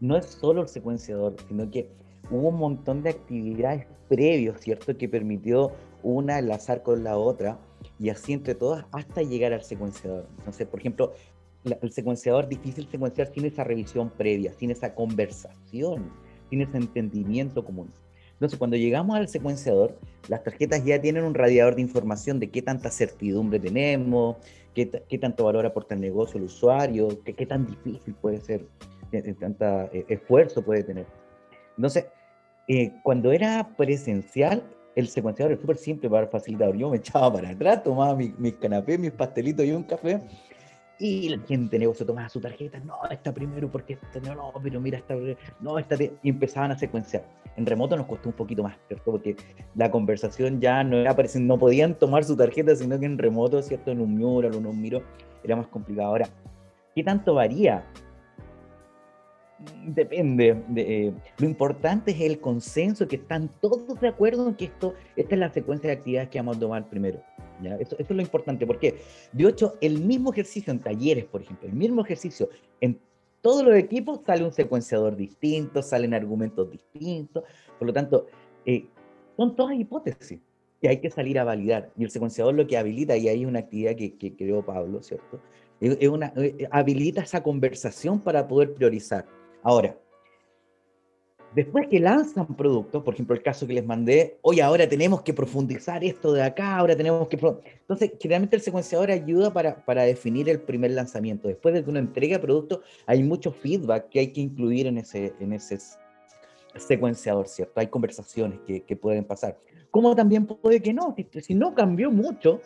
no 0.02 0.18
es 0.18 0.26
solo 0.26 0.64
el 0.64 0.68
secuenciador, 0.68 1.36
sino 1.48 1.70
que 1.72 1.90
hubo 2.30 2.50
un 2.50 2.58
montón 2.58 3.04
de 3.04 3.12
actividades 3.12 3.88
previos, 4.10 4.60
¿cierto? 4.60 4.98
Que 4.98 5.08
permitió 5.08 5.72
una 6.02 6.40
enlazar 6.40 6.84
con 6.84 7.04
la 7.04 7.18
otra 7.18 7.58
y 8.00 8.10
así 8.10 8.34
entre 8.34 8.56
todas 8.56 8.86
hasta 8.92 9.22
llegar 9.22 9.54
al 9.54 9.64
secuenciador. 9.64 10.28
Entonces, 10.40 10.68
por 10.68 10.80
ejemplo, 10.82 11.14
el 11.64 11.92
secuenciador 11.92 12.50
difícil 12.50 12.88
secuenciar 12.90 13.32
sin 13.34 13.46
esa 13.46 13.64
revisión 13.64 14.10
previa, 14.10 14.54
sin 14.54 14.72
esa 14.72 14.94
conversación, 14.94 16.12
sin 16.54 16.62
ese 16.62 16.78
entendimiento 16.78 17.66
común. 17.66 17.92
Entonces, 18.34 18.60
cuando 18.60 18.78
llegamos 18.78 19.16
al 19.16 19.28
secuenciador, 19.28 19.98
las 20.28 20.44
tarjetas 20.44 20.86
ya 20.86 21.02
tienen 21.02 21.24
un 21.24 21.34
radiador 21.34 21.76
de 21.76 21.82
información 21.82 22.40
de 22.40 22.52
qué 22.52 22.62
tanta 22.62 22.92
certidumbre 22.92 23.60
tenemos, 23.60 24.38
qué, 24.76 25.04
qué 25.10 25.18
tanto 25.18 25.46
valor 25.46 25.66
aporta 25.66 25.96
el 25.96 26.02
negocio 26.02 26.38
al 26.38 26.46
usuario, 26.46 27.24
qué, 27.24 27.34
qué 27.34 27.48
tan 27.48 27.66
difícil 27.66 28.14
puede 28.14 28.40
ser, 28.40 28.66
qué 29.10 29.34
tanta 29.34 29.86
eh, 29.86 30.06
esfuerzo 30.10 30.64
puede 30.64 30.84
tener. 30.84 31.08
Entonces, 31.76 32.06
eh, 32.68 32.92
cuando 33.02 33.32
era 33.32 33.76
presencial, 33.76 34.64
el 34.96 35.08
secuenciador 35.08 35.54
es 35.54 35.60
súper 35.60 35.78
simple 35.78 36.08
para 36.08 36.26
el 36.26 36.30
facilitador. 36.30 36.78
Yo 36.78 36.92
me 36.92 36.98
echaba 36.98 37.34
para 37.34 37.50
atrás, 37.50 37.82
tomaba 37.82 38.16
mis, 38.16 38.38
mis 38.38 38.54
canapés, 38.54 39.00
mis 39.00 39.12
pastelitos 39.12 39.66
y 39.66 39.72
un 39.72 39.84
café 39.84 40.20
y 41.04 41.28
la 41.28 41.38
gente 41.46 41.76
de 41.76 41.80
negocio 41.80 42.06
tomaba 42.06 42.30
su 42.30 42.40
tarjeta, 42.40 42.80
no, 42.80 42.96
está 43.12 43.34
primero 43.34 43.70
porque 43.70 44.00
esta, 44.02 44.22
no, 44.22 44.36
no, 44.36 44.54
pero 44.64 44.80
mira, 44.80 45.00
esta, 45.00 45.16
no, 45.60 45.78
esta, 45.78 45.98
y 46.02 46.30
empezaban 46.30 46.72
a 46.72 46.80
secuenciar. 46.80 47.26
En 47.58 47.66
remoto 47.66 47.98
nos 47.98 48.08
costó 48.08 48.30
un 48.30 48.36
poquito 48.36 48.64
más, 48.64 48.78
¿cierto? 48.88 49.12
Porque 49.12 49.36
la 49.76 49.92
conversación 49.92 50.62
ya 50.62 50.82
no 50.82 50.96
era, 50.96 51.14
no 51.42 51.60
podían 51.60 52.00
tomar 52.00 52.24
su 52.24 52.38
tarjeta, 52.38 52.74
sino 52.78 52.98
que 52.98 53.06
en 53.06 53.18
remoto, 53.18 53.62
¿cierto? 53.62 53.92
En 53.92 54.00
un 54.00 54.18
mural 54.18 54.56
en 54.56 54.66
un 54.66 54.82
miro 54.82 55.04
era 55.44 55.58
más 55.58 55.68
complicado. 55.68 56.08
Ahora, 56.08 56.30
¿qué 56.96 57.04
tanto 57.04 57.34
varía? 57.34 57.86
Depende. 59.86 60.64
De, 60.70 61.08
eh, 61.08 61.14
lo 61.38 61.46
importante 61.46 62.12
es 62.12 62.22
el 62.22 62.40
consenso, 62.40 63.10
que 63.10 63.18
están 63.18 63.50
todos 63.60 64.00
de 64.00 64.08
acuerdo 64.08 64.48
en 64.48 64.56
que 64.56 64.66
esto, 64.66 64.94
esta 65.18 65.36
es 65.36 65.40
la 65.40 65.50
secuencia 65.52 65.90
de 65.90 65.98
actividades 65.98 66.30
que 66.30 66.40
vamos 66.40 66.56
a 66.56 66.60
tomar 66.62 66.90
primero. 66.90 67.22
Eso, 67.80 67.96
es 67.98 68.10
lo 68.10 68.22
importante, 68.22 68.66
porque 68.66 69.00
de 69.32 69.50
hecho, 69.50 69.76
el 69.82 70.02
mismo 70.02 70.32
ejercicio 70.32 70.72
en 70.72 70.80
talleres, 70.80 71.26
por 71.26 71.42
ejemplo, 71.42 71.68
el 71.68 71.74
mismo 71.76 72.02
ejercicio 72.02 72.50
en 72.82 73.00
todos 73.42 73.64
los 73.64 73.76
equipos 73.76 74.22
sale 74.26 74.44
un 74.44 74.54
secuenciador 74.54 75.16
distinto, 75.16 75.82
salen 75.82 76.14
argumentos 76.14 76.70
distintos, 76.72 77.44
por 77.78 77.88
lo 77.88 77.94
tanto, 77.94 78.28
eh, 78.66 78.86
son 79.36 79.56
todas 79.56 79.78
hipótesis 79.78 80.40
que 80.82 80.90
hay 80.90 81.00
que 81.00 81.10
salir 81.10 81.40
a 81.40 81.44
validar. 81.44 81.92
Y 81.98 82.04
el 82.04 82.10
secuenciador 82.10 82.54
lo 82.54 82.68
que 82.68 82.78
habilita, 82.78 83.16
y 83.18 83.28
hay 83.30 83.46
una 83.46 83.60
actividad 83.60 83.96
que, 83.96 84.16
que 84.16 84.36
creó 84.36 84.66
Pablo, 84.66 85.02
¿cierto? 85.02 85.42
Es 85.80 86.08
una, 86.08 86.32
eh, 86.38 86.68
habilita 86.72 87.22
esa 87.22 87.44
conversación 87.44 88.20
para 88.22 88.48
poder 88.48 88.74
priorizar. 88.74 89.26
Ahora, 89.62 89.98
Después 91.56 91.88
que 91.88 92.00
lanzan 92.00 92.48
productos, 92.48 93.04
por 93.04 93.14
ejemplo, 93.14 93.36
el 93.36 93.44
caso 93.44 93.68
que 93.68 93.74
les 93.74 93.86
mandé, 93.86 94.38
hoy 94.42 94.60
ahora 94.60 94.90
tenemos 94.90 95.22
que 95.22 95.34
profundizar 95.34 96.04
esto 96.04 96.34
de 96.34 96.42
acá, 96.42 96.78
ahora 96.78 96.96
tenemos 96.96 97.28
que... 97.28 97.36
Entonces, 97.36 98.14
generalmente 98.20 98.56
el 98.56 98.62
secuenciador 98.64 99.12
ayuda 99.12 99.54
para, 99.54 99.86
para 99.86 100.02
definir 100.04 100.50
el 100.50 100.60
primer 100.60 100.92
lanzamiento. 100.92 101.48
Después 101.48 101.76
de 101.76 101.84
que 101.84 101.90
uno 101.92 102.00
entrega 102.00 102.40
producto, 102.40 102.82
hay 103.06 103.22
mucho 103.22 103.52
feedback 103.52 104.10
que 104.10 104.20
hay 104.20 104.28
que 104.34 104.42
incluir 104.42 104.88
en 104.88 104.98
ese, 104.98 105.34
en 105.40 105.54
ese 105.54 105.78
secuenciador, 106.76 107.48
¿cierto? 107.48 107.80
Hay 107.80 107.88
conversaciones 107.88 108.60
que, 108.66 108.82
que 108.82 108.96
pueden 108.96 109.24
pasar. 109.24 109.60
Como 109.92 110.16
también 110.16 110.48
puede 110.48 110.82
que 110.82 110.92
no, 110.92 111.16
si, 111.40 111.54
no 111.54 111.76
cambió 111.76 112.10
mucho, 112.10 112.62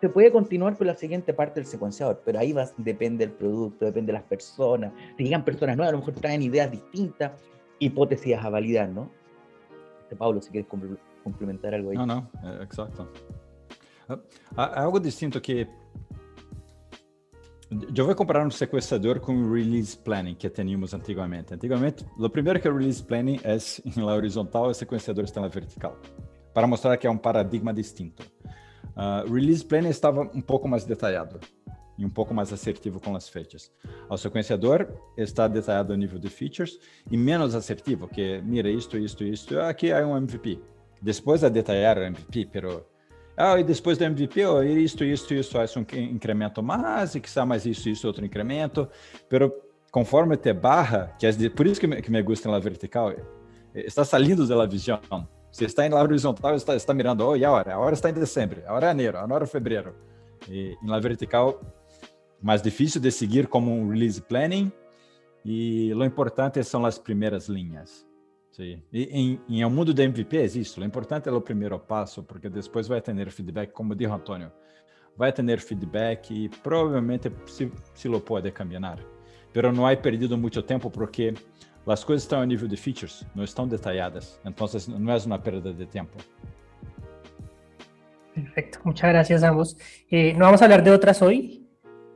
se 0.00 0.08
puede 0.08 0.30
continuar 0.30 0.76
con 0.76 0.86
la 0.86 0.94
siguiente 0.94 1.34
parte 1.34 1.58
del 1.58 1.66
secuenciador, 1.66 2.22
pero 2.24 2.38
ahí 2.38 2.52
va, 2.52 2.70
depende 2.76 3.26
del 3.26 3.34
producto, 3.34 3.84
depende 3.84 4.12
de 4.12 4.18
las 4.18 4.28
personas. 4.28 4.92
Si 5.16 5.24
llegan 5.24 5.44
personas 5.44 5.76
nuevas, 5.76 5.88
a 5.88 5.92
lo 5.96 5.98
mejor 5.98 6.14
traen 6.14 6.40
ideas 6.40 6.70
distintas 6.70 7.32
hipótesis 7.78 8.36
a 8.36 8.48
validar, 8.48 8.88
¿no? 8.88 9.10
Pablo, 10.16 10.40
si 10.40 10.50
quieres 10.50 10.68
complementar 11.22 11.74
algo 11.74 11.90
ahí. 11.90 11.96
No, 11.96 12.06
no, 12.06 12.30
eh, 12.44 12.62
exacto. 12.62 13.08
Ah, 14.56 14.82
algo 14.82 14.98
distinto 14.98 15.40
que 15.40 15.68
eu 17.94 18.06
vou 18.06 18.14
comparar 18.14 18.46
um 18.46 18.50
sequestrador 18.50 19.20
com 19.20 19.34
o 19.34 19.52
release 19.52 19.96
planning 19.98 20.34
que 20.34 20.48
teníamos 20.48 20.94
antigamente. 20.94 21.52
Antigamente, 21.52 22.06
o 22.16 22.30
primeiro 22.30 22.58
que 22.58 22.68
o 22.68 22.74
release 22.74 23.02
planning 23.02 23.38
é 23.44 23.58
em 23.84 24.02
la 24.02 24.14
horizontal 24.14 24.68
e 24.68 24.70
o 24.70 24.74
sequenciador 24.74 25.24
está 25.24 25.42
na 25.42 25.48
vertical, 25.48 25.98
para 26.54 26.66
mostrar 26.66 26.96
que 26.96 27.06
é 27.06 27.10
um 27.10 27.18
paradigma 27.18 27.74
distinto. 27.74 28.22
Uh, 28.96 29.30
release 29.30 29.64
planning 29.64 29.90
estava 29.90 30.22
um 30.22 30.40
pouco 30.40 30.66
mais 30.66 30.84
detalhado 30.84 31.38
e 31.98 32.04
um 32.04 32.08
pouco 32.08 32.32
mais 32.32 32.52
assertivo 32.52 33.00
com 33.00 33.16
as 33.16 33.28
fechas. 33.28 33.72
O 34.08 34.16
sequenciador 34.16 34.86
está 35.16 35.48
detalhado 35.48 35.92
a 35.92 35.96
nível 35.96 36.18
de 36.18 36.28
features 36.28 36.78
e 37.10 37.16
menos 37.16 37.54
assertivo, 37.54 38.06
que 38.06 38.40
mira 38.42 38.70
isto, 38.70 38.96
isto, 38.96 39.24
isto, 39.24 39.58
aqui 39.58 39.90
é 39.90 40.06
um 40.06 40.16
MVP. 40.16 40.60
Depois 41.02 41.40
de 41.40 41.50
detalhar 41.50 41.98
o 41.98 42.04
MVP, 42.04 42.48
pero 42.52 42.86
ah, 43.36 43.58
e 43.58 43.62
depois 43.62 43.96
do 43.96 44.04
MVP, 44.04 44.44
oh, 44.46 44.62
isto, 44.62 45.04
isto, 45.04 45.32
isto, 45.32 45.52
faz 45.52 45.76
um 45.76 45.84
incremento 45.96 46.60
mais, 46.60 47.14
e 47.14 47.20
que 47.20 47.28
está 47.28 47.46
mais 47.46 47.64
isso, 47.66 47.88
isso, 47.88 48.06
outro 48.06 48.24
incremento, 48.24 48.88
pero 49.28 49.54
conforme 49.92 50.36
te 50.36 50.52
barra, 50.52 51.14
que 51.18 51.24
é 51.24 51.48
por 51.48 51.66
isso 51.66 51.80
que 51.80 51.86
me, 51.86 52.02
que 52.02 52.10
me 52.10 52.20
gusta 52.20 52.50
na 52.50 52.58
vertical, 52.58 53.12
está 53.72 54.04
saindo 54.04 54.46
da 54.46 54.66
visão. 54.66 55.00
Se 55.52 55.64
está 55.64 55.86
em 55.86 55.90
la 55.90 56.02
horizontal, 56.02 56.56
está, 56.56 56.74
está 56.74 56.92
mirando, 56.92 57.26
oh, 57.26 57.36
e 57.36 57.44
a 57.44 57.50
hora? 57.52 57.74
A 57.74 57.78
hora 57.78 57.94
está 57.94 58.10
em 58.10 58.12
dezembro, 58.12 58.60
a 58.66 58.74
hora 58.74 58.86
é 58.86 58.88
janeiro, 58.90 59.18
a 59.18 59.24
hora 59.24 59.44
é 59.44 59.46
fevereiro. 59.46 59.94
E 60.48 60.76
la 60.84 60.98
vertical 60.98 61.60
mais 62.40 62.62
difícil 62.62 63.00
de 63.00 63.10
seguir 63.10 63.46
como 63.46 63.72
um 63.72 63.88
release 63.88 64.20
planning 64.20 64.72
e 65.44 65.92
o 65.94 66.04
importante 66.04 66.62
são 66.62 66.84
as 66.84 66.98
primeiras 66.98 67.48
linhas. 67.48 68.06
Sim. 68.50 68.82
E 68.92 69.04
em, 69.04 69.40
em 69.48 69.64
um 69.64 69.70
mundo 69.70 69.94
de 69.94 70.02
MVP 70.02 70.36
é 70.36 70.44
isso. 70.44 70.80
O 70.80 70.84
importante 70.84 71.28
é 71.28 71.32
o 71.32 71.40
primeiro 71.40 71.78
passo, 71.78 72.22
porque 72.22 72.48
depois 72.48 72.88
vai 72.88 73.00
ter 73.00 73.30
feedback, 73.30 73.70
como 73.72 73.94
disse 73.94 74.12
Antônio, 74.12 74.50
vai 75.16 75.32
ter 75.32 75.60
feedback 75.60 76.30
e 76.32 76.48
provavelmente 76.48 77.30
se, 77.46 77.70
se 77.94 78.08
lo 78.08 78.20
pode 78.20 78.50
caminhar. 78.50 78.98
Pero 79.52 79.72
não 79.72 79.86
há 79.86 79.96
perdido 79.96 80.36
muito 80.36 80.62
tempo 80.62 80.90
porque 80.90 81.34
as 81.86 82.04
coisas 82.04 82.24
estão 82.24 82.40
a 82.40 82.46
nível 82.46 82.68
de 82.68 82.76
features, 82.76 83.24
não 83.34 83.44
estão 83.44 83.66
detalhadas. 83.66 84.40
Então 84.44 84.66
não 84.98 85.12
é 85.12 85.18
uma 85.24 85.38
perda 85.38 85.72
de 85.72 85.86
tempo. 85.86 86.16
Perfecto, 88.34 88.80
muchas 88.84 89.10
gracias 89.10 89.42
a 89.42 89.50
ambos. 89.50 89.76
Eh, 90.10 90.32
no 90.34 90.40
vamos 90.40 90.62
a 90.62 90.64
hablar 90.64 90.82
de 90.82 90.90
otras 90.90 91.22
hoy, 91.22 91.67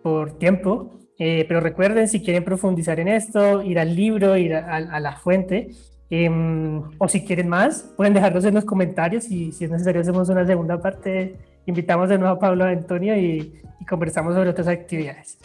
por 0.03 0.39
tiempo, 0.39 0.91
eh, 1.19 1.45
pero 1.47 1.61
recuerden 1.61 2.09
si 2.09 2.23
quieren 2.23 2.45
profundizar 2.45 2.99
en 3.01 3.09
esto, 3.09 3.63
ir 3.63 3.79
al 3.79 3.95
libro, 3.95 4.37
ir 4.37 4.55
a, 4.55 5.01
la 5.01 5.17
fuente, 5.17 5.71
em, 6.11 6.83
o 6.99 7.09
si 7.09 7.25
quieren 7.25 7.49
más, 7.49 7.93
pueden 7.97 8.15
dejarlos 8.15 8.45
en 8.45 8.55
los 8.55 8.65
comentarios 8.65 9.31
y 9.31 9.53
si 9.53 9.65
es 9.65 9.71
necesario 9.71 10.01
hacemos 10.01 10.29
una 10.29 10.47
segunda 10.47 10.81
parte, 10.81 11.37
invitamos 11.67 12.09
de 12.09 12.19
nuevo 12.19 12.35
a 12.35 12.39
Pablo 12.39 12.65
Antonio 12.65 13.17
y, 13.17 13.61
y 13.81 13.85
conversamos 13.87 14.35
sobre 14.35 14.51
otras 14.51 14.69
actividades. 14.69 15.39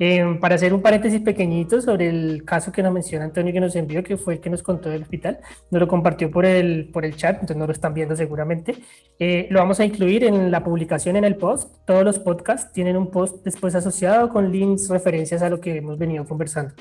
Em, 0.00 0.38
para 0.38 0.54
hacer 0.54 0.72
un 0.72 0.80
paréntesis 0.80 1.20
pequeñito 1.20 1.80
sobre 1.80 2.08
el 2.08 2.44
caso 2.44 2.70
que 2.70 2.82
nos 2.84 2.92
menciona 2.92 3.24
Antonio 3.24 3.52
que 3.52 3.60
nos 3.60 3.74
envió, 3.74 4.04
que 4.04 4.16
fue 4.16 4.34
el 4.34 4.40
que 4.40 4.48
nos 4.48 4.62
contó 4.62 4.90
del 4.90 5.02
hospital, 5.02 5.40
nos 5.70 5.80
lo 5.80 5.88
compartió 5.88 6.30
por 6.30 6.44
el, 6.46 6.88
por 6.92 7.04
el 7.04 7.16
chat, 7.16 7.34
entonces 7.34 7.56
no 7.56 7.66
lo 7.66 7.72
están 7.72 7.94
viendo 7.94 8.14
seguramente. 8.14 8.76
Eh, 9.18 9.48
lo 9.50 9.58
vamos 9.58 9.80
a 9.80 9.84
incluir 9.84 10.22
en 10.22 10.52
la 10.52 10.62
publicación 10.62 11.16
en 11.16 11.24
el 11.24 11.36
post. 11.36 11.84
Todos 11.84 12.04
los 12.04 12.18
podcasts 12.20 12.72
tienen 12.72 12.96
un 12.96 13.10
post 13.10 13.44
después 13.44 13.74
asociado 13.74 14.28
con 14.28 14.52
links, 14.52 14.88
referencias 14.88 15.42
a 15.42 15.50
lo 15.50 15.60
que 15.60 15.76
hemos 15.76 15.98
venido 15.98 16.24
conversando, 16.24 16.74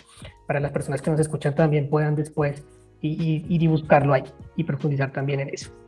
para 0.45 0.59
las 0.59 0.71
personas 0.71 1.01
que 1.01 1.09
nos 1.09 1.19
escuchan 1.19 1.55
también 1.55 1.89
puedan 1.89 2.15
después 2.15 2.63
ir 3.01 3.45
y 3.49 3.67
buscarlo 3.67 4.13
ahí 4.13 4.23
y 4.55 4.63
profundizar 4.63 5.11
también 5.11 5.39
en 5.39 5.49
eso. 5.49 5.86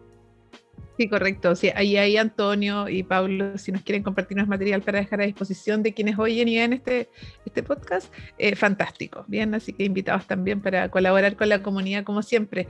Sí, 0.99 1.07
correcto. 1.07 1.55
Sí, 1.55 1.71
ahí 1.75 1.95
hay 1.95 2.17
Antonio 2.17 2.89
y 2.89 3.03
Pablo, 3.03 3.57
si 3.57 3.71
nos 3.71 3.84
quieren 3.84 4.03
compartir 4.03 4.36
más 4.36 4.49
material 4.49 4.82
para 4.82 4.99
dejar 4.99 5.21
a 5.21 5.25
disposición 5.25 5.82
de 5.82 5.93
quienes 5.93 6.19
oyen 6.19 6.49
y 6.49 6.57
ven 6.57 6.73
este, 6.73 7.09
este 7.45 7.63
podcast, 7.63 8.13
eh, 8.38 8.53
fantástico. 8.55 9.23
Bien, 9.27 9.55
así 9.55 9.71
que 9.71 9.86
invitados 9.86 10.27
también 10.27 10.61
para 10.61 10.89
colaborar 10.89 11.38
con 11.38 11.47
la 11.47 11.63
comunidad 11.63 12.03
como 12.03 12.21
siempre. 12.21 12.67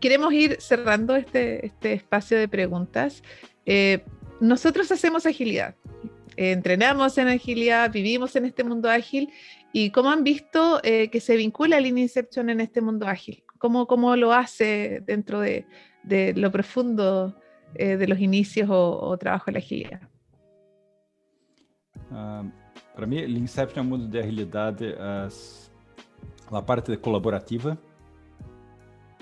Queremos 0.00 0.32
ir 0.32 0.56
cerrando 0.60 1.14
este, 1.14 1.66
este 1.66 1.92
espacio 1.92 2.36
de 2.36 2.48
preguntas. 2.48 3.22
Eh, 3.64 4.04
nosotros 4.40 4.90
hacemos 4.90 5.24
agilidad. 5.24 5.76
entrenamos 6.36 7.16
en 7.18 7.28
agilidad, 7.28 7.92
vivimos 7.92 8.34
en 8.34 8.44
este 8.44 8.64
mundo 8.64 8.90
ágil 8.90 9.30
y 9.72 9.90
cómo 9.90 10.10
han 10.10 10.24
visto 10.24 10.80
eh, 10.82 11.10
que 11.10 11.20
se 11.20 11.36
vincula 11.36 11.78
Lean 11.78 11.98
Inception 11.98 12.50
en 12.50 12.60
este 12.60 12.80
mundo 12.80 13.06
ágil. 13.06 13.44
¿Cómo, 13.58 13.86
cómo 13.86 14.16
lo 14.16 14.32
hace 14.32 15.00
dentro 15.06 15.40
de, 15.40 15.64
de 16.02 16.32
lo 16.34 16.50
profundo 16.50 17.36
eh, 17.74 17.96
de 17.96 18.06
los 18.06 18.20
inicios 18.20 18.68
o, 18.70 19.10
o, 19.10 19.16
trabajo 19.16 19.46
de 19.46 19.52
la 19.52 19.58
agilidad? 19.58 20.00
Uh, 22.10 22.50
Para 22.98 23.06
mim, 23.06 23.20
Lean 23.26 23.44
Inception 23.44 23.80
é 23.80 23.86
um 23.86 23.88
mundo 23.90 24.08
de 24.08 24.18
agilidade, 24.18 24.92
a 26.50 26.62
parte 26.62 26.96
colaborativa, 26.96 27.78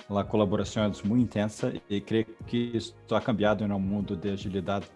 a 0.08 0.24
colaboração 0.24 0.82
é 0.82 1.06
muito 1.06 1.24
intensa 1.24 1.74
e 1.90 2.00
creio 2.00 2.24
que 2.46 2.56
isso 2.74 2.96
ha 3.10 3.20
cambiado 3.20 3.62
em 3.62 3.70
um 3.70 3.78
mundo 3.78 4.16
de 4.16 4.30
agilidade 4.30 4.86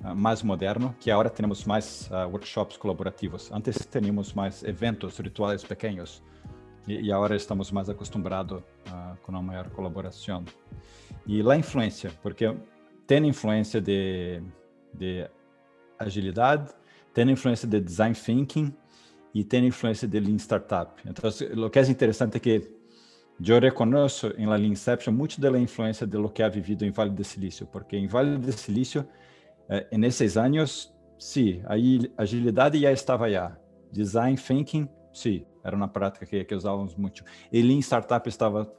uh, 0.00 0.14
mais 0.14 0.44
moderno, 0.44 0.94
que 1.00 1.10
agora 1.10 1.28
temos 1.28 1.64
mais 1.64 2.08
uh, 2.12 2.28
workshops 2.30 2.76
colaborativos. 2.76 3.50
Antes 3.50 3.84
tínhamos 3.84 4.32
mais 4.32 4.62
eventos, 4.62 5.18
rituais 5.18 5.64
pequenos, 5.64 6.22
e, 6.86 7.06
e 7.06 7.12
agora 7.12 7.34
estamos 7.34 7.72
mais 7.72 7.90
acostumados 7.90 8.60
uh, 8.60 9.16
com 9.22 9.32
uma 9.32 9.42
maior 9.42 9.70
colaboração. 9.70 10.44
E 11.26 11.42
a 11.50 11.56
influência, 11.56 12.12
porque 12.22 12.54
tem 13.06 13.26
influência 13.26 13.80
de, 13.80 14.42
de 14.92 15.28
agilidade, 15.98 16.72
tem 17.12 17.30
influência 17.30 17.68
de 17.68 17.80
design 17.80 18.14
thinking 18.14 18.74
e 19.34 19.44
tem 19.44 19.66
influência 19.66 20.06
de 20.06 20.18
lean 20.20 20.38
startup. 20.38 21.00
Então, 21.06 21.30
o 21.64 21.70
que 21.70 21.78
é 21.78 21.82
interessante 21.82 22.36
é 22.36 22.40
que 22.40 22.70
eu 23.44 23.58
reconheço 23.58 24.28
em 24.38 24.46
la 24.46 24.58
Inception 24.58 25.12
muito 25.12 25.40
da 25.40 25.50
influência 25.58 26.06
de 26.06 26.16
lo 26.16 26.30
que 26.30 26.42
ha 26.42 26.48
vivido 26.48 26.84
em 26.84 26.90
Vale 26.90 27.10
do 27.10 27.24
Silício, 27.24 27.66
porque 27.66 27.96
em 27.96 28.06
Vale 28.06 28.38
do 28.38 28.52
Silício, 28.52 29.06
eh, 29.68 29.96
nesses 29.98 30.36
anos, 30.36 30.94
sim, 31.18 31.62
a 31.66 32.22
agilidade 32.22 32.80
já 32.80 32.92
estava 32.92 33.30
já. 33.30 33.56
Design 33.92 34.36
thinking, 34.36 34.88
sim, 35.12 35.44
era 35.64 35.74
uma 35.74 35.88
prática 35.88 36.26
que, 36.26 36.44
que 36.44 36.54
usávamos 36.54 36.94
muito. 36.94 37.24
E 37.52 37.60
Lean 37.60 37.80
Startup 37.80 38.28
estava 38.28 38.72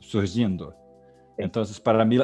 surgindo. 0.00 0.74
Então, 1.38 1.62
para 1.84 2.04
mim, 2.04 2.18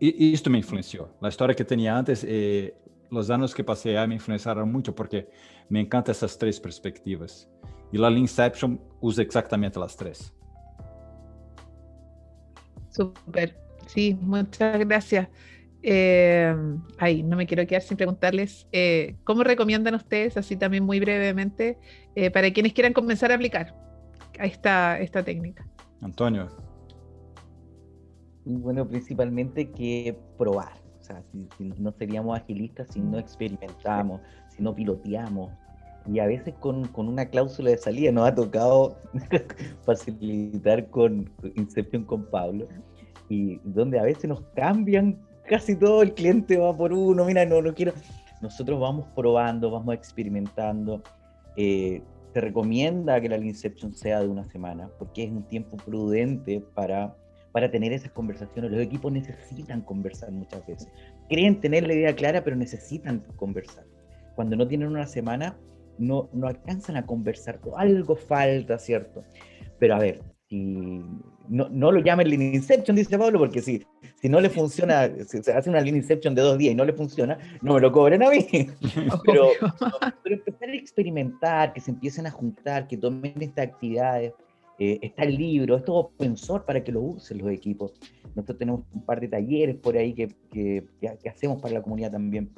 isto 0.00 0.48
me 0.50 0.58
influenciou. 0.58 1.08
A 1.20 1.28
história 1.28 1.54
que 1.54 1.64
tinha 1.64 1.94
antes 1.94 2.24
e 2.24 2.72
os 3.10 3.30
anos 3.30 3.52
que 3.52 3.62
passei 3.62 3.96
aí 3.96 4.06
me 4.06 4.14
influenciaram 4.14 4.66
muito 4.66 4.92
porque 4.92 5.28
me 5.68 5.80
encantam 5.80 6.12
essas 6.12 6.36
três 6.36 6.58
perspectivas. 6.58 7.48
E 7.92 7.98
la 7.98 8.10
Inception 8.10 8.78
usa 9.00 9.22
exatamente 9.22 9.78
as 9.78 9.96
três. 9.96 10.32
Super. 12.90 13.56
Sí, 13.86 14.16
muchas 14.20 14.78
gracias. 14.78 15.28
Eh, 15.82 16.54
ay, 16.98 17.22
no 17.22 17.36
me 17.36 17.46
quiero 17.46 17.66
quedar 17.66 17.82
sin 17.82 17.96
preguntarles 17.96 18.66
eh, 18.70 19.16
cómo 19.24 19.42
recomiendan 19.42 19.94
ustedes, 19.94 20.36
así 20.36 20.56
también 20.56 20.84
muy 20.84 21.00
brevemente, 21.00 21.78
eh, 22.14 22.30
para 22.30 22.52
quienes 22.52 22.74
quieran 22.74 22.92
comenzar 22.92 23.32
a 23.32 23.36
aplicar 23.36 23.74
esta, 24.38 24.98
esta 25.00 25.22
técnica. 25.22 25.66
Antonio. 26.02 26.69
Bueno, 28.44 28.86
principalmente 28.86 29.70
que 29.70 30.16
probar. 30.38 30.72
O 31.00 31.02
sea, 31.02 31.22
si, 31.58 31.72
no 31.78 31.92
seríamos 31.92 32.38
agilistas 32.38 32.88
si 32.92 33.00
no 33.00 33.18
experimentamos, 33.18 34.20
si 34.48 34.62
no 34.62 34.74
piloteamos. 34.74 35.50
Y 36.06 36.18
a 36.18 36.26
veces 36.26 36.54
con, 36.60 36.88
con 36.88 37.08
una 37.08 37.26
cláusula 37.26 37.70
de 37.70 37.76
salida 37.76 38.10
nos 38.12 38.28
ha 38.28 38.34
tocado 38.34 38.96
facilitar 39.84 40.88
con 40.88 41.30
Inception 41.56 42.04
con 42.04 42.24
Pablo. 42.26 42.66
Y 43.28 43.60
donde 43.64 43.98
a 43.98 44.02
veces 44.02 44.24
nos 44.24 44.40
cambian 44.54 45.18
casi 45.50 45.76
todo, 45.76 46.02
el 46.02 46.14
cliente 46.14 46.56
va 46.56 46.76
por 46.76 46.92
uno, 46.92 47.24
mira, 47.24 47.44
no, 47.44 47.60
no 47.60 47.74
quiero. 47.74 47.92
Nosotros 48.40 48.80
vamos 48.80 49.06
probando, 49.14 49.70
vamos 49.70 49.94
experimentando. 49.94 51.02
Eh, 51.56 52.02
se 52.32 52.40
recomienda 52.40 53.20
que 53.20 53.28
la 53.28 53.36
Inception 53.36 53.92
sea 53.92 54.20
de 54.20 54.28
una 54.28 54.44
semana, 54.46 54.88
porque 54.98 55.24
es 55.24 55.30
un 55.30 55.42
tiempo 55.42 55.76
prudente 55.76 56.64
para, 56.74 57.14
para 57.52 57.70
tener 57.70 57.92
esas 57.92 58.12
conversaciones. 58.12 58.70
Los 58.70 58.80
equipos 58.80 59.12
necesitan 59.12 59.82
conversar 59.82 60.30
muchas 60.30 60.66
veces. 60.66 60.88
Creen 61.28 61.60
tener 61.60 61.86
la 61.86 61.94
idea 61.94 62.14
clara, 62.14 62.44
pero 62.44 62.56
necesitan 62.56 63.20
conversar. 63.36 63.84
Cuando 64.34 64.56
no 64.56 64.66
tienen 64.66 64.88
una 64.88 65.06
semana, 65.06 65.56
no, 65.98 66.28
no 66.32 66.46
alcanzan 66.46 66.96
a 66.96 67.06
conversar. 67.06 67.60
Algo 67.76 68.16
falta, 68.16 68.78
¿cierto? 68.78 69.24
Pero 69.78 69.94
a 69.94 69.98
ver, 69.98 70.22
si 70.48 71.02
no, 71.48 71.68
no, 71.68 71.92
lo 71.92 72.00
llamen 72.00 72.28
Lean 72.28 72.42
Inception, 72.54 72.96
dice 72.96 73.18
Pablo, 73.18 73.38
porque 73.38 73.62
si, 73.62 73.84
si 74.20 74.28
no 74.28 74.40
le 74.40 74.50
funciona, 74.50 75.08
si 75.26 75.42
se 75.42 75.52
hace 75.52 75.70
una 75.70 75.80
Lean 75.80 75.96
Inception 75.96 76.34
de 76.34 76.42
dos 76.42 76.58
días 76.58 76.72
y 76.72 76.74
no 76.74 76.84
le 76.84 76.92
funciona, 76.92 77.38
no 77.62 77.74
me 77.74 77.80
lo 77.80 77.92
cobren 77.92 78.22
a 78.22 78.30
mí. 78.30 78.46
pero, 79.26 79.48
pero, 80.22 80.36
empezar 80.36 80.68
a 80.68 80.74
experimentar, 80.74 81.72
que 81.72 81.80
se 81.80 81.90
empiecen 81.90 82.26
a 82.26 82.30
juntar, 82.30 82.88
que 82.88 82.96
tomen 82.96 83.34
estas 83.40 83.68
actividades. 83.68 84.32
Eh, 84.80 84.98
está 85.02 85.24
el 85.24 85.36
libro, 85.36 85.76
esto 85.76 85.92
es 85.92 86.06
open 86.06 86.36
source 86.36 86.66
para 86.66 86.82
que 86.82 86.90
lo 86.90 87.02
usen 87.02 87.38
los 87.38 87.50
equipos. 87.50 87.92
Nosotros 88.34 88.58
tenemos 88.58 88.80
un 88.92 89.04
par 89.04 89.20
de 89.20 89.28
talleres 89.28 89.76
por 89.76 89.96
ahí 89.96 90.14
que, 90.14 90.28
que, 90.50 90.84
que 91.00 91.28
hacemos 91.28 91.60
para 91.60 91.74
la 91.74 91.82
comunidad 91.82 92.10
también 92.10 92.50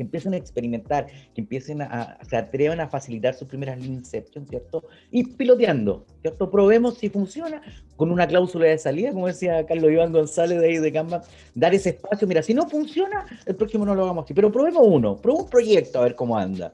que 0.00 0.04
empiecen 0.04 0.32
a 0.32 0.38
experimentar, 0.38 1.08
que 1.34 1.42
empiecen 1.42 1.82
a, 1.82 2.18
se 2.26 2.34
atrevan 2.34 2.80
a 2.80 2.88
facilitar 2.88 3.34
sus 3.34 3.46
primeras 3.46 3.84
Inception, 3.84 4.46
¿cierto? 4.48 4.84
Y 5.10 5.24
piloteando, 5.24 6.06
¿cierto? 6.22 6.50
Probemos 6.50 6.96
si 6.96 7.10
funciona 7.10 7.60
con 7.96 8.10
una 8.10 8.26
cláusula 8.26 8.64
de 8.64 8.78
salida, 8.78 9.12
como 9.12 9.26
decía 9.26 9.66
Carlos 9.66 9.92
Iván 9.92 10.10
González 10.10 10.58
de 10.58 10.68
ahí 10.68 10.78
de 10.78 10.90
Canva, 10.90 11.22
dar 11.54 11.74
ese 11.74 11.90
espacio, 11.90 12.26
mira, 12.26 12.42
si 12.42 12.54
no 12.54 12.66
funciona, 12.66 13.26
el 13.44 13.56
próximo 13.56 13.84
no 13.84 13.94
lo 13.94 14.04
hagamos 14.04 14.24
así, 14.24 14.32
pero 14.32 14.50
probemos 14.50 14.86
uno, 14.86 15.18
probemos 15.18 15.44
un 15.44 15.50
proyecto 15.50 15.98
a 15.98 16.04
ver 16.04 16.14
cómo 16.14 16.38
anda. 16.38 16.72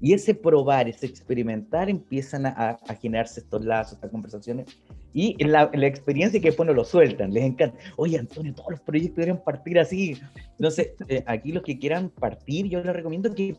Y 0.00 0.12
ese 0.12 0.34
probar, 0.34 0.88
ese 0.88 1.06
experimentar, 1.06 1.90
empiezan 1.90 2.46
a, 2.46 2.78
a 2.86 2.94
generarse 2.94 3.40
estos 3.40 3.64
lazos, 3.64 3.94
estas 3.94 4.10
conversaciones. 4.10 4.66
Y 5.12 5.42
la, 5.42 5.70
la, 5.72 5.86
experiencia 5.86 6.40
que 6.40 6.48
después 6.48 6.66
no 6.66 6.74
lo 6.74 6.84
sueltan, 6.84 7.32
les 7.32 7.44
encanta. 7.44 7.76
Oye, 7.96 8.18
Antonio, 8.18 8.54
todos 8.54 8.70
los 8.70 8.80
proyectos 8.80 9.16
deberían 9.16 9.42
partir 9.42 9.78
así. 9.78 10.16
Entonces, 10.52 10.90
eh, 11.08 11.24
aquí 11.26 11.50
los 11.50 11.62
que 11.62 11.78
quieran 11.78 12.10
partir, 12.10 12.66
yo 12.68 12.82
les 12.82 12.94
recomiendo 12.94 13.34
que 13.34 13.56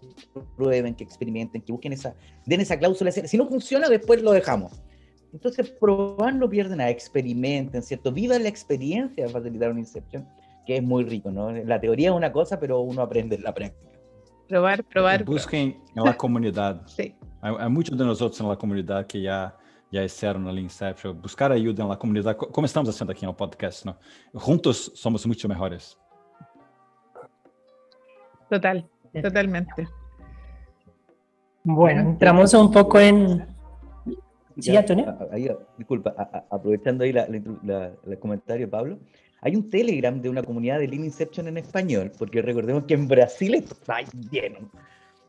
prueben, 0.55 0.95
que 0.95 1.03
experimenten, 1.03 1.61
que 1.61 1.71
busquen 1.71 1.93
esa, 1.93 2.13
den 2.45 2.61
esa 2.61 2.77
cláusula. 2.77 3.11
Si 3.11 3.37
no 3.37 3.47
funciona, 3.47 3.89
después 3.89 4.21
lo 4.21 4.31
dejamos. 4.31 4.81
Entonces, 5.33 5.69
probar 5.69 6.35
no 6.35 6.49
pierden 6.49 6.81
experimenten, 6.81 7.83
¿cierto? 7.83 8.11
Viva 8.11 8.39
la 8.39 8.49
experiencia 8.49 9.25
de 9.25 9.29
facilitar 9.29 9.71
una 9.71 9.79
Inception, 9.79 10.27
que 10.65 10.77
es 10.77 10.83
muy 10.83 11.03
rico, 11.03 11.31
¿no? 11.31 11.51
La 11.51 11.79
teoría 11.79 12.09
es 12.09 12.15
una 12.15 12.31
cosa, 12.31 12.59
pero 12.59 12.81
uno 12.81 13.01
aprende 13.01 13.35
en 13.35 13.43
la 13.43 13.53
práctica. 13.53 13.88
Probar, 14.49 14.83
probar. 14.83 15.23
Busquem 15.23 15.79
na 15.95 16.11
comunidade. 16.11 16.81
Sim. 16.91 17.13
Há, 17.39 17.69
muitos 17.69 17.95
de 17.95 18.03
nós 18.03 18.19
outros 18.19 18.41
na 18.41 18.55
comunidade 18.55 19.05
que 19.07 19.23
já 19.23 19.53
já 19.91 20.03
estiveram 20.03 20.39
na 20.39 20.51
Inception. 20.59 21.13
Buscar 21.13 21.51
ajuda 21.51 21.85
na 21.85 21.95
comunidade, 21.95 22.37
como 22.37 22.65
estamos 22.65 22.89
fazendo 22.89 23.11
aqui 23.11 23.25
no 23.25 23.33
podcast, 23.33 23.85
¿no? 23.85 23.95
Juntos 24.33 24.91
somos 24.95 25.25
muito 25.25 25.47
melhores. 25.47 25.97
Total, 28.49 28.83
totalmente. 29.21 29.87
Bueno, 31.63 32.01
entramos 32.01 32.53
un 32.53 32.71
poco 32.71 32.99
en... 32.99 33.47
Sí, 34.59 34.75
Antonio. 34.75 35.15
Ahí, 35.31 35.49
disculpa, 35.77 36.13
aprovechando 36.49 37.03
ahí 37.03 37.11
el 37.11 38.19
comentario 38.19 38.65
de 38.65 38.71
Pablo, 38.71 38.99
hay 39.41 39.55
un 39.55 39.69
Telegram 39.69 40.21
de 40.21 40.29
una 40.29 40.43
comunidad 40.43 40.79
de 40.79 40.87
Lean 40.87 41.05
Inception 41.05 41.47
en 41.47 41.57
español, 41.57 42.11
porque 42.17 42.41
recordemos 42.41 42.83
que 42.85 42.93
en 42.93 43.07
Brasil 43.07 43.55
está 43.55 43.99
lleno. 44.31 44.69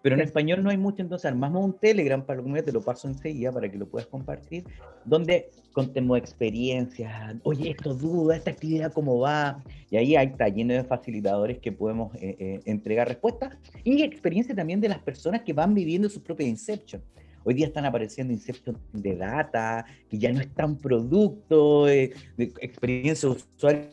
Pero 0.03 0.15
en 0.15 0.23
español 0.23 0.63
no 0.63 0.71
hay 0.71 0.79
mucho, 0.79 1.03
entonces 1.03 1.27
armamos 1.27 1.63
un 1.63 1.75
Telegram 1.75 2.25
para 2.25 2.39
la 2.39 2.43
comunidad, 2.43 2.65
te 2.65 2.73
lo 2.73 2.81
paso 2.81 3.07
enseguida 3.07 3.53
para 3.53 3.71
que 3.71 3.77
lo 3.77 3.87
puedas 3.87 4.07
compartir, 4.07 4.65
donde 5.05 5.51
contemos 5.73 6.19
experiencias, 6.19 7.37
oye, 7.43 7.71
esto 7.71 7.95
duda, 7.95 8.37
esta 8.37 8.51
actividad 8.51 8.93
cómo 8.93 9.19
va, 9.19 9.63
y 9.91 9.97
ahí 9.97 10.15
está 10.15 10.49
lleno 10.49 10.73
de 10.73 10.85
facilitadores 10.85 11.59
que 11.59 11.71
podemos 11.71 12.15
eh, 12.15 12.35
eh, 12.39 12.61
entregar 12.65 13.09
respuestas 13.09 13.57
y 13.85 14.03
experiencia 14.03 14.55
también 14.55 14.81
de 14.81 14.89
las 14.89 15.01
personas 15.01 15.43
que 15.43 15.53
van 15.53 15.75
viviendo 15.75 16.09
su 16.09 16.23
propia 16.23 16.47
Inception. 16.47 17.03
Hoy 17.45 17.55
día 17.55 17.67
están 17.67 17.87
apareciendo 17.87 18.33
Inception 18.33 18.77
de 18.93 19.17
data, 19.17 19.87
que 20.09 20.19
ya 20.19 20.31
no 20.33 20.41
es 20.41 20.53
tan 20.55 20.77
producto, 20.77 21.89
eh, 21.89 22.13
de 22.37 22.53
experiencia 22.61 23.29
de 23.29 23.37
usuario 23.37 23.89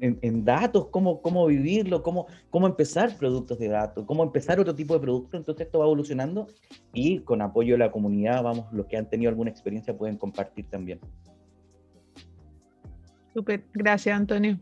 en, 0.00 0.44
datos, 0.44 0.86
cómo, 0.88 1.20
cómo 1.20 1.46
vivirlo, 1.46 2.02
cómo, 2.02 2.26
cómo 2.50 2.66
empezar 2.66 3.16
productos 3.16 3.58
de 3.58 3.68
datos, 3.68 4.04
cómo 4.06 4.22
empezar 4.22 4.60
otro 4.60 4.74
tipo 4.74 4.94
de 4.94 5.00
producto. 5.00 5.36
Entonces 5.36 5.66
esto 5.66 5.80
va 5.80 5.86
evolucionando 5.86 6.46
y 6.92 7.18
con 7.20 7.42
apoyo 7.42 7.74
de 7.74 7.78
la 7.78 7.90
comunidad, 7.90 8.42
vamos, 8.42 8.72
los 8.72 8.86
que 8.86 8.96
han 8.96 9.10
tenido 9.10 9.30
alguna 9.30 9.50
experiencia 9.50 9.96
pueden 9.96 10.16
compartir 10.16 10.66
también. 10.70 11.00
Súper, 13.34 13.64
gracias 13.74 14.16
Antonio. 14.16 14.58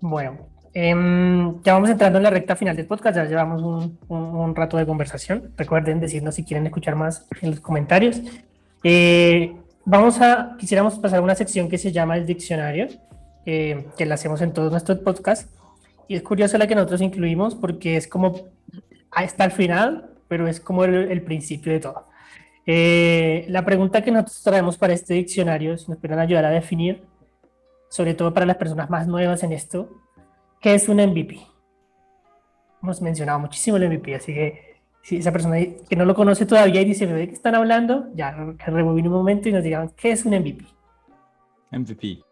Bueno, 0.00 0.48
Em, 0.72 1.60
ya 1.62 1.74
vamos 1.74 1.90
entrando 1.90 2.18
en 2.18 2.22
la 2.22 2.30
recta 2.30 2.54
final 2.54 2.76
del 2.76 2.86
podcast, 2.86 3.16
ya 3.16 3.24
llevamos 3.24 3.62
un, 3.62 3.98
un, 4.08 4.54
rato 4.54 4.76
de 4.76 4.86
conversación. 4.86 5.52
Recuerden 5.56 6.00
decirnos 6.00 6.36
si 6.36 6.44
quieren 6.44 6.66
escuchar 6.66 6.94
más 6.94 7.26
en 7.40 7.50
los 7.50 7.60
comentarios. 7.60 8.20
Eh, 8.84 9.56
vamos 9.84 10.20
a, 10.20 10.56
quisiéramos 10.58 10.98
pasar 10.98 11.18
a 11.18 11.22
una 11.22 11.34
sección 11.34 11.68
que 11.68 11.78
se 11.78 11.90
llama 11.92 12.16
el 12.16 12.26
diccionario, 12.26 12.88
eh, 13.46 13.86
que 13.96 14.06
la 14.06 14.14
hacemos 14.14 14.40
en 14.42 14.52
todos 14.52 14.70
nuestros 14.70 14.98
podcasts. 15.00 15.50
Y 16.06 16.16
es 16.16 16.22
curioso 16.22 16.58
la 16.58 16.66
que 16.66 16.74
nosotros 16.74 17.00
incluimos 17.00 17.54
porque 17.54 17.96
es 17.96 18.06
como, 18.06 18.50
está 19.22 19.44
al 19.44 19.52
final, 19.52 20.10
pero 20.28 20.46
es 20.46 20.60
como 20.60 20.84
el, 20.84 21.10
el 21.10 21.22
principio 21.22 21.72
de 21.72 21.80
todo. 21.80 22.06
Eh, 22.66 23.46
la 23.48 23.64
pregunta 23.64 24.02
que 24.02 24.12
nosotros 24.12 24.42
traemos 24.42 24.78
para 24.78 24.92
este 24.92 25.14
diccionario, 25.14 25.76
si 25.76 25.90
nos 25.90 25.98
pueden 25.98 26.18
ayudar 26.18 26.44
a 26.44 26.50
definir, 26.50 27.02
sobre 27.88 28.14
todo 28.14 28.32
para 28.32 28.46
las 28.46 28.56
personas 28.56 28.88
más 28.90 29.08
nuevas 29.08 29.42
en 29.42 29.52
esto, 29.52 29.90
¿Qué 30.60 30.74
es 30.74 30.88
un 30.90 30.98
MVP? 30.98 31.40
Hemos 32.82 33.00
mencionado 33.00 33.38
muchísimo 33.38 33.78
el 33.78 33.88
MVP, 33.88 34.14
así 34.14 34.34
que 34.34 34.76
si 35.02 35.16
esa 35.16 35.32
persona 35.32 35.56
que 35.88 35.96
no 35.96 36.04
lo 36.04 36.14
conoce 36.14 36.44
todavía 36.44 36.82
y 36.82 36.84
dice, 36.84 37.06
¿de 37.06 37.28
qué 37.28 37.32
están 37.32 37.54
hablando? 37.54 38.08
Ya, 38.14 38.34
que 38.58 38.70
rebobine 38.70 39.08
un 39.08 39.14
momento 39.14 39.48
y 39.48 39.52
nos 39.52 39.64
digan, 39.64 39.90
¿qué 39.96 40.12
es 40.12 40.26
un 40.26 40.34
MVP? 40.34 40.66
MVP 41.70 42.22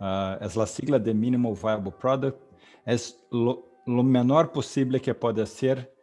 uh, 0.00 0.44
es 0.44 0.54
la 0.54 0.66
sigla 0.66 0.98
de 0.98 1.14
Minimal 1.14 1.54
Viable 1.54 1.92
Product, 1.92 2.38
es 2.84 3.24
lo, 3.30 3.66
lo 3.86 4.02
menor 4.02 4.52
posible 4.52 5.00
que 5.00 5.14
puede 5.14 5.46
ser 5.46 5.94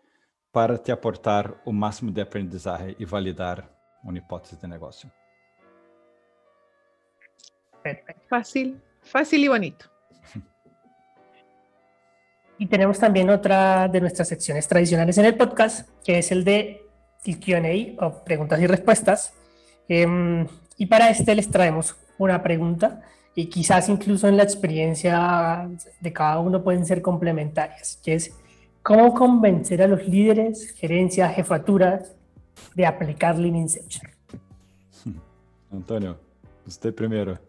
para 0.51 0.75
te 0.75 0.91
aportar 0.91 1.61
o 1.65 1.71
máximo 1.71 2.11
de 2.11 2.23
aprendizaje 2.23 2.95
y 2.97 3.05
validar 3.05 3.71
una 4.03 4.17
hipótesis 4.17 4.59
de 4.59 4.67
negocio. 4.67 5.11
Perfecto. 7.83 8.23
Fácil, 8.27 8.81
fácil 9.03 9.43
y 9.43 9.47
bonito. 9.47 9.98
Y 12.59 12.67
tenemos 12.67 12.99
también 12.99 13.29
otra 13.29 13.87
de 13.87 14.01
nuestras 14.01 14.27
secciones 14.27 14.67
tradicionales 14.67 15.17
en 15.17 15.25
el 15.25 15.35
podcast, 15.35 15.89
que 16.03 16.19
es 16.19 16.31
el 16.31 16.43
de 16.43 16.85
el 17.25 17.39
QA 17.39 18.05
o 18.05 18.23
preguntas 18.23 18.59
y 18.61 18.67
respuestas. 18.67 19.33
Em, 19.87 20.45
y 20.77 20.85
para 20.85 21.09
este 21.09 21.33
les 21.35 21.49
traemos 21.49 21.95
una 22.17 22.43
pregunta 22.43 23.01
y 23.33 23.45
quizás 23.45 23.87
incluso 23.87 24.27
en 24.27 24.35
la 24.35 24.43
experiencia 24.43 25.69
de 26.01 26.13
cada 26.13 26.39
uno 26.39 26.61
pueden 26.61 26.85
ser 26.85 27.01
complementarias, 27.01 27.97
que 28.03 28.15
es 28.15 28.31
cómo 28.83 29.13
convencer 29.13 29.81
a 29.81 29.87
los 29.87 30.05
líderes, 30.05 30.71
gerencias, 30.71 31.33
jefaturas 31.33 32.13
de 32.75 32.85
aplicar 32.85 33.37
Lean 33.37 33.55
Inception. 33.55 34.11
Antonio, 35.71 36.17
usted 36.65 36.93
primero. 36.93 37.48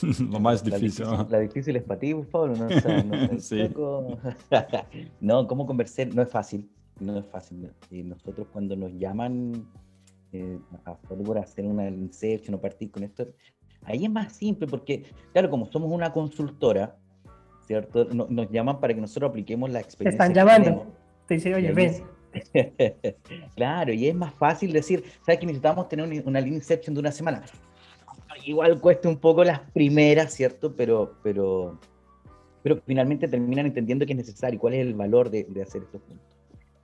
Lo 0.30 0.40
más 0.40 0.64
difícil. 0.64 1.06
La 1.28 1.40
difícil, 1.40 1.76
es 1.76 1.82
para 1.82 2.00
ti, 2.00 2.14
Pablo. 2.14 2.54
No, 2.56 2.68
no, 2.68 3.38
sí. 3.38 3.68
no, 5.20 5.46
cómo 5.46 5.66
convencer 5.66 6.14
no 6.14 6.22
es 6.22 6.30
fácil. 6.30 6.68
No 7.00 7.18
es 7.18 7.26
fácil. 7.26 7.70
Y 7.90 8.02
nosotros 8.02 8.46
cuando 8.52 8.76
nos 8.76 8.92
llaman 8.98 9.66
eh, 10.32 10.58
a 10.84 10.94
favor 10.94 11.38
hacer 11.38 11.66
una 11.66 11.88
Inception 11.88 12.54
o 12.54 12.60
partir 12.60 12.90
con 12.90 13.02
esto, 13.02 13.26
ahí 13.84 14.04
es 14.04 14.10
más 14.10 14.32
simple 14.32 14.66
porque, 14.66 15.04
claro, 15.32 15.50
como 15.50 15.66
somos 15.66 15.90
una 15.90 16.12
consultora, 16.12 16.96
¿cierto? 17.66 18.04
nos 18.12 18.50
llaman 18.50 18.80
para 18.80 18.94
que 18.94 19.00
nosotros 19.00 19.30
apliquemos 19.30 19.70
la 19.70 19.80
experiencia. 19.80 20.18
Te 20.18 20.32
están 20.32 20.34
llamando. 20.34 20.86
Te 21.26 21.34
dicen, 21.34 21.54
oye, 21.54 21.72
ven. 21.72 22.02
claro, 23.54 23.92
y 23.92 24.08
es 24.08 24.14
más 24.14 24.32
fácil 24.34 24.72
decir, 24.72 25.04
¿sabes 25.24 25.38
que 25.38 25.46
necesitamos 25.46 25.88
tener 25.88 26.22
una 26.24 26.40
línea 26.40 26.58
Inception 26.58 26.94
de 26.94 27.00
una 27.00 27.12
semana? 27.12 27.42
Igual 28.44 28.80
cuesta 28.80 29.08
un 29.08 29.18
poco 29.18 29.44
las 29.44 29.60
primeras, 29.72 30.32
¿cierto? 30.34 30.74
Pero, 30.74 31.14
pero, 31.22 31.78
pero 32.62 32.80
finalmente 32.86 33.28
terminan 33.28 33.66
entendiendo 33.66 34.06
que 34.06 34.12
es 34.12 34.18
necesario 34.18 34.56
y 34.56 34.58
cuál 34.58 34.74
es 34.74 34.86
el 34.86 34.94
valor 34.94 35.30
de, 35.30 35.46
hacer 35.62 35.82
estos 35.82 36.00
puntos. 36.02 36.26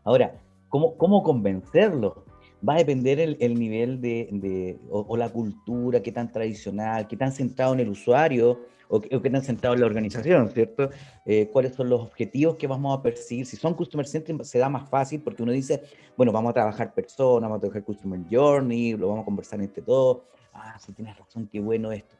Ahora, 0.04 0.40
¿cómo, 0.68 0.96
cómo 0.96 1.22
convencerlo? 1.22 2.24
Va 2.66 2.74
a 2.74 2.78
depender 2.78 3.20
el, 3.20 3.36
el 3.40 3.58
nivel 3.58 4.00
de, 4.00 4.78
o, 4.90 5.16
la 5.16 5.30
cultura, 5.30 6.02
qué 6.02 6.10
tan 6.10 6.32
tradicional, 6.32 7.06
qué 7.06 7.16
tan 7.16 7.30
centrado 7.30 7.74
en 7.74 7.80
el 7.80 7.88
usuario, 7.88 8.58
o, 8.88 9.00
qué 9.00 9.30
tan 9.30 9.42
centrado 9.42 9.74
en 9.74 9.80
la 9.80 9.86
organización, 9.86 10.48
¿cierto? 10.50 10.90
Eh, 11.24 11.48
¿Cuáles 11.52 11.74
son 11.74 11.88
los 11.88 12.00
objetivos 12.00 12.56
que 12.56 12.66
vamos 12.66 12.98
a 12.98 13.02
perseguir? 13.02 13.46
Si 13.46 13.56
son 13.56 13.74
Customer 13.74 14.06
Centric, 14.06 14.42
se 14.42 14.58
da 14.58 14.68
más 14.68 14.88
fácil 14.88 15.20
porque 15.20 15.42
uno 15.42 15.52
dice, 15.52 15.82
bueno, 16.16 16.32
vamos 16.32 16.50
a 16.50 16.54
trabajar 16.54 16.92
personas, 16.94 17.42
vamos 17.42 17.58
a 17.58 17.60
trabajar 17.60 17.84
Customer 17.84 18.20
Journey, 18.28 18.94
lo 18.94 19.08
vamos 19.08 19.22
a 19.22 19.24
conversar 19.26 19.60
entre 19.60 19.82
todos. 19.82 20.22
Ah, 20.60 20.78
sí, 20.78 20.92
tienes 20.92 21.16
razón, 21.16 21.48
qué 21.50 21.60
bueno 21.60 21.92
esto. 21.92 22.16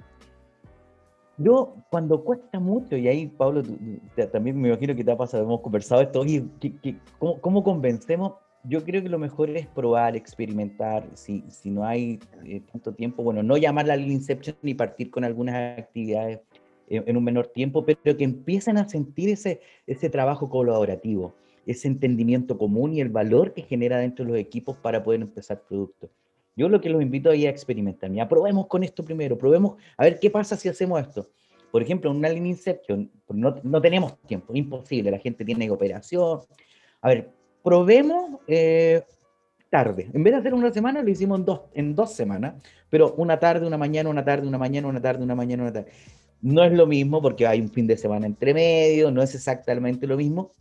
Yo, 1.36 1.76
cuando 1.91 2.24
cuesta 2.24 2.59
mucho, 2.59 2.97
y 2.97 3.07
ahí, 3.07 3.28
Pablo, 3.28 3.62
también 4.32 4.61
me 4.61 4.68
imagino 4.68 4.95
que 4.97 5.05
te 5.05 5.12
ha 5.12 5.16
pasado, 5.16 5.45
hemos 5.45 5.61
conversado 5.61 6.03
esto, 6.03 6.20
oye, 6.20 6.45
cómo, 7.18 7.41
cómo, 7.41 7.62
convencemos? 7.62 8.32
Yo 8.64 8.82
creo 8.84 9.03
que 9.03 9.09
lo 9.09 9.20
mejor 9.20 9.51
es 9.51 9.68
probar, 9.68 10.16
experimentar. 10.16 11.07
Si, 11.14 11.45
si 11.49 11.70
no 11.70 11.84
hay 11.84 12.18
eh, 12.45 12.61
tanto 12.72 12.93
tiempo, 12.93 13.22
bueno, 13.22 13.45
no 13.45 13.57
llamarla 13.57 13.95
al 13.95 14.11
Inception 14.11 14.57
ni 14.62 14.74
partir 14.74 15.12
con 15.12 15.22
algunas 15.22 15.78
actividades 15.78 16.41
en, 16.89 17.16
un 17.16 17.22
menor 17.24 17.49
tiempo, 17.49 17.84
pero 17.84 18.16
que 18.16 18.24
empiecen 18.24 18.76
a 18.78 18.89
sentir 18.89 19.28
ese, 19.28 19.61
ese 19.86 20.11
trabajo 20.11 20.49
colaborativo, 20.51 21.34
ese 21.66 21.86
entendimiento 21.86 22.59
común 22.59 22.95
y 22.95 23.01
el 23.01 23.11
valor 23.11 23.55
que 23.55 23.62
genera 23.62 23.99
dentro 23.99 24.24
de 24.24 24.32
los 24.32 24.41
equipos 24.41 24.76
para 24.76 25.05
poder 25.05 25.20
empezar 25.20 25.62
productos. 25.68 26.11
Yo 26.59 26.68
lo 26.68 26.80
que 26.80 26.90
los 26.90 27.00
invito 27.00 27.30
ahí 27.30 27.46
a 27.46 27.50
experimentar, 27.50 28.11
ya 28.11 28.28
probemos 28.28 28.66
con 28.66 28.82
esto 28.82 29.04
primero, 29.04 29.38
probemos 29.38 29.76
a 29.96 30.02
ver 30.02 30.18
qué 30.18 30.28
pasa 30.28 30.56
si 30.56 30.68
hacemos 30.68 31.00
esto. 31.00 31.28
Por 31.70 31.82
ejemplo, 31.82 32.11
en 32.11 32.16
una 32.16 32.28
Lean 32.28 32.46
Inception, 32.46 33.09
no, 33.28 33.54
no 33.62 33.80
tenemos 33.80 34.18
tiempo, 34.22 34.52
imposible, 34.56 35.12
la 35.12 35.20
gente 35.20 35.44
tiene 35.44 35.70
operación. 35.70 36.40
A 37.00 37.09
ver, 37.11 37.30
probemos 37.62 38.40
eh, 38.48 39.04
tarde. 39.70 40.11
En 40.12 40.24
vez 40.24 40.32
de 40.32 40.40
hacer 40.40 40.52
una 40.52 40.72
semana, 40.72 41.00
lo 41.00 41.09
hicimos 41.09 41.38
en 41.38 41.44
dos, 41.44 41.61
en 41.74 41.94
dos 41.94 42.12
semanas, 42.12 42.54
pero 42.90 43.14
una 43.16 43.38
tarde, 43.38 43.64
una 43.64 43.78
mañana, 43.78 44.11
una 44.11 44.24
tarde, 44.24 44.48
una 44.48 44.59
mañana, 44.59 44.88
una 44.88 45.00
tarde, 45.00 45.22
una 45.22 45.36
mañana, 45.36 45.62
una 45.62 45.72
tarde. 45.72 45.92
No 46.40 46.64
es 46.64 46.72
lo 46.72 46.88
mismo 46.88 47.22
porque 47.22 47.46
hay 47.46 47.61
un 47.61 47.70
fin 47.70 47.86
de 47.86 47.96
semana 47.96 48.26
entre 48.26 48.52
medio, 48.52 49.12
no 49.12 49.22
es 49.22 49.32
exactamente 49.32 50.09
lo 50.09 50.16
mismo, 50.16 50.54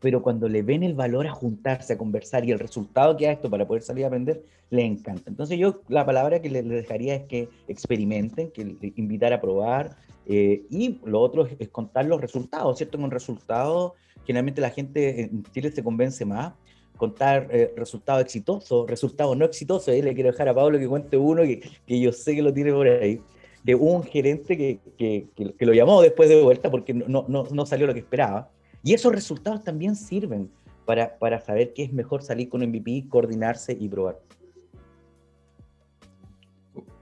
pero 0.00 0.22
cuando 0.22 0.48
le 0.48 0.62
ven 0.62 0.82
el 0.82 0.94
valor 0.94 1.26
a 1.26 1.32
juntarse, 1.32 1.94
a 1.94 1.98
conversar 1.98 2.44
y 2.44 2.52
el 2.52 2.58
resultado 2.58 3.16
que 3.16 3.28
ha 3.28 3.32
esto 3.32 3.50
para 3.50 3.66
poder 3.66 3.82
salir 3.82 4.04
a 4.04 4.08
aprender, 4.08 4.42
le 4.70 4.84
encanta. 4.84 5.30
Entonces 5.30 5.58
yo 5.58 5.82
la 5.88 6.04
palabra 6.04 6.40
que 6.40 6.50
les 6.50 6.68
dejaría 6.68 7.14
es 7.14 7.24
que 7.24 7.48
experimenten, 7.68 8.50
que 8.50 8.76
invitar 8.96 9.32
a 9.32 9.40
probar 9.40 9.96
eh, 10.26 10.64
y 10.70 11.00
lo 11.04 11.20
otro 11.20 11.46
es, 11.58 11.68
contar 11.68 12.04
los 12.04 12.20
resultados, 12.20 12.76
¿cierto? 12.76 12.98
Con 12.98 13.10
resultados, 13.10 13.92
generalmente 14.24 14.60
la 14.60 14.70
gente 14.70 15.22
en 15.22 15.44
Chile 15.52 15.70
se 15.70 15.84
convence 15.84 16.24
más, 16.24 16.52
contar 16.96 17.48
eh, 17.50 17.72
resultados 17.76 18.22
exitosos, 18.22 18.88
resultados 18.88 19.36
no 19.36 19.44
exitosos, 19.44 19.88
ahí 19.88 20.02
le 20.02 20.14
quiero 20.14 20.32
dejar 20.32 20.48
a 20.48 20.54
Pablo 20.54 20.78
que 20.78 20.88
cuente 20.88 21.16
uno 21.16 21.42
que, 21.42 21.60
que 21.86 22.00
yo 22.00 22.10
sé 22.12 22.34
que 22.34 22.42
lo 22.42 22.52
tiene 22.52 22.72
por 22.72 22.88
ahí 22.88 23.20
de 23.66 23.74
un 23.74 24.04
gerente 24.04 24.56
que, 24.56 24.78
que, 24.96 25.26
que, 25.34 25.66
lo 25.66 25.74
llamó 25.74 26.00
después 26.00 26.28
de 26.28 26.40
vuelta 26.40 26.70
porque 26.70 26.94
no, 26.94 27.24
no, 27.26 27.48
no, 27.50 27.66
salió 27.66 27.88
lo 27.88 27.94
que 27.94 27.98
esperaba. 27.98 28.48
Y 28.86 28.94
esos 28.94 29.12
resultados 29.12 29.64
también 29.64 29.96
sirven 29.96 30.48
para, 30.84 31.18
para 31.18 31.40
saber 31.40 31.72
que 31.72 31.82
es 31.82 31.92
mejor 31.92 32.22
salir 32.22 32.48
con 32.48 32.60
MVP, 32.60 33.08
coordinarse 33.08 33.76
y 33.76 33.88
probar. 33.88 34.20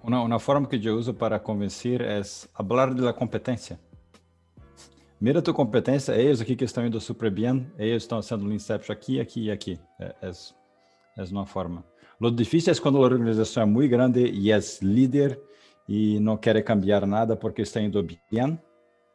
Una, 0.02 0.22
una, 0.22 0.38
forma 0.38 0.66
que 0.66 0.80
yo 0.80 0.96
uso 0.96 1.14
para 1.14 1.42
convencer 1.42 2.00
es 2.00 2.48
hablar 2.54 2.94
de 2.94 3.02
la 3.02 3.12
competencia. 3.12 3.78
Mira 5.20 5.42
tu 5.42 5.52
competencia, 5.52 6.16
ellos 6.16 6.40
aquí 6.40 6.56
que 6.56 6.64
están 6.64 6.86
indo 6.86 6.98
super 6.98 7.30
bien, 7.30 7.70
ellos 7.76 8.04
están 8.04 8.20
haciendo 8.20 8.46
el 8.46 8.54
Inception 8.54 8.96
aquí, 8.96 9.20
aquí 9.20 9.42
y 9.42 9.50
aquí. 9.50 9.78
Es, 10.22 10.56
es 11.16 11.30
una 11.30 11.44
forma. 11.44 11.84
Lo 12.18 12.30
difícil 12.30 12.70
es 12.70 12.80
cuando 12.80 13.00
la 13.00 13.14
organización 13.14 13.68
es 13.68 13.74
muy 13.74 13.88
grande 13.88 14.22
y 14.22 14.50
es 14.50 14.82
líder 14.82 15.38
e 15.86 16.18
não 16.18 16.38
quer 16.38 16.64
cambiar 16.64 17.06
nada 17.06 17.36
porque 17.36 17.60
está 17.60 17.78
indo 17.78 18.02
bem, 18.02 18.58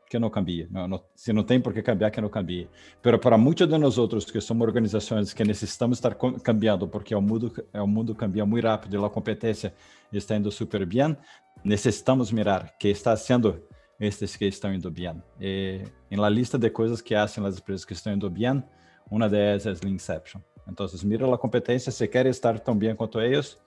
que 0.10 0.18
não 0.18 0.30
cambie. 0.30 0.68
Não, 0.72 0.88
não, 0.88 1.04
se 1.16 1.32
não 1.32 1.44
tem 1.44 1.62
por 1.62 1.72
que 1.72 1.84
cambiar, 1.84 2.10
que 2.10 2.20
não 2.20 2.30
cambie. 2.30 2.68
Mas 3.04 3.18
para 3.18 3.38
muitos 3.38 3.68
de 3.68 3.78
nós 3.78 3.98
outros 3.98 4.26
que 4.26 4.42
somos 4.42 4.68
organizações 4.68 5.34
que 5.34 5.44
necessitamos 5.44 5.98
estar 5.98 6.16
cambiando 6.44 6.88
porque 6.88 7.14
o 7.14 7.22
mundo 7.22 7.54
o 7.74 7.88
mundo 7.88 8.16
cambia 8.16 8.46
muito 8.46 8.66
rápido 8.66 9.00
e 9.00 9.06
a 9.06 9.10
competência 9.10 9.74
está 10.12 10.36
indo 10.36 10.52
super 10.52 10.86
bem, 10.86 11.16
necessitamos 11.64 12.32
mirar 12.32 12.76
que 12.80 12.88
está 12.88 13.16
sendo 13.16 13.62
estes 14.00 14.36
que 14.36 14.46
estão 14.46 14.74
indo 14.74 14.90
bem. 14.90 15.22
E, 15.40 15.84
em 16.10 16.18
la 16.18 16.30
lista 16.30 16.58
de 16.58 16.70
coisas 16.72 17.02
que 17.02 17.14
fazem 17.14 17.46
as 17.46 17.60
empresas 17.60 17.86
que 17.86 17.94
estão 17.94 18.14
indo 18.14 18.30
bem, 18.30 18.64
uma 19.12 19.30
delas 19.30 19.66
é 19.68 19.72
a 19.72 19.90
Inception. 19.90 20.42
Então, 20.68 20.88
mira 21.04 21.34
a 21.34 21.38
competência, 21.38 21.92
se 21.92 22.08
quer 22.08 22.26
estar 22.28 22.60
tão 22.60 22.76
bem 22.76 22.96
quanto 22.96 23.20
eles, 23.20 23.58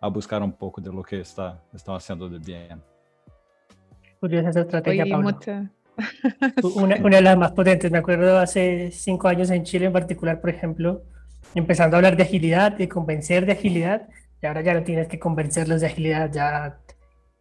a 0.00 0.08
buscar 0.08 0.42
un 0.42 0.52
poco 0.52 0.80
de 0.80 0.90
lo 0.90 1.02
que 1.02 1.16
está, 1.16 1.60
está 1.72 1.96
haciendo 1.96 2.28
de 2.28 2.38
bien. 2.38 2.82
Curiosa 4.20 4.48
esa 4.50 4.60
estrategia, 4.60 5.06
Pablo. 5.06 5.38
Una, 6.76 6.96
una, 6.96 7.16
de 7.16 7.22
las 7.22 7.36
más 7.36 7.52
potentes, 7.52 7.90
me 7.90 7.98
acuerdo 7.98 8.38
hace 8.38 8.90
cinco 8.90 9.28
años 9.28 9.50
en 9.50 9.64
Chile 9.64 9.86
en 9.86 9.92
particular, 9.92 10.40
por 10.40 10.50
ejemplo, 10.50 11.02
empezando 11.54 11.96
a 11.96 11.98
hablar 11.98 12.16
de 12.16 12.24
agilidad, 12.24 12.72
de 12.72 12.88
convencer 12.88 13.46
de 13.46 13.52
agilidad, 13.52 14.08
y 14.42 14.46
ahora 14.46 14.62
ya 14.62 14.74
no 14.74 14.82
tienes 14.82 15.08
que 15.08 15.18
convencerlos 15.18 15.80
de 15.80 15.86
agilidad, 15.86 16.30
ya 16.32 16.78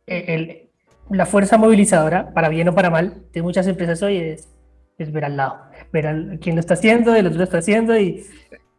eh, 0.07 0.25
el, 0.27 0.69
la 1.09 1.25
fuerza 1.25 1.57
movilizadora, 1.57 2.33
para 2.33 2.49
bien 2.49 2.69
o 2.69 2.75
para 2.75 2.89
mal, 2.89 3.23
de 3.33 3.41
muchas 3.41 3.67
empresas 3.67 4.01
hoy 4.01 4.17
es, 4.17 4.49
es 4.97 5.11
ver 5.11 5.25
al 5.25 5.37
lado, 5.37 5.57
ver 5.91 6.39
quién 6.39 6.55
lo 6.55 6.59
está 6.59 6.75
haciendo, 6.75 7.15
el 7.15 7.27
otro 7.27 7.39
lo 7.39 7.43
está 7.43 7.57
haciendo 7.57 7.97
y 7.97 8.23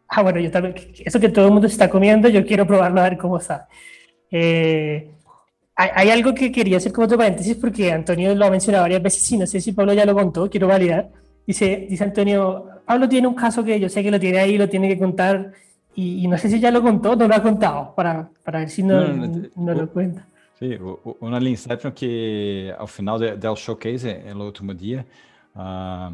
ah, 0.07 0.21
bueno, 0.21 0.39
yo 0.39 0.51
también, 0.51 0.75
eso 1.03 1.19
que 1.19 1.29
todo 1.29 1.47
el 1.47 1.51
mundo 1.51 1.67
está 1.67 1.89
comiendo, 1.89 2.29
yo 2.29 2.45
quiero 2.45 2.65
probarlo 2.65 3.01
a 3.01 3.09
ver 3.09 3.17
cómo 3.17 3.37
está. 3.37 3.67
Eh, 4.31 5.14
hay, 5.75 6.09
algo 6.09 6.33
que 6.33 6.51
quería 6.51 6.77
hacer 6.77 6.93
como 6.93 7.05
otro 7.05 7.17
paréntesis 7.17 7.55
porque 7.57 7.91
Antonio 7.91 8.33
lo 8.33 8.45
ha 8.45 8.49
mencionado 8.49 8.83
varias 8.83 9.03
veces 9.03 9.31
y 9.31 9.37
no 9.37 9.45
sé 9.45 9.59
si 9.59 9.73
Pablo 9.73 9.93
ya 9.93 10.05
lo 10.05 10.13
contó, 10.13 10.49
quiero 10.49 10.67
validar. 10.67 11.09
Dice, 11.45 11.85
dice 11.89 12.03
Antonio, 12.03 12.69
Pablo 12.85 13.09
tiene 13.09 13.27
un 13.27 13.35
caso 13.35 13.63
que 13.63 13.79
yo 13.79 13.89
sé 13.89 14.01
que 14.01 14.09
lo 14.09 14.19
tiene 14.19 14.39
ahí, 14.39 14.57
lo 14.57 14.69
tiene 14.69 14.87
que 14.87 14.97
contar 14.97 15.51
y, 15.95 16.27
no 16.27 16.37
sé 16.37 16.49
si 16.49 16.59
ya 16.59 16.71
lo 16.71 16.81
contó, 16.81 17.15
no 17.15 17.27
lo 17.27 17.35
ha 17.35 17.41
contado, 17.41 17.93
para, 17.95 18.29
para 18.43 18.59
ver 18.59 18.69
si 18.69 18.83
no, 18.83 19.01
no, 19.55 19.73
lo 19.73 19.89
cuenta. 19.89 20.27
Sí, 20.59 20.77
una 21.21 21.39
Inception 21.39 21.93
que 21.93 22.73
al 22.77 22.87
final 22.87 23.39
del 23.39 23.53
showcase, 23.55 24.23
el 24.27 24.35
último 24.37 24.73
día, 24.73 25.05
uh, 25.55 26.11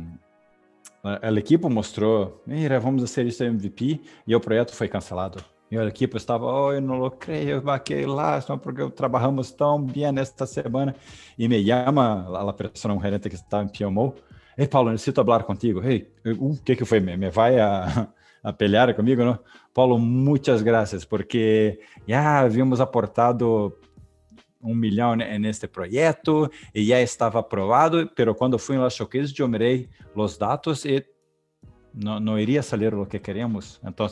o 1.03 1.38
equipe 1.38 1.68
mostrou, 1.68 2.41
mira, 2.45 2.80
vamos 2.80 3.09
ser 3.09 3.26
isso 3.26 3.43
MVP, 3.43 4.01
e 4.28 4.36
o 4.36 4.39
projeto 4.39 4.74
foi 4.74 4.88
cancelado. 4.88 5.43
E 5.72 5.78
a 5.78 5.86
equipe 5.86 6.17
estava, 6.17 6.45
oh, 6.45 6.74
eu 6.74 6.82
não 6.82 7.09
creio, 7.09 7.61
vaquei 7.61 8.05
lá, 8.05 8.41
só 8.41 8.57
porque 8.57 8.89
trabalhamos 8.91 9.51
tão 9.51 9.82
bem 9.82 10.11
nesta 10.11 10.45
semana. 10.45 10.93
E 11.39 11.47
me 11.47 11.65
chama 11.65 12.28
a 12.49 12.53
pessoa, 12.53 12.93
um 12.93 13.01
gerente 13.01 13.30
que 13.30 13.36
está 13.36 13.63
em 13.63 13.69
PMO, 13.69 14.13
Ei, 14.57 14.67
Paulo, 14.67 14.91
necessito 14.91 15.24
falar 15.24 15.43
contigo. 15.43 15.82
Ei, 15.84 16.11
o 16.38 16.55
que 16.57 16.76
que 16.76 16.86
foi? 16.86 16.99
Me, 16.99 17.15
me 17.15 17.30
vai 17.30 17.59
a, 17.59 18.07
a 18.43 18.53
pelear 18.53 18.93
comigo, 18.93 19.24
não? 19.24 19.39
Paulo, 19.74 19.97
muitas 19.97 20.61
graças, 20.61 21.05
porque 21.05 21.80
já 22.07 22.41
havíamos 22.41 22.82
aportado 22.82 23.76
um 24.61 24.76
milhão 24.76 25.15
neste 25.15 25.67
projeto 25.67 26.51
e 26.76 26.86
já 26.86 27.01
estava 27.01 27.39
aprovado, 27.39 28.11
pero 28.15 28.36
quando 28.36 28.59
fui 28.59 28.78
la 28.78 28.89
showcase 28.89 29.34
eu 29.39 29.47
mirei 29.47 29.89
os 30.13 30.38
dados 30.38 30.86
e 30.86 31.03
não, 31.93 32.19
não 32.19 32.38
iria 32.38 32.61
sair 32.61 32.93
o 32.93 33.05
que 33.05 33.17
queremos. 33.17 33.80
Então, 33.84 34.07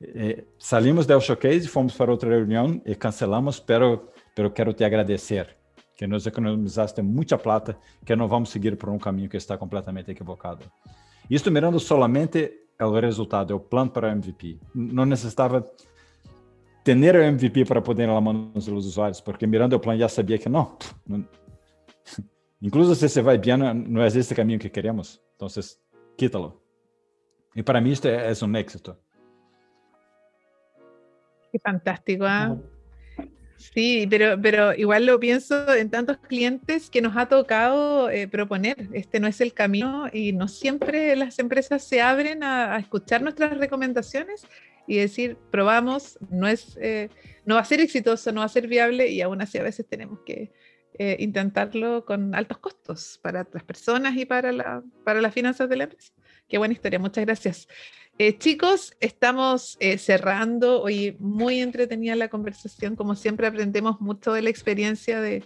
eh, 0.00 0.44
salimos 0.58 1.06
del 1.06 1.20
showcase, 1.20 1.68
fomos 1.68 1.94
para 1.94 2.10
outra 2.10 2.30
reunião 2.30 2.80
e 2.84 2.94
cancelamos, 2.94 3.60
pero, 3.60 4.10
pero 4.34 4.52
quero 4.52 4.72
te 4.72 4.84
agradecer, 4.84 5.56
que 5.96 6.06
nos 6.06 6.26
economizaste 6.26 7.02
muita 7.02 7.36
plata, 7.36 7.78
que 8.04 8.16
não 8.16 8.28
vamos 8.28 8.50
seguir 8.50 8.76
por 8.76 8.88
um 8.88 8.98
caminho 8.98 9.28
que 9.28 9.36
está 9.36 9.58
completamente 9.58 10.10
equivocado. 10.10 10.64
Isto 11.28 11.50
mirando 11.50 11.78
solamente 11.78 12.68
o 12.80 12.98
resultado, 12.98 13.54
o 13.54 13.60
plano 13.60 13.90
para 13.90 14.08
o 14.08 14.10
MVP. 14.10 14.58
Não 14.74 15.04
necessitava 15.04 15.70
ter 16.82 17.14
o 17.14 17.22
MVP 17.22 17.66
para 17.66 17.82
poder 17.82 18.04
ir 18.04 18.06
na 18.06 18.20
mão 18.20 18.50
dos 18.52 18.66
usuários, 18.68 19.20
porque 19.20 19.46
mirando 19.46 19.76
o 19.76 19.80
plano 19.80 19.98
já 19.98 20.08
sabia 20.08 20.38
que 20.38 20.48
não. 20.48 20.76
não 21.06 21.24
incluso 22.62 22.94
se 22.94 23.08
você 23.08 23.20
vai 23.20 23.36
bem, 23.36 23.58
não 23.58 24.02
é 24.02 24.06
esse 24.06 24.34
caminho 24.34 24.58
que 24.58 24.70
queremos. 24.70 25.20
Então, 25.36 25.48
quítalo. 26.16 26.60
Y 27.54 27.62
para 27.62 27.80
mí 27.80 27.92
este 27.92 28.30
es 28.30 28.42
un 28.42 28.54
éxito. 28.54 28.98
Qué 31.52 31.58
fantástico. 31.58 32.24
¿ah? 32.26 32.56
Sí, 33.60 34.06
pero, 34.08 34.40
pero 34.40 34.74
igual 34.74 35.04
lo 35.04 35.20
pienso 35.20 35.74
en 35.74 35.90
tantos 35.90 36.16
clientes 36.16 36.88
que 36.88 37.02
nos 37.02 37.14
ha 37.16 37.28
tocado 37.28 38.08
eh, 38.08 38.26
proponer. 38.26 38.88
Este 38.92 39.20
no 39.20 39.26
es 39.26 39.40
el 39.42 39.52
camino 39.52 40.06
y 40.12 40.32
no 40.32 40.48
siempre 40.48 41.14
las 41.14 41.38
empresas 41.38 41.84
se 41.84 42.00
abren 42.00 42.42
a, 42.42 42.78
escuchar 42.78 43.20
nuestras 43.20 43.58
recomendaciones 43.58 44.46
y 44.86 44.96
decir, 44.96 45.36
probamos, 45.50 46.18
no, 46.30 46.48
es, 46.48 46.78
eh, 46.80 47.10
no 47.44 47.56
va 47.56 47.60
a 47.60 47.64
ser 47.66 47.80
exitoso, 47.80 48.32
no 48.32 48.40
va 48.40 48.46
a 48.46 48.48
ser 48.48 48.66
viable 48.66 49.08
y 49.08 49.20
aún 49.20 49.42
así 49.42 49.58
a 49.58 49.62
veces 49.62 49.86
tenemos 49.86 50.20
que 50.24 50.50
eh, 50.98 51.16
intentarlo 51.20 52.06
con 52.06 52.34
altos 52.34 52.58
costos 52.58 53.20
para 53.22 53.46
las 53.52 53.62
personas 53.62 54.16
y 54.16 54.24
para, 54.24 54.52
la, 54.52 54.82
para 55.04 55.20
las 55.20 55.34
finanzas 55.34 55.68
de 55.68 55.76
la 55.76 55.84
empresa. 55.84 56.12
Qué 56.50 56.58
buena 56.58 56.74
historia, 56.74 56.98
muchas 56.98 57.24
gracias. 57.24 57.68
Eh, 58.18 58.36
chicos, 58.36 58.96
estamos 58.98 59.76
eh, 59.78 59.98
cerrando. 59.98 60.82
Hoy 60.82 61.16
muy 61.20 61.60
entretenida 61.60 62.16
la 62.16 62.28
conversación. 62.28 62.96
Como 62.96 63.14
siempre, 63.14 63.46
aprendemos 63.46 64.00
mucho 64.00 64.32
de 64.32 64.42
la 64.42 64.50
experiencia 64.50 65.20
de, 65.20 65.44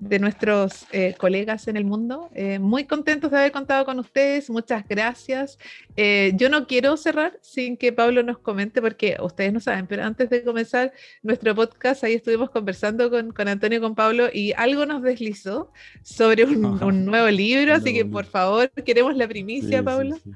de 0.00 0.18
nuestros 0.18 0.86
eh, 0.92 1.14
colegas 1.18 1.68
en 1.68 1.76
el 1.76 1.84
mundo. 1.84 2.30
Eh, 2.34 2.58
muy 2.58 2.84
contentos 2.84 3.30
de 3.30 3.38
haber 3.38 3.52
contado 3.52 3.84
con 3.84 3.98
ustedes, 3.98 4.48
muchas 4.48 4.86
gracias. 4.88 5.58
Eh, 5.96 6.32
yo 6.36 6.48
no 6.48 6.66
quiero 6.66 6.96
cerrar 6.96 7.38
sin 7.42 7.76
que 7.76 7.92
Pablo 7.92 8.22
nos 8.22 8.38
comente, 8.38 8.80
porque 8.80 9.16
ustedes 9.22 9.52
no 9.52 9.60
saben, 9.60 9.86
pero 9.86 10.02
antes 10.02 10.30
de 10.30 10.42
comenzar 10.42 10.92
nuestro 11.22 11.54
podcast, 11.54 12.02
ahí 12.02 12.14
estuvimos 12.14 12.50
conversando 12.50 13.10
con, 13.10 13.32
con 13.32 13.46
Antonio 13.46 13.78
y 13.78 13.80
con 13.82 13.94
Pablo 13.94 14.28
y 14.32 14.52
algo 14.56 14.86
nos 14.86 15.02
deslizó 15.02 15.70
sobre 16.02 16.44
un, 16.44 16.64
un 16.82 17.04
nuevo 17.04 17.28
libro, 17.28 17.74
así 17.74 17.92
que 17.92 18.04
por 18.04 18.24
favor, 18.24 18.70
queremos 18.70 19.14
la 19.16 19.28
primicia, 19.28 19.78
sí, 19.78 19.84
Pablo. 19.84 20.16
Sí, 20.16 20.32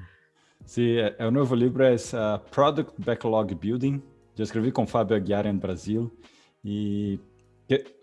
sí. 0.65 0.97
el 1.17 1.33
nuevo 1.33 1.55
libro 1.55 1.87
es 1.87 2.13
uh, 2.13 2.39
Product 2.53 2.93
Backlog 2.99 3.59
Building. 3.59 3.99
Yo 4.35 4.43
escribí 4.43 4.71
con 4.71 4.87
Fabio 4.87 5.15
Aguiar 5.15 5.47
en 5.47 5.59
Brasil 5.59 6.11
y 6.61 7.19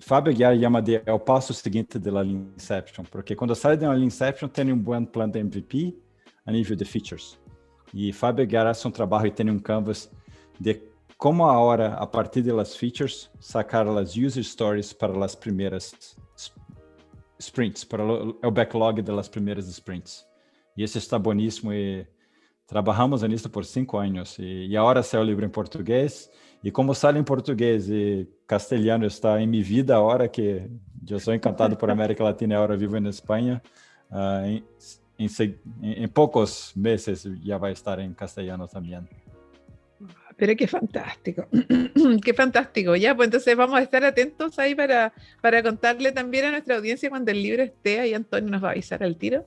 Fábio 0.00 0.32
Aguiar 0.32 0.58
chama 0.58 0.82
de 0.82 1.00
é 1.06 1.12
o 1.12 1.18
passo 1.18 1.54
seguinte 1.54 1.98
da 1.98 2.20
Lean 2.20 2.46
Inception, 2.56 3.04
porque 3.04 3.36
quando 3.36 3.54
sai 3.54 3.76
de 3.76 3.84
uma 3.84 3.96
Inception 3.96 4.48
tem 4.48 4.72
um 4.72 4.78
bom 4.78 5.04
plano 5.04 5.32
de 5.32 5.38
MVP 5.38 5.96
a 6.44 6.50
nível 6.50 6.76
de 6.76 6.84
features. 6.84 7.38
E 7.94 8.12
Fábio 8.12 8.42
Aguiar 8.42 8.64
faz 8.64 8.84
um 8.84 8.90
trabalho 8.90 9.28
e 9.28 9.30
tem 9.30 9.48
um 9.48 9.58
canvas 9.58 10.10
de 10.58 10.80
como 11.16 11.44
a 11.44 11.56
hora, 11.56 11.94
a 11.94 12.06
partir 12.06 12.42
das 12.42 12.74
features, 12.74 13.30
sacar 13.38 13.86
as 13.86 14.16
user 14.16 14.42
stories 14.42 14.92
para 14.92 15.24
as 15.24 15.36
primeiras 15.36 16.16
sprints, 17.38 17.84
para 17.84 18.02
o 18.02 18.50
backlog 18.50 19.00
das 19.02 19.28
primeiras 19.28 19.68
sprints. 19.68 20.26
E 20.76 20.82
esse 20.82 20.98
está 20.98 21.20
boníssimo 21.20 21.72
e 21.72 22.04
trabalhamos 22.66 23.22
nisso 23.22 23.48
por 23.48 23.64
cinco 23.64 23.98
anos. 23.98 24.36
E, 24.40 24.66
e 24.66 24.76
agora 24.76 25.00
saiu 25.04 25.22
o 25.22 25.24
livro 25.24 25.44
em 25.44 25.48
português 25.48 26.28
e 26.62 26.70
como 26.70 26.94
sale 26.94 27.18
em 27.18 27.24
português 27.24 27.88
e 27.88 28.28
castelhano 28.46 29.04
está 29.04 29.40
em 29.40 29.46
minha 29.46 29.64
vida, 29.64 29.96
a 29.96 30.00
hora 30.00 30.28
que 30.28 30.62
eu 31.08 31.18
sou 31.18 31.34
encantado 31.34 31.76
por 31.76 31.90
América 31.90 32.22
Latina 32.22 32.54
e 32.54 32.56
agora 32.56 32.76
vivo 32.76 32.98
na 33.00 33.10
Espanha, 33.10 33.60
uh, 34.10 34.46
em, 34.46 34.64
em, 35.18 36.04
em, 36.04 36.08
poucos 36.08 36.72
meses 36.76 37.26
já 37.42 37.58
vai 37.58 37.72
estar 37.72 37.98
em 37.98 38.12
castelhano 38.12 38.68
também. 38.68 39.00
Pero 40.36 40.56
qué 40.56 40.66
fantástico, 40.66 41.46
qué 42.24 42.32
fantástico. 42.32 42.96
Ya, 42.96 43.14
pues 43.14 43.26
entonces 43.26 43.56
vamos 43.56 43.76
a 43.76 43.82
estar 43.82 44.04
atentos 44.04 44.58
ahí 44.58 44.74
para, 44.74 45.12
para 45.40 45.62
contarle 45.62 46.12
también 46.12 46.46
a 46.46 46.50
nuestra 46.52 46.76
audiencia 46.76 47.10
cuando 47.10 47.30
el 47.30 47.42
libro 47.42 47.62
esté, 47.62 48.00
ahí 48.00 48.14
Antonio 48.14 48.50
nos 48.50 48.62
va 48.62 48.68
a 48.68 48.72
avisar 48.72 49.02
al 49.02 49.16
tiro 49.16 49.46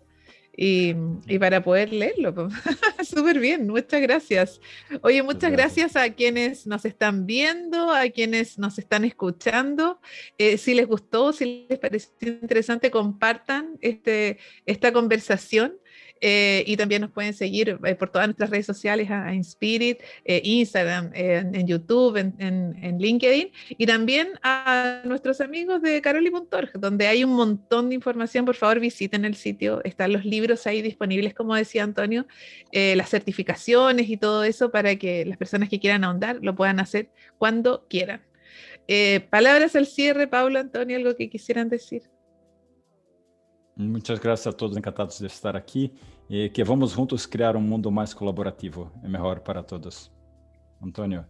y, 0.58 0.96
y 1.28 1.40
para 1.40 1.64
poder 1.64 1.92
leerlo. 1.92 2.50
Súper 3.04 3.40
bien, 3.40 3.68
muchas 3.68 4.02
gracias. 4.02 4.62
Oye, 5.02 5.22
muchas 5.24 5.52
gracias. 5.52 5.96
a 5.96 6.10
quienes 6.10 6.66
nos 6.66 6.86
están 6.86 7.26
viendo, 7.26 7.92
a 7.92 8.10
quienes 8.10 8.58
nos 8.58 8.78
están 8.80 9.06
escuchando. 9.06 10.00
Eh, 10.38 10.58
si 10.58 10.74
les 10.74 10.88
gustó, 10.88 11.34
si 11.34 11.68
les 11.70 11.80
pareció 11.80 12.12
interesante, 12.22 12.92
compartan 12.92 13.78
este, 13.82 14.40
esta 14.66 14.92
conversación. 14.92 15.78
Eh, 16.22 16.64
y 16.66 16.78
también 16.78 17.02
nos 17.02 17.12
pueden 17.12 17.34
seguir 17.34 17.78
eh, 17.84 17.96
por 17.96 18.10
todas 18.10 18.28
nuestras 18.28 18.50
redes 18.50 18.66
sociales, 18.66 19.10
a, 19.12 19.34
Inspirit, 19.34 20.00
eh, 20.24 20.42
Instagram, 20.44 21.12
en 21.14 21.68
YouTube, 21.68 22.18
en, 22.18 22.98
LinkedIn, 23.00 23.52
y 23.70 23.86
también 23.86 24.30
a 24.42 25.02
nuestros 25.04 25.42
amigos 25.42 25.82
de 25.82 26.02
Caroli.org, 26.02 26.80
donde 26.80 27.08
hay 27.08 27.24
un 27.24 27.34
montón 27.36 27.90
de 27.90 27.96
información. 27.96 28.46
Por 28.46 28.56
favor, 28.56 28.80
visiten 28.80 29.26
el 29.26 29.36
sitio. 29.36 29.82
Están 29.84 30.14
los 30.14 30.26
libros 30.26 30.66
ahí 30.68 30.82
disponibles, 30.82 31.34
como 31.34 31.56
decía 31.56 31.84
Antonio, 31.84 32.26
las 32.72 33.10
certificaciones 33.10 34.10
y 34.10 34.18
todo 34.18 34.44
eso 34.44 34.72
para 34.72 34.96
que 34.96 35.26
las 35.26 35.38
personas 35.38 35.70
que 35.70 35.80
quieran 35.80 36.04
ahondar 36.04 36.40
lo 36.42 36.56
puedan 36.56 36.80
hacer 36.80 37.10
cuando 37.38 37.86
quieran. 37.90 38.22
palabras 39.30 39.76
al 39.76 39.86
cierre, 39.86 40.28
Pablo, 40.28 40.60
Antonio, 40.60 40.98
algo 40.98 41.16
que 41.16 41.30
quisieran 41.30 41.70
decir. 41.70 42.04
Muitas 43.78 44.20
graças 44.20 44.48
a 44.48 44.56
todos 44.56 44.78
encantados 44.78 45.20
de 45.20 45.28
estar 45.28 45.56
aqui 45.56 45.94
e 46.30 46.50
que 46.50 46.64
vamos 46.64 46.92
juntos 46.92 47.26
criar 47.26 47.58
um 47.58 47.62
mundo 47.62 47.92
mais 47.92 48.14
colaborativo 48.14 48.90
e 49.04 49.08
melhor 49.08 49.42
para 49.42 49.62
todos. 49.62 50.10
Antonio. 50.82 51.26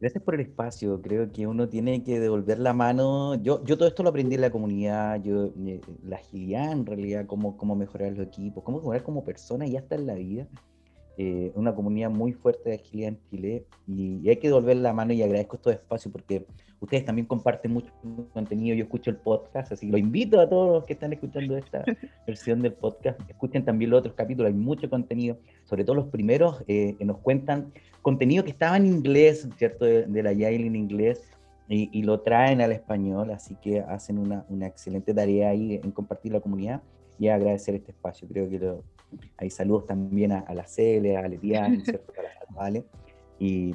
Gracias 0.00 0.22
por 0.22 0.34
el 0.34 0.42
espacio. 0.42 1.00
Creo 1.02 1.32
que 1.32 1.46
uno 1.46 1.68
tiene 1.68 2.04
que 2.04 2.20
devolver 2.20 2.58
la 2.58 2.72
mano. 2.72 3.34
Yo, 3.36 3.64
yo 3.64 3.76
todo 3.76 3.88
esto 3.88 4.02
lo 4.02 4.10
aprendí 4.10 4.36
en 4.36 4.42
la 4.42 4.50
comunidad, 4.50 5.20
yo, 5.22 5.46
eh, 5.66 5.80
la 6.04 6.16
agilidad 6.16 6.70
en 6.72 6.86
realidad, 6.86 7.26
cómo, 7.26 7.56
cómo 7.56 7.74
mejorar 7.74 8.12
los 8.12 8.26
equipos, 8.26 8.62
cómo 8.62 8.78
mejorar 8.78 9.02
como 9.02 9.24
persona 9.24 9.66
y 9.66 9.76
hasta 9.76 9.96
en 9.96 10.06
la 10.06 10.14
vida. 10.14 10.46
Eh, 11.16 11.52
una 11.54 11.74
comunidad 11.74 12.10
muy 12.10 12.32
fuerte 12.32 12.70
de 12.70 12.74
agilidad 12.76 13.10
en 13.10 13.20
Chile 13.30 13.64
y, 13.86 14.18
y, 14.22 14.28
hay 14.28 14.36
que 14.36 14.48
devolver 14.48 14.76
la 14.78 14.92
mano 14.92 15.12
y 15.12 15.22
agradezco 15.22 15.56
estos 15.56 15.74
espacios 15.74 16.10
porque 16.10 16.44
Ustedes 16.84 17.06
también 17.06 17.26
comparten 17.26 17.72
mucho 17.72 17.90
contenido, 18.34 18.76
yo 18.76 18.84
escucho 18.84 19.08
el 19.08 19.16
podcast, 19.16 19.72
así 19.72 19.86
que 19.86 19.92
lo 19.92 19.96
invito 19.96 20.38
a 20.38 20.46
todos 20.46 20.70
los 20.70 20.84
que 20.84 20.92
están 20.92 21.14
escuchando 21.14 21.56
esta 21.56 21.82
versión 22.26 22.60
del 22.60 22.74
podcast, 22.74 23.18
escuchen 23.26 23.64
también 23.64 23.90
los 23.90 24.00
otros 24.00 24.14
capítulos, 24.14 24.52
hay 24.52 24.58
mucho 24.58 24.90
contenido, 24.90 25.38
sobre 25.64 25.82
todo 25.82 25.96
los 25.96 26.08
primeros 26.08 26.62
eh, 26.68 26.94
que 26.98 27.06
nos 27.06 27.16
cuentan 27.20 27.72
contenido 28.02 28.44
que 28.44 28.50
estaba 28.50 28.76
en 28.76 28.84
inglés, 28.84 29.48
¿cierto? 29.56 29.86
De, 29.86 30.22
la 30.22 30.34
Yale 30.34 30.66
en 30.66 30.76
inglés, 30.76 31.22
y, 31.68 32.02
lo 32.02 32.20
traen 32.20 32.60
al 32.60 32.72
español, 32.72 33.30
así 33.30 33.56
que 33.62 33.80
hacen 33.80 34.18
una, 34.18 34.44
una, 34.50 34.66
excelente 34.66 35.14
tarea 35.14 35.48
ahí 35.48 35.80
en 35.82 35.90
compartir 35.90 36.32
la 36.32 36.40
comunidad 36.40 36.82
y 37.18 37.28
agradecer 37.28 37.76
este 37.76 37.92
espacio. 37.92 38.28
Creo 38.28 38.50
que 38.50 38.58
lo, 38.58 38.82
hay 39.36 39.50
saludos 39.50 39.86
también 39.86 40.32
a, 40.32 40.54
la 40.54 40.66
Cele, 40.66 41.16
a 41.16 41.26
Letian, 41.28 41.80
¿cierto? 41.84 42.12
A 42.18 42.22
la 42.22 42.30
Vale. 42.50 42.84
Y 43.38 43.74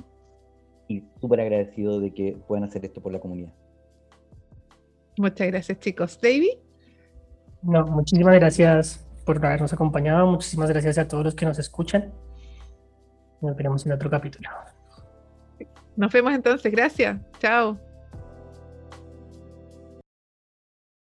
y 0.89 1.03
súper 1.21 1.39
agradecido 1.39 2.01
de 2.01 2.11
que 2.13 2.37
puedan 2.47 2.65
hacer 2.65 2.83
esto 2.83 2.99
por 2.99 3.13
la 3.13 3.19
comunidad. 3.19 3.53
Muchas 5.17 5.47
gracias, 5.47 5.79
chicos. 5.79 6.19
David. 6.21 6.57
No, 7.61 7.85
muchísimas 7.85 8.35
gracias 8.35 9.07
por 9.25 9.45
habernos 9.45 9.71
acompañado. 9.71 10.25
Muchísimas 10.25 10.69
gracias 10.69 10.97
a 10.97 11.07
todos 11.07 11.23
los 11.23 11.35
que 11.35 11.45
nos 11.45 11.59
escuchan. 11.59 12.11
Nos 13.39 13.55
veremos 13.55 13.85
en 13.85 13.91
otro 13.91 14.09
capítulo. 14.09 14.49
Nos 15.95 16.11
vemos 16.11 16.33
entonces. 16.33 16.71
Gracias. 16.71 17.19
Chao. 17.39 17.88